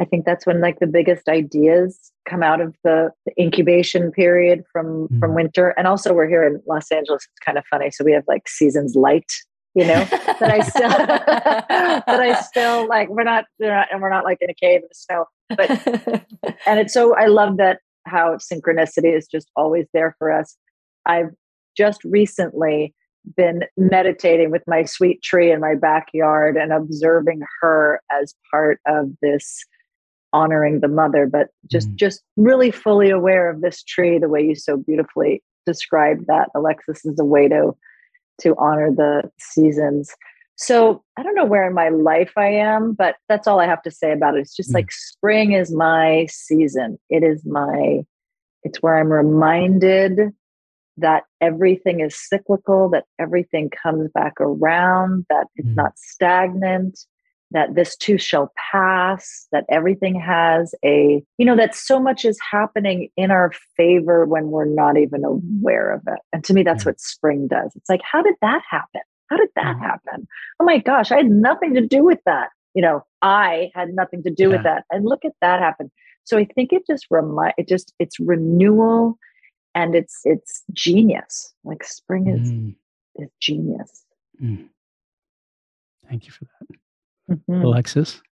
I 0.00 0.04
think 0.04 0.24
that's 0.24 0.44
when 0.44 0.60
like 0.60 0.80
the 0.80 0.88
biggest 0.88 1.28
ideas 1.28 2.10
come 2.28 2.42
out 2.42 2.60
of 2.60 2.74
the, 2.82 3.12
the 3.24 3.40
incubation 3.40 4.10
period 4.10 4.64
from 4.72 4.86
mm-hmm. 4.86 5.20
from 5.20 5.36
winter. 5.36 5.68
And 5.78 5.86
also 5.86 6.12
we're 6.12 6.28
here 6.28 6.42
in 6.42 6.60
Los 6.66 6.90
Angeles. 6.90 7.22
It's 7.22 7.44
kind 7.44 7.56
of 7.56 7.64
funny. 7.70 7.92
So 7.92 8.04
we 8.04 8.10
have 8.12 8.24
like 8.26 8.48
seasons 8.48 8.96
light 8.96 9.32
you 9.76 9.86
know 9.86 10.04
that 10.10 10.42
i 10.42 10.60
still 10.60 10.88
that 10.88 12.08
i 12.08 12.40
still 12.40 12.88
like 12.88 13.10
we're 13.10 13.22
not, 13.22 13.44
we're 13.60 13.74
not 13.74 13.88
and 13.92 14.00
we're 14.00 14.08
not 14.08 14.24
like 14.24 14.38
in 14.40 14.48
a 14.48 14.54
cave 14.54 14.80
in 14.80 14.88
the 14.88 14.94
snow 14.94 15.26
but 15.50 16.24
and 16.66 16.80
it's 16.80 16.94
so 16.94 17.14
i 17.14 17.26
love 17.26 17.58
that 17.58 17.80
how 18.06 18.36
synchronicity 18.36 19.14
is 19.14 19.26
just 19.26 19.50
always 19.54 19.84
there 19.92 20.16
for 20.18 20.32
us 20.32 20.56
i've 21.04 21.28
just 21.76 22.02
recently 22.04 22.94
been 23.36 23.64
meditating 23.76 24.50
with 24.50 24.62
my 24.66 24.84
sweet 24.84 25.22
tree 25.22 25.50
in 25.50 25.60
my 25.60 25.74
backyard 25.74 26.56
and 26.56 26.72
observing 26.72 27.40
her 27.60 28.00
as 28.12 28.34
part 28.50 28.80
of 28.86 29.10
this 29.22 29.64
honoring 30.32 30.80
the 30.80 30.88
mother 30.88 31.26
but 31.26 31.48
just 31.70 31.88
mm. 31.90 31.94
just 31.96 32.22
really 32.36 32.70
fully 32.70 33.10
aware 33.10 33.48
of 33.48 33.62
this 33.62 33.82
tree 33.82 34.18
the 34.18 34.28
way 34.28 34.42
you 34.42 34.54
so 34.54 34.76
beautifully 34.76 35.42
described 35.64 36.26
that 36.26 36.50
alexis 36.54 37.04
is 37.04 37.18
a 37.18 37.24
way 37.24 37.48
to 37.48 37.74
to 38.40 38.54
honor 38.58 38.90
the 38.90 39.30
seasons. 39.38 40.14
So 40.56 41.02
I 41.16 41.22
don't 41.22 41.34
know 41.34 41.44
where 41.44 41.66
in 41.66 41.74
my 41.74 41.90
life 41.90 42.32
I 42.36 42.48
am, 42.48 42.94
but 42.94 43.16
that's 43.28 43.46
all 43.46 43.60
I 43.60 43.66
have 43.66 43.82
to 43.82 43.90
say 43.90 44.12
about 44.12 44.36
it. 44.36 44.40
It's 44.40 44.56
just 44.56 44.70
mm. 44.70 44.74
like 44.74 44.90
spring 44.90 45.52
is 45.52 45.72
my 45.72 46.26
season. 46.30 46.98
It 47.10 47.22
is 47.22 47.44
my, 47.44 48.04
it's 48.62 48.82
where 48.82 48.98
I'm 48.98 49.12
reminded 49.12 50.32
that 50.98 51.24
everything 51.40 52.00
is 52.00 52.18
cyclical, 52.18 52.88
that 52.90 53.04
everything 53.18 53.70
comes 53.70 54.10
back 54.14 54.34
around, 54.40 55.26
that 55.28 55.46
it's 55.56 55.68
mm. 55.68 55.76
not 55.76 55.98
stagnant, 55.98 56.98
that 57.50 57.74
this 57.74 57.96
too 57.96 58.18
shall 58.18 58.52
pass, 58.72 59.46
that 59.52 59.64
everything 59.70 60.18
has 60.20 60.74
a, 60.84 61.22
you 61.38 61.46
know, 61.46 61.56
that 61.56 61.74
so 61.74 62.00
much 62.00 62.24
is 62.24 62.38
happening 62.50 63.08
in 63.16 63.30
our 63.30 63.52
favor 63.76 64.24
when 64.26 64.50
we're 64.50 64.64
not 64.64 64.96
even 64.96 65.24
aware 65.24 65.92
of 65.92 66.02
it. 66.06 66.18
And 66.32 66.42
to 66.44 66.54
me, 66.54 66.62
that's 66.62 66.84
what 66.84 67.00
spring 67.00 67.46
does. 67.46 67.72
It's 67.76 67.88
like, 67.88 68.00
how 68.10 68.22
did 68.22 68.34
that 68.42 68.62
happen? 68.68 69.02
How 69.30 69.36
did 69.36 69.48
that 69.56 69.76
mm-hmm. 69.76 69.84
happen? 69.84 70.28
Oh 70.60 70.64
my 70.64 70.78
gosh, 70.78 71.12
I 71.12 71.16
had 71.16 71.30
nothing 71.30 71.74
to 71.74 71.86
do 71.86 72.04
with 72.04 72.20
that. 72.26 72.48
You 72.74 72.82
know, 72.82 73.04
I 73.22 73.70
had 73.74 73.90
nothing 73.94 74.22
to 74.24 74.30
do 74.30 74.44
yeah. 74.44 74.48
with 74.48 74.62
that. 74.64 74.84
And 74.90 75.04
look 75.04 75.24
at 75.24 75.32
that 75.40 75.60
happen. 75.60 75.90
So 76.24 76.38
I 76.38 76.44
think 76.44 76.72
it 76.72 76.82
just 76.86 77.06
remind 77.10 77.54
it 77.56 77.68
just 77.68 77.94
it's 77.98 78.18
renewal 78.18 79.18
and 79.76 79.94
it's 79.94 80.22
it's 80.24 80.64
genius. 80.72 81.52
Like 81.62 81.84
spring 81.84 82.26
is 82.26 82.50
mm. 82.50 82.74
is 83.16 83.30
genius. 83.40 84.04
Mm. 84.42 84.68
Thank 86.08 86.26
you 86.26 86.32
for 86.32 86.44
that. 86.44 86.78
Mm-hmm. 87.36 87.62
Alexis, 87.62 88.22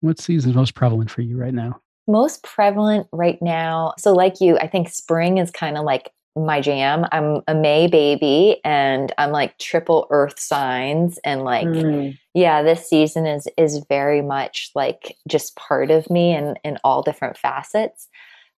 what 0.00 0.20
season 0.20 0.50
is 0.50 0.56
most 0.56 0.74
prevalent 0.74 1.10
for 1.10 1.22
you 1.22 1.36
right 1.36 1.52
now? 1.52 1.80
Most 2.06 2.42
prevalent 2.42 3.08
right 3.12 3.40
now. 3.42 3.94
So, 3.98 4.12
like 4.12 4.40
you, 4.40 4.56
I 4.58 4.68
think 4.68 4.88
spring 4.88 5.38
is 5.38 5.50
kind 5.50 5.76
of 5.76 5.84
like 5.84 6.12
my 6.36 6.60
jam. 6.60 7.06
I'm 7.10 7.42
a 7.48 7.54
May 7.54 7.86
baby 7.86 8.60
and 8.64 9.12
I'm 9.18 9.30
like 9.30 9.58
triple 9.58 10.06
earth 10.10 10.38
signs 10.38 11.18
and 11.24 11.42
like 11.42 11.66
mm. 11.66 12.16
yeah, 12.34 12.62
this 12.62 12.88
season 12.88 13.26
is 13.26 13.48
is 13.56 13.84
very 13.88 14.22
much 14.22 14.70
like 14.76 15.16
just 15.28 15.56
part 15.56 15.90
of 15.90 16.08
me 16.08 16.32
and 16.32 16.58
in 16.62 16.78
all 16.84 17.02
different 17.02 17.36
facets. 17.36 18.08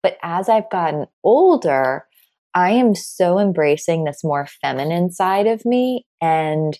But 0.01 0.17
as 0.21 0.49
I've 0.49 0.69
gotten 0.69 1.07
older, 1.23 2.05
I 2.55 2.71
am 2.71 2.95
so 2.95 3.37
embracing 3.37 4.05
this 4.05 4.23
more 4.23 4.47
feminine 4.61 5.11
side 5.11 5.45
of 5.45 5.65
me 5.65 6.05
and 6.21 6.79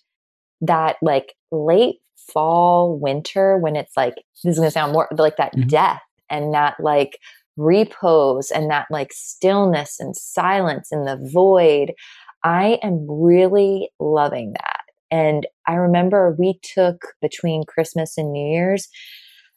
that 0.62 0.96
like 1.02 1.34
late 1.52 1.98
fall, 2.34 2.98
winter, 2.98 3.58
when 3.58 3.76
it's 3.76 3.96
like, 3.96 4.16
this 4.44 4.54
is 4.54 4.58
going 4.58 4.68
to 4.68 4.72
sound 4.72 4.94
more 4.94 5.08
like 5.12 5.38
that 5.38 5.54
mm-hmm. 5.54 5.68
death 5.68 6.02
and 6.30 6.54
that 6.54 6.76
like 6.80 7.20
repose 7.58 8.52
and 8.52 8.72
that 8.72 8.88
like 8.90 9.12
stillness 9.14 10.00
and 10.00 10.16
silence 10.16 10.90
in 10.92 11.04
the 11.04 11.20
void. 11.34 11.94
I 12.44 12.80
am 12.82 13.06
really 13.10 13.90
loving 14.00 14.54
that. 14.54 14.82
And 15.12 15.46
I 15.68 15.74
remember 15.74 16.36
we 16.38 16.60
took 16.64 17.06
between 17.22 17.64
Christmas 17.68 18.18
and 18.18 18.32
New 18.32 18.50
Year's, 18.50 18.88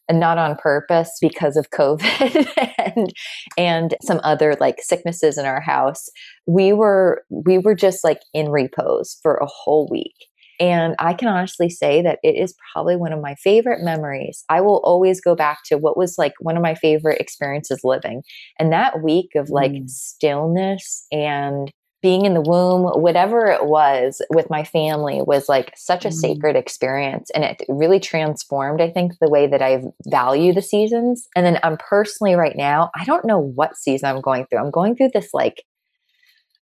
and 0.09 0.19
not 0.19 0.39
on 0.39 0.57
purpose 0.57 1.11
because 1.21 1.57
of 1.57 1.71
COVID 1.71 2.49
and 2.97 3.13
and 3.57 3.95
some 4.03 4.21
other 4.25 4.57
like 4.61 4.77
sicknesses 4.81 5.39
in 5.39 5.45
our 5.45 5.61
house. 5.61 6.09
We 6.47 6.73
were 6.73 7.25
we 7.31 7.59
were 7.59 7.75
just 7.75 8.05
like 8.05 8.21
in 8.33 8.51
repose 8.51 9.19
for 9.23 9.37
a 9.37 9.47
whole 9.47 9.89
week. 9.91 10.15
And 10.61 10.97
I 10.99 11.15
can 11.15 11.29
honestly 11.29 11.71
say 11.71 12.03
that 12.03 12.19
it 12.25 12.35
is 12.35 12.55
probably 12.73 12.97
one 12.97 13.13
of 13.13 13.21
my 13.21 13.37
favorite 13.37 13.83
memories. 13.83 14.45
I 14.49 14.61
will 14.61 14.81
always 14.83 15.21
go 15.21 15.37
back 15.37 15.59
to 15.67 15.79
what 15.79 15.97
was 15.97 16.17
like 16.19 16.33
one 16.41 16.57
of 16.57 16.63
my 16.63 16.75
favorite 16.75 17.21
experiences 17.21 17.81
living. 17.85 18.23
And 18.59 18.73
that 18.73 19.03
week 19.03 19.31
of 19.37 19.51
like 19.51 19.71
mm. 19.71 19.89
stillness 19.89 21.07
and 21.13 21.71
being 22.01 22.25
in 22.25 22.35
the 22.35 22.41
womb, 22.41 22.85
whatever 23.01 23.47
it 23.47 23.67
was 23.67 24.23
with 24.31 24.51
my 24.51 24.63
family 24.63 25.21
was 25.21 25.49
like 25.49 25.73
such 25.77 26.05
a 26.05 26.09
mm. 26.09 26.13
sacred 26.13 26.57
experience. 26.57 27.31
And 27.35 27.45
it 27.45 27.63
really 27.69 27.99
transformed, 27.99 28.81
I 28.81 28.91
think, 28.91 29.19
the 29.21 29.29
way 29.29 29.47
that 29.49 29.63
I 29.63 29.83
value 30.07 30.53
the 30.53 30.63
seasons. 30.63 31.29
And 31.35 31.45
then 31.45 31.59
I'm 31.63 31.77
personally 31.77 32.35
right 32.35 32.57
now, 32.57 32.91
I 32.95 33.05
don't 33.05 33.25
know 33.25 33.39
what 33.39 33.77
season 33.77 34.09
I'm 34.09 34.21
going 34.21 34.47
through. 34.47 34.61
I'm 34.61 34.71
going 34.71 34.95
through 34.95 35.11
this 35.13 35.31
like 35.35 35.65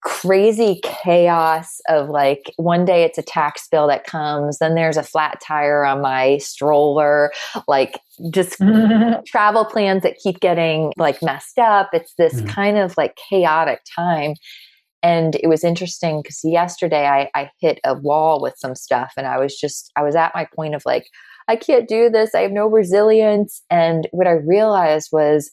crazy 0.03 0.82
chaos 0.84 1.80
of 1.88 2.09
like 2.09 2.51
one 2.57 2.84
day 2.84 3.05
it's 3.05 3.17
a 3.17 3.21
tax 3.21 3.69
bill 3.69 3.88
that 3.88 4.03
comes 4.05 4.59
then 4.59 4.76
there's 4.76 4.97
a 4.97 5.03
flat 5.03 5.39
tire 5.39 5.86
on 5.86 6.01
my 6.01 6.38
stroller 6.39 7.32
like 7.69 7.97
just 8.30 8.57
travel 9.26 9.63
plans 9.63 10.03
that 10.03 10.17
keep 10.21 10.41
getting 10.41 10.91
like 10.97 11.24
messed 11.24 11.57
up 11.57 11.89
it's 11.93 12.13
this 12.17 12.41
mm. 12.41 12.49
kind 12.49 12.78
of 12.78 12.93
like 12.97 13.17
chaotic 13.30 13.80
time 13.95 14.34
and 15.04 15.36
it 15.36 15.47
was 15.47 15.64
interesting 15.64 16.22
because 16.22 16.39
yesterday 16.43 17.06
I, 17.06 17.30
I 17.36 17.51
hit 17.60 17.80
a 17.84 17.93
wall 17.93 18.41
with 18.41 18.56
some 18.58 18.74
stuff 18.76 19.14
and 19.18 19.28
i 19.28 19.38
was 19.38 19.56
just 19.56 19.91
i 19.95 20.01
was 20.01 20.16
at 20.16 20.34
my 20.34 20.47
point 20.56 20.74
of 20.74 20.84
like 20.86 21.08
i 21.47 21.56
can't 21.56 21.89
do 21.89 22.10
this. 22.10 22.34
I 22.34 22.39
have 22.39 22.51
no 22.51 22.68
resilience. 22.68 23.62
And 23.70 24.08
what 24.12 24.28
i 24.28 24.32
realized 24.32 25.10
was 25.12 25.51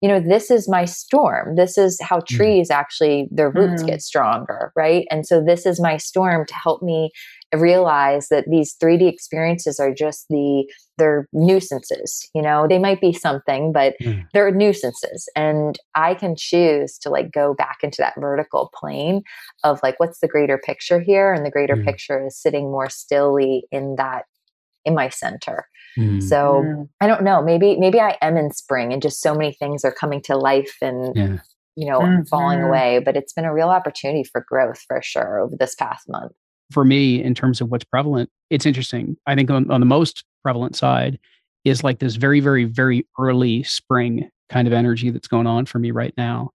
you 0.00 0.08
know, 0.08 0.20
this 0.20 0.50
is 0.50 0.68
my 0.68 0.84
storm. 0.84 1.56
This 1.56 1.76
is 1.76 1.98
how 2.00 2.18
mm. 2.18 2.26
trees 2.26 2.70
actually, 2.70 3.28
their 3.32 3.50
roots 3.50 3.82
mm. 3.82 3.86
get 3.86 4.02
stronger, 4.02 4.72
right? 4.76 5.06
And 5.10 5.26
so 5.26 5.42
this 5.42 5.66
is 5.66 5.80
my 5.80 5.96
storm 5.96 6.46
to 6.46 6.54
help 6.54 6.82
me 6.82 7.10
realize 7.54 8.28
that 8.28 8.44
these 8.48 8.76
3D 8.76 9.08
experiences 9.08 9.80
are 9.80 9.92
just 9.92 10.26
the, 10.28 10.70
they're 10.98 11.26
nuisances, 11.32 12.28
you 12.32 12.42
know, 12.42 12.68
they 12.68 12.78
might 12.78 13.00
be 13.00 13.12
something, 13.12 13.72
but 13.72 13.94
mm. 14.00 14.24
they're 14.32 14.52
nuisances. 14.52 15.28
And 15.34 15.76
I 15.96 16.14
can 16.14 16.36
choose 16.36 16.96
to 16.98 17.10
like 17.10 17.32
go 17.32 17.54
back 17.54 17.78
into 17.82 17.96
that 17.98 18.14
vertical 18.18 18.70
plane 18.74 19.22
of 19.64 19.80
like, 19.82 19.98
what's 19.98 20.20
the 20.20 20.28
greater 20.28 20.58
picture 20.58 21.00
here? 21.00 21.32
And 21.32 21.44
the 21.44 21.50
greater 21.50 21.76
mm. 21.76 21.84
picture 21.84 22.24
is 22.24 22.36
sitting 22.36 22.70
more 22.70 22.88
stilly 22.88 23.64
in 23.72 23.96
that, 23.96 24.26
in 24.84 24.94
my 24.94 25.08
center. 25.08 25.66
Mm. 25.96 26.22
So 26.22 26.64
mm. 26.64 26.88
I 27.00 27.06
don't 27.06 27.22
know. 27.22 27.42
Maybe 27.42 27.76
maybe 27.76 28.00
I 28.00 28.16
am 28.20 28.36
in 28.36 28.52
spring 28.52 28.92
and 28.92 29.00
just 29.02 29.20
so 29.20 29.34
many 29.34 29.52
things 29.52 29.84
are 29.84 29.92
coming 29.92 30.20
to 30.22 30.36
life 30.36 30.76
and 30.82 31.16
yeah. 31.16 31.38
you 31.76 31.86
know 31.86 32.00
mm-hmm. 32.00 32.22
falling 32.24 32.60
away. 32.60 33.00
But 33.04 33.16
it's 33.16 33.32
been 33.32 33.44
a 33.44 33.54
real 33.54 33.68
opportunity 33.68 34.24
for 34.24 34.44
growth 34.48 34.80
for 34.86 35.00
sure 35.02 35.40
over 35.40 35.56
this 35.56 35.74
past 35.74 36.08
month. 36.08 36.32
For 36.70 36.84
me, 36.84 37.22
in 37.22 37.34
terms 37.34 37.60
of 37.60 37.70
what's 37.70 37.84
prevalent, 37.84 38.30
it's 38.50 38.66
interesting. 38.66 39.16
I 39.26 39.34
think 39.34 39.50
on, 39.50 39.70
on 39.70 39.80
the 39.80 39.86
most 39.86 40.24
prevalent 40.42 40.76
side 40.76 41.18
is 41.64 41.82
like 41.82 41.98
this 41.98 42.16
very, 42.16 42.40
very, 42.40 42.64
very 42.64 43.06
early 43.18 43.62
spring 43.62 44.30
kind 44.50 44.68
of 44.68 44.74
energy 44.74 45.10
that's 45.10 45.28
going 45.28 45.46
on 45.46 45.66
for 45.66 45.78
me 45.78 45.90
right 45.90 46.12
now 46.16 46.50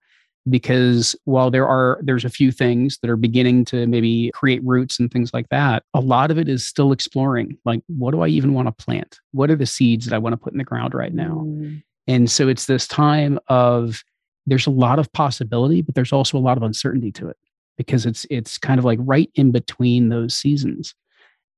because 0.48 1.16
while 1.24 1.50
there 1.50 1.66
are 1.66 1.98
there's 2.02 2.24
a 2.24 2.30
few 2.30 2.52
things 2.52 2.98
that 2.98 3.10
are 3.10 3.16
beginning 3.16 3.64
to 3.64 3.86
maybe 3.86 4.30
create 4.34 4.62
roots 4.64 4.98
and 4.98 5.10
things 5.10 5.32
like 5.32 5.48
that 5.48 5.82
a 5.94 6.00
lot 6.00 6.30
of 6.30 6.38
it 6.38 6.48
is 6.48 6.64
still 6.64 6.92
exploring 6.92 7.56
like 7.64 7.80
what 7.86 8.10
do 8.10 8.20
i 8.20 8.28
even 8.28 8.52
want 8.52 8.66
to 8.68 8.84
plant? 8.84 9.20
What 9.32 9.50
are 9.50 9.56
the 9.56 9.66
seeds 9.66 10.06
that 10.06 10.14
i 10.14 10.18
want 10.18 10.34
to 10.34 10.36
put 10.36 10.52
in 10.52 10.58
the 10.58 10.64
ground 10.64 10.94
right 10.94 11.14
now? 11.14 11.44
Mm. 11.46 11.82
and 12.06 12.30
so 12.30 12.48
it's 12.48 12.66
this 12.66 12.86
time 12.86 13.38
of 13.48 14.02
there's 14.46 14.66
a 14.66 14.70
lot 14.70 14.98
of 14.98 15.10
possibility 15.12 15.80
but 15.80 15.94
there's 15.94 16.12
also 16.12 16.36
a 16.36 16.40
lot 16.40 16.56
of 16.56 16.62
uncertainty 16.62 17.10
to 17.12 17.28
it 17.28 17.36
because 17.76 18.06
it's 18.06 18.26
it's 18.30 18.58
kind 18.58 18.78
of 18.78 18.84
like 18.84 18.98
right 19.02 19.30
in 19.34 19.50
between 19.50 20.08
those 20.08 20.34
seasons. 20.36 20.94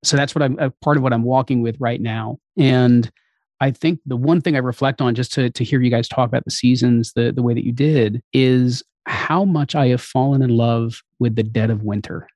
So 0.05 0.17
that's 0.17 0.35
what 0.35 0.43
i'm 0.43 0.59
a 0.59 0.71
part 0.71 0.97
of 0.97 1.03
what 1.03 1.13
i'm 1.13 1.25
walking 1.25 1.63
with 1.63 1.77
right 1.81 2.01
now. 2.01 2.39
And 2.57 3.11
I 3.61 3.71
think 3.71 4.01
the 4.07 4.17
one 4.17 4.41
thing 4.41 4.55
I 4.55 4.59
reflect 4.59 5.01
on 5.01 5.15
just 5.15 5.33
to, 5.35 5.51
to 5.51 5.65
hear 5.65 5.81
you 5.81 5.91
guys 5.91 6.09
talk 6.09 6.29
about 6.29 6.45
the 6.45 6.51
seasons 6.51 7.13
the, 7.15 7.33
the 7.33 7.43
way 7.43 7.55
that 7.55 7.65
you 7.65 7.73
did 7.73 8.23
is 8.33 8.83
how 9.07 9.45
much 9.45 9.75
I 9.75 9.89
have 9.89 10.01
fallen 10.01 10.43
in 10.43 10.51
love 10.51 11.03
with 11.19 11.37
the 11.37 11.43
dead 11.43 11.71
of 11.71 11.83
winter. 11.83 12.29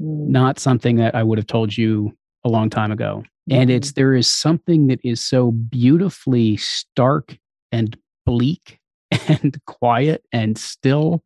Mm. 0.00 0.28
Not 0.28 0.58
something 0.58 0.96
that 0.96 1.14
I 1.14 1.22
would 1.22 1.38
have 1.38 1.46
told 1.46 1.76
you 1.76 2.16
a 2.44 2.48
long 2.48 2.68
time 2.68 2.92
ago. 2.92 3.22
Mm. 3.50 3.62
And 3.62 3.70
it's 3.70 3.88
mm-hmm. 3.88 4.00
there 4.00 4.14
is 4.14 4.26
something 4.26 4.88
that 4.88 5.00
is 5.04 5.22
so 5.22 5.52
beautifully 5.52 6.56
stark 6.58 7.36
and 7.70 7.96
bleak 8.26 8.78
and 9.28 9.58
quiet 9.66 10.24
and 10.32 10.58
still 10.58 11.22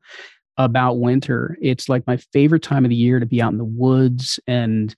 about 0.56 0.98
winter. 0.98 1.56
It's 1.60 1.88
like 1.88 2.06
my 2.06 2.16
favorite 2.16 2.62
time 2.62 2.84
of 2.84 2.90
the 2.90 2.96
year 2.96 3.18
to 3.18 3.26
be 3.26 3.42
out 3.42 3.52
in 3.52 3.58
the 3.58 3.64
woods 3.64 4.38
and 4.46 4.94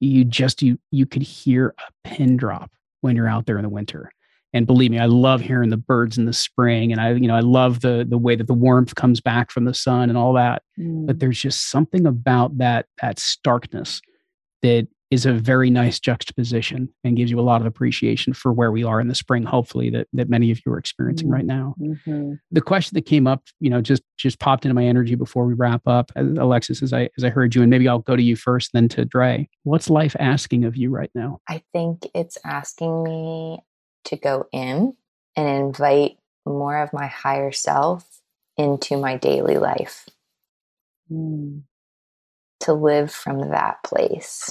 you 0.00 0.24
just 0.24 0.62
you 0.62 0.78
you 0.90 1.06
could 1.06 1.22
hear 1.22 1.74
a 1.78 2.08
pin 2.08 2.36
drop 2.36 2.72
when 3.02 3.14
you're 3.14 3.28
out 3.28 3.46
there 3.46 3.58
in 3.58 3.62
the 3.62 3.68
winter. 3.68 4.10
And 4.54 4.66
believe 4.66 4.90
me, 4.90 4.98
I 4.98 5.06
love 5.06 5.40
hearing 5.40 5.70
the 5.70 5.78
birds 5.78 6.18
in 6.18 6.26
the 6.26 6.32
spring, 6.32 6.92
and 6.92 7.00
I, 7.00 7.12
you 7.12 7.26
know, 7.26 7.36
I 7.36 7.40
love 7.40 7.80
the 7.80 8.06
the 8.06 8.18
way 8.18 8.36
that 8.36 8.46
the 8.46 8.54
warmth 8.54 8.94
comes 8.94 9.20
back 9.20 9.50
from 9.50 9.64
the 9.64 9.72
sun 9.72 10.08
and 10.08 10.18
all 10.18 10.34
that. 10.34 10.62
Mm. 10.78 11.06
But 11.06 11.20
there's 11.20 11.40
just 11.40 11.70
something 11.70 12.06
about 12.06 12.58
that 12.58 12.86
that 13.00 13.18
starkness 13.18 14.02
that 14.60 14.88
is 15.12 15.26
a 15.26 15.32
very 15.34 15.68
nice 15.68 16.00
juxtaposition 16.00 16.88
and 17.04 17.18
gives 17.18 17.30
you 17.30 17.38
a 17.38 17.42
lot 17.42 17.60
of 17.60 17.66
appreciation 17.66 18.32
for 18.32 18.50
where 18.50 18.72
we 18.72 18.82
are 18.82 18.98
in 18.98 19.08
the 19.08 19.14
spring 19.14 19.42
hopefully 19.42 19.90
that 19.90 20.08
that 20.14 20.30
many 20.30 20.50
of 20.50 20.58
you 20.64 20.72
are 20.72 20.78
experiencing 20.78 21.28
right 21.28 21.44
now. 21.44 21.74
Mm-hmm. 21.78 22.34
the 22.50 22.60
question 22.62 22.94
that 22.94 23.04
came 23.04 23.26
up 23.26 23.42
you 23.60 23.68
know 23.68 23.82
just 23.82 24.02
just 24.16 24.38
popped 24.38 24.64
into 24.64 24.74
my 24.74 24.86
energy 24.86 25.14
before 25.14 25.44
we 25.44 25.52
wrap 25.52 25.86
up 25.86 26.10
alexis 26.16 26.82
as 26.82 26.94
i 26.94 27.10
as 27.18 27.24
i 27.24 27.28
heard 27.28 27.54
you 27.54 27.60
and 27.60 27.68
maybe 27.68 27.86
i'll 27.86 27.98
go 27.98 28.16
to 28.16 28.22
you 28.22 28.36
first 28.36 28.70
then 28.72 28.88
to 28.88 29.04
drea. 29.04 29.46
What's 29.64 29.90
life 29.90 30.16
asking 30.18 30.64
of 30.64 30.76
you 30.76 30.88
right 30.88 31.10
now? 31.14 31.40
I 31.46 31.62
think 31.72 32.06
it's 32.14 32.38
asking 32.42 33.04
me 33.04 33.58
to 34.04 34.16
go 34.16 34.46
in 34.50 34.94
and 35.36 35.48
invite 35.48 36.16
more 36.46 36.78
of 36.78 36.94
my 36.94 37.06
higher 37.06 37.52
self 37.52 38.08
into 38.56 38.96
my 38.96 39.18
daily 39.18 39.58
life. 39.58 40.08
Mm. 41.10 41.64
to 42.60 42.72
live 42.72 43.12
from 43.12 43.50
that 43.50 43.82
place 43.82 44.48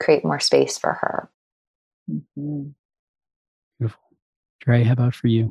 create 0.00 0.24
more 0.24 0.40
space 0.40 0.78
for 0.78 0.94
her. 0.94 1.30
Mm-hmm. 2.10 2.70
Beautiful. 3.78 4.02
Drea, 4.60 4.84
how 4.84 4.92
about 4.92 5.14
for 5.14 5.28
you? 5.28 5.48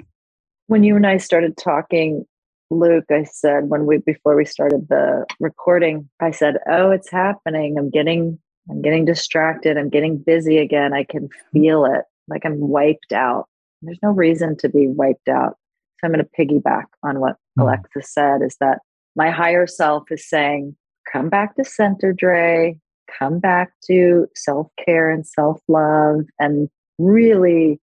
When 0.67 0.83
you 0.83 0.95
and 0.95 1.07
I 1.07 1.17
started 1.17 1.57
talking, 1.57 2.25
Luke, 2.69 3.05
I 3.09 3.23
said 3.23 3.69
when 3.69 3.85
we 3.85 3.97
before 3.97 4.35
we 4.35 4.45
started 4.45 4.87
the 4.89 5.25
recording, 5.39 6.09
I 6.19 6.31
said, 6.31 6.57
"Oh, 6.69 6.91
it's 6.91 7.09
happening. 7.09 7.77
I'm 7.77 7.89
getting 7.89 8.37
I'm 8.69 8.81
getting 8.81 9.05
distracted. 9.05 9.77
I'm 9.77 9.89
getting 9.89 10.17
busy 10.17 10.57
again. 10.57 10.93
I 10.93 11.03
can 11.03 11.29
feel 11.51 11.85
it." 11.85 12.05
like 12.29 12.45
I'm 12.45 12.59
wiped 12.59 13.11
out. 13.11 13.47
There's 13.81 13.99
no 14.03 14.11
reason 14.11 14.55
to 14.57 14.69
be 14.69 14.87
wiped 14.87 15.27
out. 15.27 15.57
So 15.99 16.07
I'm 16.07 16.13
going 16.13 16.25
to 16.25 16.31
piggyback 16.37 16.85
on 17.03 17.19
what 17.19 17.35
mm. 17.57 17.63
Alexis 17.63 18.13
said 18.13 18.41
is 18.41 18.55
that 18.59 18.79
my 19.15 19.29
higher 19.29 19.67
self 19.67 20.11
is 20.11 20.27
saying, 20.27 20.75
come 21.11 21.29
back 21.29 21.55
to 21.55 21.65
center, 21.65 22.13
Drea, 22.13 22.75
come 23.17 23.39
back 23.39 23.71
to 23.85 24.27
self 24.35 24.67
care 24.83 25.09
and 25.09 25.25
self 25.25 25.61
love 25.67 26.21
and 26.39 26.69
really, 26.97 27.79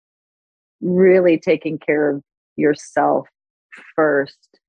really 0.82 1.38
taking 1.38 1.78
care 1.78 2.10
of 2.10 2.24
yourself 2.56 3.28
first. 3.96 4.60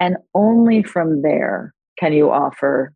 And 0.00 0.16
only 0.34 0.82
from 0.82 1.22
there 1.22 1.74
can 1.98 2.12
you 2.12 2.30
offer 2.30 2.92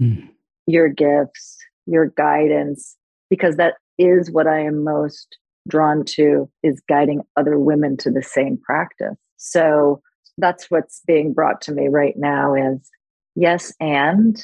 mm. 0.00 0.28
your 0.66 0.88
gifts, 0.88 1.56
your 1.86 2.06
guidance, 2.16 2.96
because 3.30 3.56
that 3.56 3.74
is 3.98 4.30
what 4.30 4.46
I 4.46 4.60
am 4.60 4.84
most 4.84 5.38
drawn 5.68 6.04
to 6.04 6.48
is 6.62 6.80
guiding 6.88 7.22
other 7.36 7.58
women 7.58 7.96
to 7.96 8.10
the 8.10 8.22
same 8.22 8.56
practice. 8.58 9.16
So 9.36 10.00
that's 10.38 10.70
what's 10.70 11.02
being 11.06 11.32
brought 11.32 11.60
to 11.62 11.72
me 11.72 11.88
right 11.88 12.14
now 12.16 12.54
is 12.54 12.90
yes 13.34 13.72
and 13.80 14.42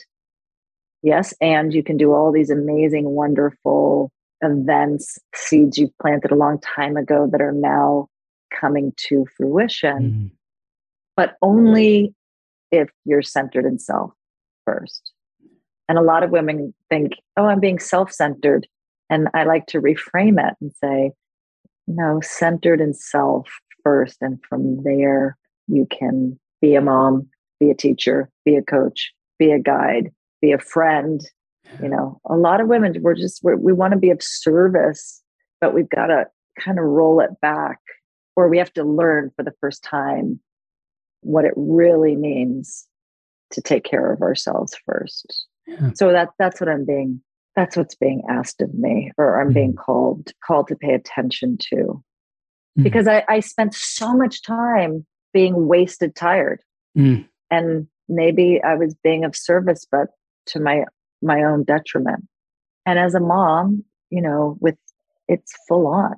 yes 1.02 1.34
and 1.40 1.74
you 1.74 1.82
can 1.82 1.96
do 1.96 2.12
all 2.12 2.32
these 2.32 2.50
amazing 2.50 3.10
wonderful 3.10 4.10
events 4.40 5.18
seeds 5.34 5.78
you've 5.78 5.96
planted 6.00 6.30
a 6.30 6.36
long 6.36 6.58
time 6.60 6.96
ago 6.96 7.28
that 7.30 7.40
are 7.40 7.52
now 7.52 8.08
coming 8.58 8.92
to 8.96 9.26
fruition 9.36 9.98
mm. 10.02 10.30
but 11.16 11.36
only 11.42 12.14
if 12.70 12.88
you're 13.04 13.22
centered 13.22 13.64
in 13.64 13.78
self 13.78 14.12
first 14.64 15.12
and 15.88 15.98
a 15.98 16.02
lot 16.02 16.22
of 16.22 16.30
women 16.30 16.74
think 16.88 17.12
oh 17.36 17.46
i'm 17.46 17.60
being 17.60 17.78
self-centered 17.78 18.66
and 19.10 19.28
i 19.34 19.44
like 19.44 19.66
to 19.66 19.80
reframe 19.80 20.44
it 20.44 20.54
and 20.60 20.72
say 20.82 21.12
no 21.86 22.20
centered 22.20 22.80
in 22.80 22.94
self 22.94 23.48
first 23.82 24.18
and 24.20 24.38
from 24.48 24.82
there 24.82 25.36
you 25.68 25.86
can 25.90 26.38
be 26.60 26.74
a 26.74 26.80
mom 26.80 27.28
be 27.60 27.70
a 27.70 27.74
teacher 27.74 28.28
be 28.44 28.56
a 28.56 28.62
coach 28.62 29.12
be 29.38 29.52
a 29.52 29.58
guide 29.58 30.10
be 30.42 30.52
a 30.52 30.58
friend 30.58 31.22
you 31.80 31.88
know? 31.88 32.20
A 32.28 32.36
lot 32.36 32.60
of 32.60 32.68
women 32.68 32.94
we're 33.00 33.14
just 33.14 33.42
we're, 33.42 33.56
we 33.56 33.72
want 33.72 33.92
to 33.92 33.98
be 33.98 34.10
of 34.10 34.22
service 34.22 35.22
but 35.60 35.74
we've 35.74 35.88
got 35.88 36.06
to 36.06 36.26
kind 36.58 36.78
of 36.78 36.84
roll 36.84 37.20
it 37.20 37.30
back 37.40 37.78
or 38.36 38.48
we 38.48 38.58
have 38.58 38.72
to 38.74 38.84
learn 38.84 39.30
for 39.36 39.44
the 39.44 39.54
first 39.60 39.82
time 39.82 40.40
what 41.20 41.44
it 41.44 41.54
really 41.56 42.16
means 42.16 42.86
to 43.52 43.62
take 43.62 43.84
care 43.84 44.12
of 44.12 44.22
ourselves 44.22 44.74
first. 44.84 45.46
Yeah. 45.66 45.92
so 45.94 46.10
that 46.10 46.30
that's 46.40 46.60
what 46.60 46.68
i'm 46.68 46.84
being 46.84 47.22
that's 47.54 47.76
what's 47.76 47.94
being 47.94 48.22
asked 48.28 48.60
of 48.60 48.74
me 48.74 49.12
or 49.16 49.40
i'm 49.40 49.50
mm 49.50 49.54
being 49.54 49.74
called 49.74 50.32
called 50.44 50.66
to 50.68 50.74
pay 50.74 50.92
attention 50.92 51.56
to. 51.70 52.02
Mm. 52.76 52.82
Because 52.82 53.06
I, 53.06 53.22
I 53.28 53.38
spent 53.38 53.74
so 53.74 54.16
much 54.16 54.42
time 54.42 55.06
being 55.32 55.68
wasted 55.68 56.16
tired. 56.16 56.60
Mm. 56.98 57.28
and 57.50 57.86
maybe 58.08 58.60
i 58.62 58.74
was 58.74 58.94
being 59.04 59.24
of 59.24 59.36
service 59.36 59.86
but 59.90 60.08
to 60.46 60.60
my 60.60 60.84
my 61.20 61.42
own 61.42 61.64
detriment. 61.64 62.24
And 62.86 62.98
as 62.98 63.14
a 63.14 63.20
mom 63.20 63.84
you 64.10 64.22
know 64.22 64.56
with 64.60 64.76
it's 65.28 65.52
full 65.68 65.86
on. 65.86 66.14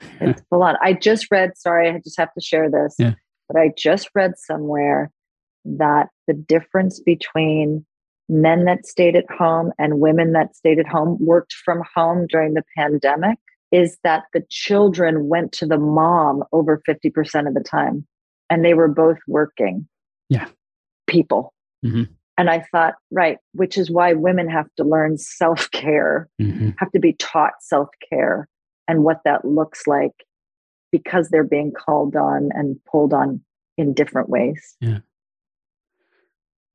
It's 0.20 0.42
full 0.50 0.62
on. 0.62 0.76
I 0.82 0.92
just 0.92 1.28
read 1.30 1.56
sorry 1.56 1.88
i 1.88 1.98
just 1.98 2.18
have 2.18 2.32
to 2.34 2.40
share 2.40 2.70
this 2.70 2.94
yeah. 2.98 3.14
but 3.48 3.58
i 3.58 3.70
just 3.76 4.10
read 4.14 4.32
somewhere 4.36 5.10
that 5.64 6.08
the 6.26 6.34
difference 6.34 7.00
between 7.00 7.86
men 8.28 8.64
that 8.64 8.86
stayed 8.86 9.16
at 9.16 9.30
home 9.30 9.72
and 9.78 10.00
women 10.00 10.32
that 10.32 10.56
stayed 10.56 10.78
at 10.78 10.86
home 10.86 11.18
worked 11.20 11.52
from 11.64 11.82
home 11.94 12.26
during 12.26 12.54
the 12.54 12.64
pandemic 12.76 13.38
is 13.70 13.98
that 14.04 14.24
the 14.32 14.42
children 14.50 15.28
went 15.28 15.52
to 15.52 15.66
the 15.66 15.78
mom 15.78 16.44
over 16.52 16.80
50% 16.88 17.48
of 17.48 17.54
the 17.54 17.62
time 17.62 18.06
and 18.48 18.64
they 18.64 18.74
were 18.74 18.88
both 18.88 19.18
working 19.26 19.86
yeah. 20.28 20.46
people. 21.06 21.52
Mm-hmm. 21.84 22.04
And 22.38 22.50
i 22.50 22.64
thought 22.72 22.94
right 23.10 23.38
which 23.52 23.76
is 23.76 23.90
why 23.90 24.12
women 24.12 24.48
have 24.48 24.66
to 24.76 24.84
learn 24.84 25.16
self-care 25.18 26.28
mm-hmm. 26.40 26.70
have 26.78 26.90
to 26.90 26.98
be 26.98 27.12
taught 27.14 27.52
self-care 27.60 28.48
and 28.88 29.02
what 29.02 29.20
that 29.24 29.44
looks 29.44 29.86
like 29.86 30.24
because 30.92 31.28
they're 31.28 31.44
being 31.44 31.72
called 31.72 32.14
on 32.16 32.50
and 32.52 32.76
pulled 32.90 33.12
on 33.12 33.40
in 33.76 33.94
different 33.94 34.28
ways 34.28 34.76
yeah 34.80 34.98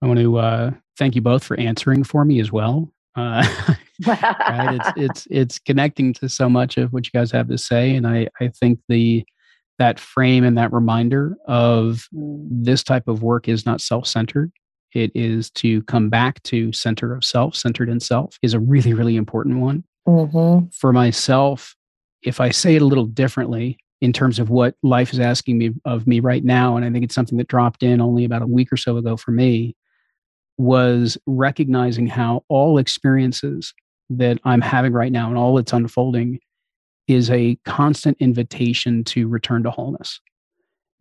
I 0.01 0.07
want 0.07 0.19
to 0.19 0.37
uh, 0.37 0.71
thank 0.97 1.15
you 1.15 1.21
both 1.21 1.43
for 1.43 1.59
answering 1.59 2.03
for 2.03 2.23
me 2.23 2.39
as 2.39 2.51
well. 2.51 2.91
Uh, 3.15 3.45
right? 4.07 4.79
It's 4.79 4.91
it's 4.95 5.27
it's 5.29 5.59
connecting 5.59 6.13
to 6.15 6.29
so 6.29 6.49
much 6.49 6.77
of 6.77 6.93
what 6.93 7.05
you 7.05 7.11
guys 7.13 7.31
have 7.31 7.49
to 7.49 7.57
say, 7.57 7.95
and 7.95 8.07
I 8.07 8.27
I 8.39 8.49
think 8.49 8.79
the 8.87 9.25
that 9.77 9.99
frame 9.99 10.43
and 10.43 10.57
that 10.57 10.73
reminder 10.73 11.35
of 11.47 12.07
mm. 12.13 12.47
this 12.49 12.83
type 12.83 13.07
of 13.07 13.23
work 13.23 13.47
is 13.47 13.65
not 13.65 13.79
self-centered. 13.79 14.51
It 14.93 15.11
is 15.13 15.49
to 15.51 15.83
come 15.83 16.09
back 16.09 16.41
to 16.43 16.73
center 16.73 17.13
of 17.13 17.23
self, 17.23 17.55
centered 17.55 17.89
in 17.89 17.99
self, 17.99 18.37
is 18.41 18.53
a 18.53 18.59
really 18.59 18.93
really 18.93 19.15
important 19.15 19.59
one. 19.59 19.83
Mm-hmm. 20.07 20.67
For 20.71 20.93
myself, 20.93 21.75
if 22.23 22.39
I 22.41 22.49
say 22.51 22.75
it 22.75 22.81
a 22.81 22.85
little 22.85 23.05
differently, 23.05 23.77
in 24.01 24.13
terms 24.13 24.39
of 24.39 24.49
what 24.49 24.75
life 24.81 25.11
is 25.11 25.19
asking 25.19 25.57
me 25.57 25.71
of 25.85 26.07
me 26.07 26.19
right 26.19 26.43
now, 26.43 26.75
and 26.75 26.85
I 26.85 26.89
think 26.89 27.03
it's 27.03 27.15
something 27.15 27.37
that 27.37 27.47
dropped 27.47 27.83
in 27.83 28.01
only 28.01 28.23
about 28.23 28.41
a 28.41 28.47
week 28.47 28.71
or 28.71 28.77
so 28.77 28.97
ago 28.97 29.17
for 29.17 29.31
me 29.31 29.75
was 30.57 31.17
recognizing 31.25 32.07
how 32.07 32.43
all 32.49 32.77
experiences 32.77 33.73
that 34.09 34.39
I'm 34.43 34.61
having 34.61 34.93
right 34.93 35.11
now 35.11 35.29
and 35.29 35.37
all 35.37 35.55
that's 35.55 35.73
unfolding 35.73 36.39
is 37.07 37.29
a 37.29 37.57
constant 37.65 38.17
invitation 38.19 39.03
to 39.03 39.27
return 39.27 39.63
to 39.63 39.71
wholeness. 39.71 40.19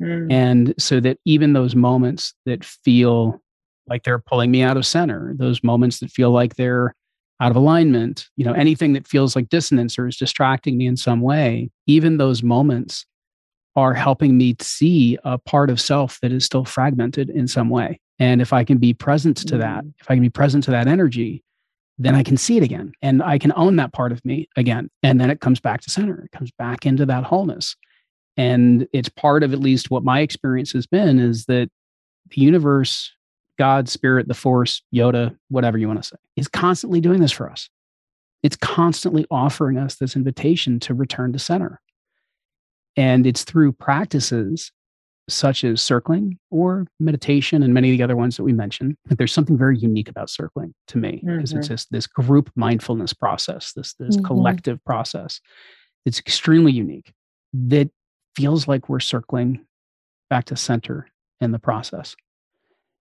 Mm. 0.01 0.33
And 0.33 0.75
so 0.79 1.01
that 1.01 1.19
even 1.25 1.53
those 1.53 1.75
moments 1.75 2.35
that 2.47 2.65
feel 2.65 3.41
like 3.89 4.05
they're 4.05 4.19
pulling 4.19 4.51
me 4.51 4.63
out 4.63 4.77
of 4.77 4.87
center, 4.87 5.35
those 5.37 5.63
moments 5.63 6.01
that 6.01 6.11
feel 6.11 6.31
like 6.31 6.57
they're 6.57 6.95
out 7.41 7.51
of 7.51 7.57
alignment, 7.57 8.29
you 8.37 8.45
know, 8.45 8.53
anything 8.53 8.93
that 8.95 9.07
feels 9.07 9.37
like 9.37 9.49
dissonance 9.49 9.99
or 9.99 10.09
is 10.09 10.17
distracting 10.17 10.77
me 10.77 10.87
in 10.87 10.97
some 10.97 11.21
way, 11.21 11.71
even 11.87 12.17
those 12.17 12.43
moments 12.43 13.07
are 13.77 13.95
helping 13.95 14.37
me 14.37 14.57
see 14.61 15.17
a 15.25 15.39
part 15.39 15.71
of 15.71 15.81
self 15.81 16.19
that 16.21 16.33
is 16.33 16.45
still 16.45 16.65
fragmented 16.65 17.31
in 17.31 17.47
some 17.47 17.71
way. 17.71 18.01
And 18.19 18.43
if 18.43 18.53
I 18.53 18.65
can 18.65 18.79
be 18.79 18.93
present 18.93 19.37
to 19.49 19.57
that, 19.59 19.85
mm. 19.85 19.93
if 20.01 20.11
I 20.11 20.15
can 20.15 20.23
be 20.23 20.31
present 20.31 20.65
to 20.65 20.73
that 20.73 20.89
energy, 20.89 21.45
then 21.99 22.15
I 22.15 22.23
can 22.23 22.37
see 22.37 22.57
it 22.57 22.63
again 22.63 22.93
and 23.03 23.23
I 23.23 23.39
can 23.39 23.53
own 23.57 23.77
that 23.77 23.93
part 23.93 24.13
of 24.13 24.25
me 24.25 24.49
again. 24.57 24.89
And 25.03 25.21
then 25.21 25.31
it 25.31 25.41
comes 25.41 25.61
back 25.61 25.81
to 25.83 25.91
center, 25.91 26.25
it 26.25 26.33
comes 26.33 26.51
back 26.59 26.87
into 26.87 27.07
that 27.07 27.25
wholeness. 27.25 27.77
And 28.37 28.87
it's 28.93 29.09
part 29.09 29.43
of 29.43 29.53
at 29.53 29.59
least 29.59 29.91
what 29.91 30.05
my 30.05 30.21
experience 30.21 30.73
has 30.73 30.87
been 30.87 31.19
is 31.19 31.47
that 31.47 31.69
the 32.31 32.41
universe, 32.41 33.13
God, 33.59 33.89
spirit, 33.89 34.29
the 34.29 34.35
force, 34.35 34.83
Yoda, 34.95 35.37
whatever 35.49 35.79
you 35.79 35.89
want 35.89 36.03
to 36.03 36.09
say, 36.09 36.17
is 36.37 36.49
constantly 36.49 37.01
doing 37.01 37.21
this 37.21 37.33
for 37.33 37.51
us. 37.51 37.69
It's 38.43 38.57
constantly 38.57 39.27
offering 39.31 39.79
us 39.79 39.97
this 39.97 40.15
invitation 40.15 40.79
to 40.81 40.95
return 40.95 41.33
to 41.33 41.39
center. 41.39 41.81
And 42.97 43.27
it's 43.27 43.45
through 43.45 43.73
practices 43.73 44.71
such 45.29 45.63
as 45.63 45.83
circling 45.83 46.39
or 46.51 46.87
meditation 46.99 47.63
and 47.63 47.75
many 47.75 47.91
of 47.91 47.99
the 47.99 48.03
other 48.03 48.17
ones 48.17 48.37
that 48.37 48.45
we 48.45 48.53
mentioned. 48.53 48.97
that 49.07 49.19
there's 49.19 49.33
something 49.33 49.59
very 49.59 49.77
unique 49.77 50.09
about 50.09 50.31
circling 50.31 50.75
to 50.87 50.99
me 50.99 51.23
because 51.25 51.51
mm-hmm. 51.51 51.59
it's 51.59 51.69
just 51.69 51.93
this 51.93 52.07
group 52.07 52.51
mindfulness 52.57 53.13
process, 53.13 53.73
this 53.75 53.95
this 53.95 54.17
mm-hmm. 54.17 54.25
collective 54.27 54.83
process. 54.85 55.41
It's 56.07 56.19
extremely 56.19 56.73
unique 56.73 57.13
that 57.53 57.91
feels 58.37 58.67
like 58.67 58.89
we're 58.89 59.01
circling 59.01 59.67
back 60.31 60.47
to 60.47 60.57
center 60.57 61.09
in 61.41 61.53
the 61.53 61.59
process. 61.59 62.17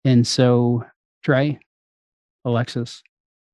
And 0.04 0.26
so, 0.26 0.84
Drea, 1.22 1.58
Alexis, 2.44 3.02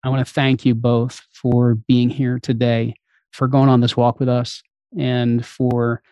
I 0.05 0.09
want 0.09 0.27
to 0.27 0.33
thank 0.33 0.65
you 0.65 0.75
both 0.75 1.21
for 1.33 1.75
being 1.75 2.09
here 2.09 2.39
today, 2.39 2.95
for 3.33 3.49
going 3.49 3.69
on 3.69 3.81
this 3.81 3.97
walk 3.97 4.19
with 4.19 4.29
us, 4.29 4.63
and 4.97 5.45
for 5.45 6.03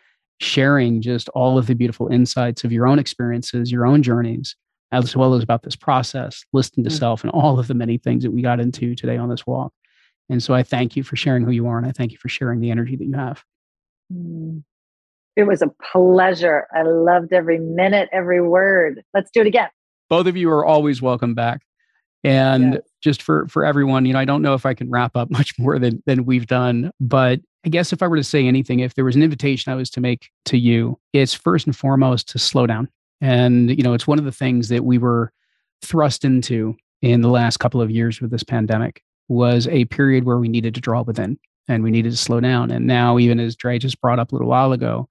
sharing 0.41 1.01
just 1.01 1.29
all 1.31 1.57
of 1.57 1.67
the 1.67 1.75
beautiful 1.75 2.09
insights 2.09 2.65
of 2.65 2.73
your 2.73 2.87
own 2.87 2.99
experiences, 2.99 3.73
your 3.73 3.87
own 3.87 4.03
journeys, 4.03 4.55
as 4.93 5.17
well 5.17 5.35
as 5.35 5.43
about 5.43 5.63
this 5.63 5.77
process, 5.77 6.45
listening 6.53 6.85
to 6.85 6.91
mm-hmm. 6.91 6.99
self, 6.99 7.23
and 7.23 7.31
all 7.31 7.59
of 7.59 7.69
the 7.69 7.75
many 7.75 7.97
things 7.97 8.23
that 8.23 8.31
we 8.31 8.43
got 8.43 8.61
into 8.61 8.95
today 8.95 9.17
on 9.17 9.31
this 9.31 9.47
walk. 9.47 9.73
And 10.29 10.43
so 10.43 10.55
I 10.55 10.63
thank 10.63 10.97
you 10.97 11.03
for 11.03 11.17
sharing 11.17 11.45
who 11.45 11.53
you 11.53 11.67
are, 11.67 11.79
and 11.79 11.87
I 11.87 11.93
thank 11.93 12.13
you 12.13 12.19
for 12.19 12.29
sharing 12.29 12.61
the 12.61 12.71
energy 12.71 12.97
that 12.97 13.05
you 13.05 13.15
have. 13.15 13.43
Mm. 14.13 14.63
It 15.37 15.45
was 15.45 15.61
a 15.61 15.71
pleasure. 15.93 16.67
I 16.75 16.83
loved 16.83 17.33
every 17.33 17.59
minute, 17.59 18.09
every 18.11 18.41
word. 18.41 19.03
Let's 19.13 19.31
do 19.31 19.43
it 19.43 19.47
again. 19.47 19.69
Both 20.09 20.27
of 20.27 20.37
you 20.37 20.51
are 20.51 20.65
always 20.65 21.03
welcome 21.03 21.35
back. 21.35 21.63
And 22.25 22.81
just 23.03 23.23
for 23.23 23.47
for 23.49 23.65
everyone, 23.65 24.05
you 24.05 24.13
know, 24.13 24.19
I 24.19 24.25
don't 24.25 24.43
know 24.43 24.55
if 24.55 24.67
I 24.67 24.75
can 24.75 24.91
wrap 24.91 25.17
up 25.17 25.31
much 25.31 25.59
more 25.59 25.79
than 25.79 26.03
than 26.07 26.25
we've 26.25 26.47
done, 26.47 26.91
but 27.01 27.41
I 27.65 27.69
guess 27.69 27.93
if 27.93 28.03
I 28.03 28.07
were 28.07 28.17
to 28.17 28.25
say 28.25 28.47
anything, 28.47 28.81
if 28.81 28.95
there 28.95 29.05
was 29.05 29.17
an 29.17 29.25
invitation 29.25 29.73
I 29.73 29.77
was 29.77 29.91
to 29.91 30.01
make 30.01 30.31
to 30.47 30.57
you, 30.57 31.01
it's 31.13 31.35
first 31.35 31.67
and 31.67 31.75
foremost 31.75 32.29
to 32.31 32.39
slow 32.39 32.65
down. 32.67 32.89
And, 33.21 33.77
you 33.77 33.83
know, 33.83 33.93
it's 33.93 34.07
one 34.07 34.21
of 34.21 34.25
the 34.25 34.33
things 34.33 34.69
that 34.69 34.85
we 34.85 34.99
were 34.99 35.33
thrust 35.83 36.25
into 36.25 36.77
in 37.03 37.23
the 37.23 37.29
last 37.29 37.57
couple 37.57 37.81
of 37.81 37.91
years 37.91 38.21
with 38.21 38.31
this 38.31 38.45
pandemic 38.45 39.03
was 39.29 39.67
a 39.67 39.85
period 39.87 40.25
where 40.25 40.39
we 40.39 40.49
needed 40.49 40.75
to 40.77 40.81
draw 40.81 41.03
within 41.03 41.39
and 41.67 41.83
we 41.83 41.91
needed 41.91 42.13
to 42.13 42.17
slow 42.17 42.39
down. 42.39 42.71
And 42.71 42.87
now, 42.87 43.19
even 43.19 43.41
as 43.41 43.57
Drea 43.57 43.81
just 43.81 44.01
brought 44.01 44.21
up 44.21 44.31
a 44.31 44.35
little 44.37 44.49
while 44.49 44.73
ago, 44.73 45.09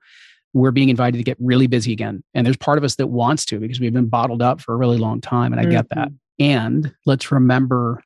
we're 0.56 0.72
being 0.72 0.88
invited 0.88 1.18
to 1.18 1.24
get 1.24 1.36
really 1.42 1.68
busy 1.68 1.92
again. 1.92 2.24
And 2.34 2.48
there's 2.48 2.56
part 2.56 2.78
of 2.78 2.86
us 2.86 2.96
that 2.96 3.08
wants 3.08 3.44
to 3.48 3.60
because 3.60 3.82
we've 3.82 3.94
been 3.94 4.08
bottled 4.08 4.42
up 4.42 4.62
for 4.62 4.74
a 4.74 4.78
really 4.78 4.98
long 4.98 5.20
time. 5.20 5.52
And 5.52 5.60
I 5.60 5.64
mm-hmm. 5.66 5.72
get 5.72 5.90
that. 5.90 6.08
Mm-hmm. 6.08 6.44
And 6.44 6.96
let's 7.06 7.30
remember 7.30 8.02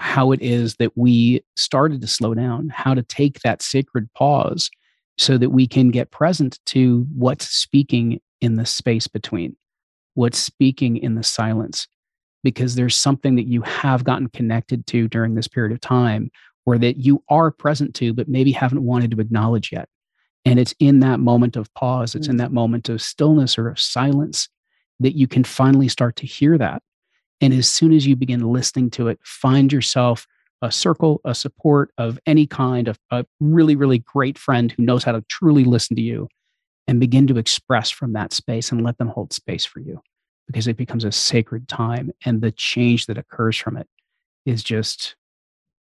how 0.00 0.32
it 0.32 0.40
is 0.40 0.76
that 0.76 0.96
we 0.96 1.44
started 1.56 2.00
to 2.00 2.06
slow 2.06 2.32
down, 2.32 2.70
how 2.70 2.94
to 2.94 3.02
take 3.02 3.40
that 3.40 3.60
sacred 3.60 4.08
pause 4.14 4.70
so 5.18 5.36
that 5.36 5.50
we 5.50 5.66
can 5.66 5.90
get 5.90 6.10
present 6.10 6.58
to 6.64 7.06
what's 7.14 7.46
speaking 7.46 8.18
in 8.40 8.56
the 8.56 8.64
space 8.64 9.06
between, 9.06 9.54
what's 10.14 10.38
speaking 10.38 10.96
in 10.96 11.16
the 11.16 11.22
silence. 11.22 11.86
Because 12.42 12.76
there's 12.76 12.96
something 12.96 13.36
that 13.36 13.46
you 13.46 13.60
have 13.60 14.04
gotten 14.04 14.30
connected 14.30 14.86
to 14.86 15.06
during 15.06 15.34
this 15.34 15.48
period 15.48 15.72
of 15.74 15.82
time 15.82 16.30
or 16.64 16.78
that 16.78 16.96
you 16.96 17.22
are 17.28 17.50
present 17.50 17.94
to, 17.96 18.14
but 18.14 18.26
maybe 18.26 18.52
haven't 18.52 18.82
wanted 18.82 19.10
to 19.10 19.20
acknowledge 19.20 19.70
yet. 19.70 19.86
And 20.44 20.58
it's 20.58 20.74
in 20.78 21.00
that 21.00 21.20
moment 21.20 21.56
of 21.56 21.72
pause, 21.74 22.14
it's 22.14 22.28
in 22.28 22.36
mm. 22.36 22.38
that 22.38 22.52
moment 22.52 22.88
of 22.88 23.02
stillness 23.02 23.58
or 23.58 23.68
of 23.68 23.78
silence 23.78 24.48
that 25.00 25.16
you 25.16 25.26
can 25.26 25.44
finally 25.44 25.88
start 25.88 26.16
to 26.16 26.26
hear 26.26 26.58
that. 26.58 26.82
And 27.40 27.54
as 27.54 27.68
soon 27.68 27.92
as 27.92 28.06
you 28.06 28.16
begin 28.16 28.40
listening 28.40 28.90
to 28.90 29.08
it, 29.08 29.18
find 29.22 29.72
yourself 29.72 30.26
a 30.62 30.70
circle, 30.70 31.20
a 31.24 31.34
support 31.34 31.90
of 31.96 32.18
any 32.26 32.46
kind, 32.46 32.86
of 32.86 32.98
a 33.10 33.24
really, 33.40 33.76
really 33.76 33.98
great 33.98 34.36
friend 34.36 34.72
who 34.72 34.82
knows 34.82 35.04
how 35.04 35.12
to 35.12 35.24
truly 35.28 35.64
listen 35.64 35.96
to 35.96 36.02
you 36.02 36.28
and 36.86 37.00
begin 37.00 37.26
to 37.28 37.38
express 37.38 37.88
from 37.88 38.12
that 38.12 38.32
space 38.32 38.70
and 38.70 38.84
let 38.84 38.98
them 38.98 39.08
hold 39.08 39.32
space 39.32 39.64
for 39.64 39.80
you 39.80 40.00
because 40.46 40.66
it 40.66 40.76
becomes 40.76 41.04
a 41.04 41.12
sacred 41.12 41.68
time. 41.68 42.10
And 42.24 42.42
the 42.42 42.52
change 42.52 43.06
that 43.06 43.16
occurs 43.16 43.56
from 43.56 43.76
it 43.76 43.86
is 44.44 44.62
just 44.62 45.16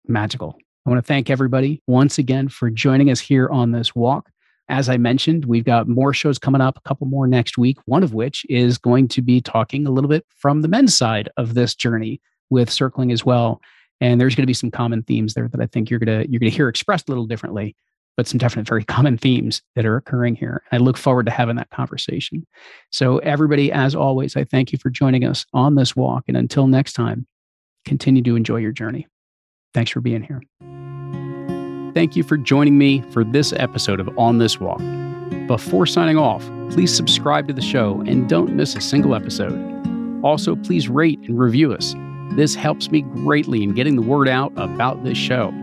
magical. 0.08 0.58
I 0.86 0.90
want 0.90 1.04
to 1.04 1.08
thank 1.08 1.30
everybody 1.30 1.82
once 1.88 2.18
again 2.18 2.50
for 2.50 2.70
joining 2.70 3.10
us 3.10 3.20
here 3.20 3.50
on 3.50 3.72
this 3.72 3.96
walk. 3.96 4.30
As 4.68 4.90
I 4.90 4.98
mentioned, 4.98 5.46
we've 5.46 5.64
got 5.64 5.88
more 5.88 6.14
shows 6.14 6.40
coming 6.40 6.62
up, 6.62 6.78
a 6.78 6.82
couple 6.82 7.06
more 7.06 7.28
next 7.28 7.58
week, 7.58 7.78
one 7.86 8.04
of 8.04 8.14
which 8.14 8.46
is 8.50 8.78
going 8.78 9.08
to 9.10 9.22
be 9.22 9.40
talking 9.40 9.86
a 9.86 9.92
little 9.92 10.10
bit 10.10 10.26
from 10.36 10.62
the 10.62 10.68
men's 10.68 10.96
side 10.96 11.30
of 11.38 11.54
this 11.54 11.76
journey 11.76 12.20
with 12.50 12.70
circling 12.70 13.12
as 13.12 13.24
well. 13.24 13.62
And 14.02 14.20
there's 14.20 14.36
going 14.36 14.44
to 14.44 14.48
be 14.48 14.54
some 14.54 14.72
common 14.72 15.04
themes 15.04 15.36
there 15.36 15.48
that 15.48 15.62
I 15.62 15.68
think 15.68 15.90
you're 15.90 16.00
going 16.00 16.24
to 16.24 16.30
you're 16.30 16.40
going 16.40 16.52
to 16.52 16.56
hear 16.56 16.68
expressed 16.68 17.08
a 17.08 17.12
little 17.12 17.28
differently, 17.28 17.76
but 18.18 18.28
some 18.28 18.40
definite 18.40 18.68
very 18.68 18.84
common 18.86 19.18
themes 19.18 19.62
that 19.76 19.86
are 19.86 19.98
occurring 19.98 20.36
here. 20.36 20.64
I 20.72 20.78
look 20.78 20.98
forward 20.98 21.28
to 21.28 21.32
having 21.32 21.58
that 21.58 21.70
conversation. 21.70 22.46
So 22.90 23.20
everybody 23.20 23.72
as 23.72 23.94
always, 23.94 24.36
I 24.36 24.46
thank 24.46 24.72
you 24.72 24.80
for 24.80 24.90
joining 24.90 25.26
us 25.26 25.46
on 25.54 25.76
this 25.76 25.96
walk 25.96 26.26
and 26.28 26.36
until 26.36 26.68
next 26.68 26.94
time, 26.94 27.28
continue 27.86 28.24
to 28.24 28.36
enjoy 28.36 28.58
your 28.58 28.72
journey. 28.72 29.08
Thanks 29.76 29.92
for 29.92 30.02
being 30.02 30.24
here. 30.24 30.42
Thank 31.96 32.18
you 32.18 32.24
for 32.24 32.36
joining 32.36 32.78
me 32.78 33.00
for 33.12 33.24
this 33.24 33.54
episode 33.54 34.02
of 34.02 34.10
On 34.20 34.38
This 34.38 34.60
Walk. 34.60 34.82
Before 35.48 35.86
signing 35.86 36.18
off, 36.18 36.46
please 36.70 36.94
subscribe 36.94 37.48
to 37.48 37.54
the 37.54 37.62
show 37.62 38.04
and 38.06 38.28
don't 38.28 38.54
miss 38.54 38.76
a 38.76 38.82
single 38.82 39.16
episode. 39.16 40.22
Also, 40.22 40.58
please 40.58 40.90
rate 40.90 41.22
and 41.22 41.40
review 41.40 41.72
us. 41.72 41.96
This 42.32 42.54
helps 42.54 42.92
me 42.92 43.02
greatly 43.02 43.64
in 43.64 43.74
getting 43.74 43.96
the 43.96 44.02
word 44.02 44.28
out 44.28 44.52
about 44.58 45.06
this 45.06 45.18
show. 45.18 45.54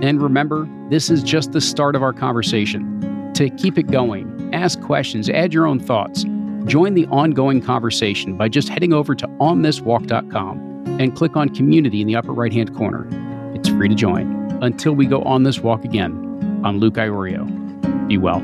And 0.00 0.22
remember, 0.22 0.66
this 0.88 1.10
is 1.10 1.22
just 1.22 1.52
the 1.52 1.60
start 1.60 1.94
of 1.94 2.02
our 2.02 2.14
conversation. 2.14 3.30
To 3.34 3.50
keep 3.50 3.76
it 3.76 3.90
going, 3.90 4.48
ask 4.54 4.80
questions, 4.80 5.28
add 5.28 5.52
your 5.52 5.66
own 5.66 5.80
thoughts. 5.80 6.24
Join 6.64 6.94
the 6.94 7.04
ongoing 7.08 7.60
conversation 7.60 8.38
by 8.38 8.48
just 8.48 8.70
heading 8.70 8.94
over 8.94 9.14
to 9.14 9.26
onthiswalk.com 9.26 10.86
and 10.98 11.14
click 11.14 11.36
on 11.36 11.50
community 11.50 12.00
in 12.00 12.06
the 12.06 12.16
upper 12.16 12.32
right 12.32 12.54
hand 12.54 12.74
corner. 12.74 13.06
Free 13.78 13.88
to 13.88 13.94
join 13.94 14.58
until 14.60 14.92
we 14.92 15.06
go 15.06 15.22
on 15.22 15.44
this 15.44 15.60
walk 15.60 15.84
again. 15.84 16.10
I'm 16.64 16.80
Luke 16.80 16.94
Iorio. 16.94 17.46
Be 18.08 18.18
well. 18.18 18.40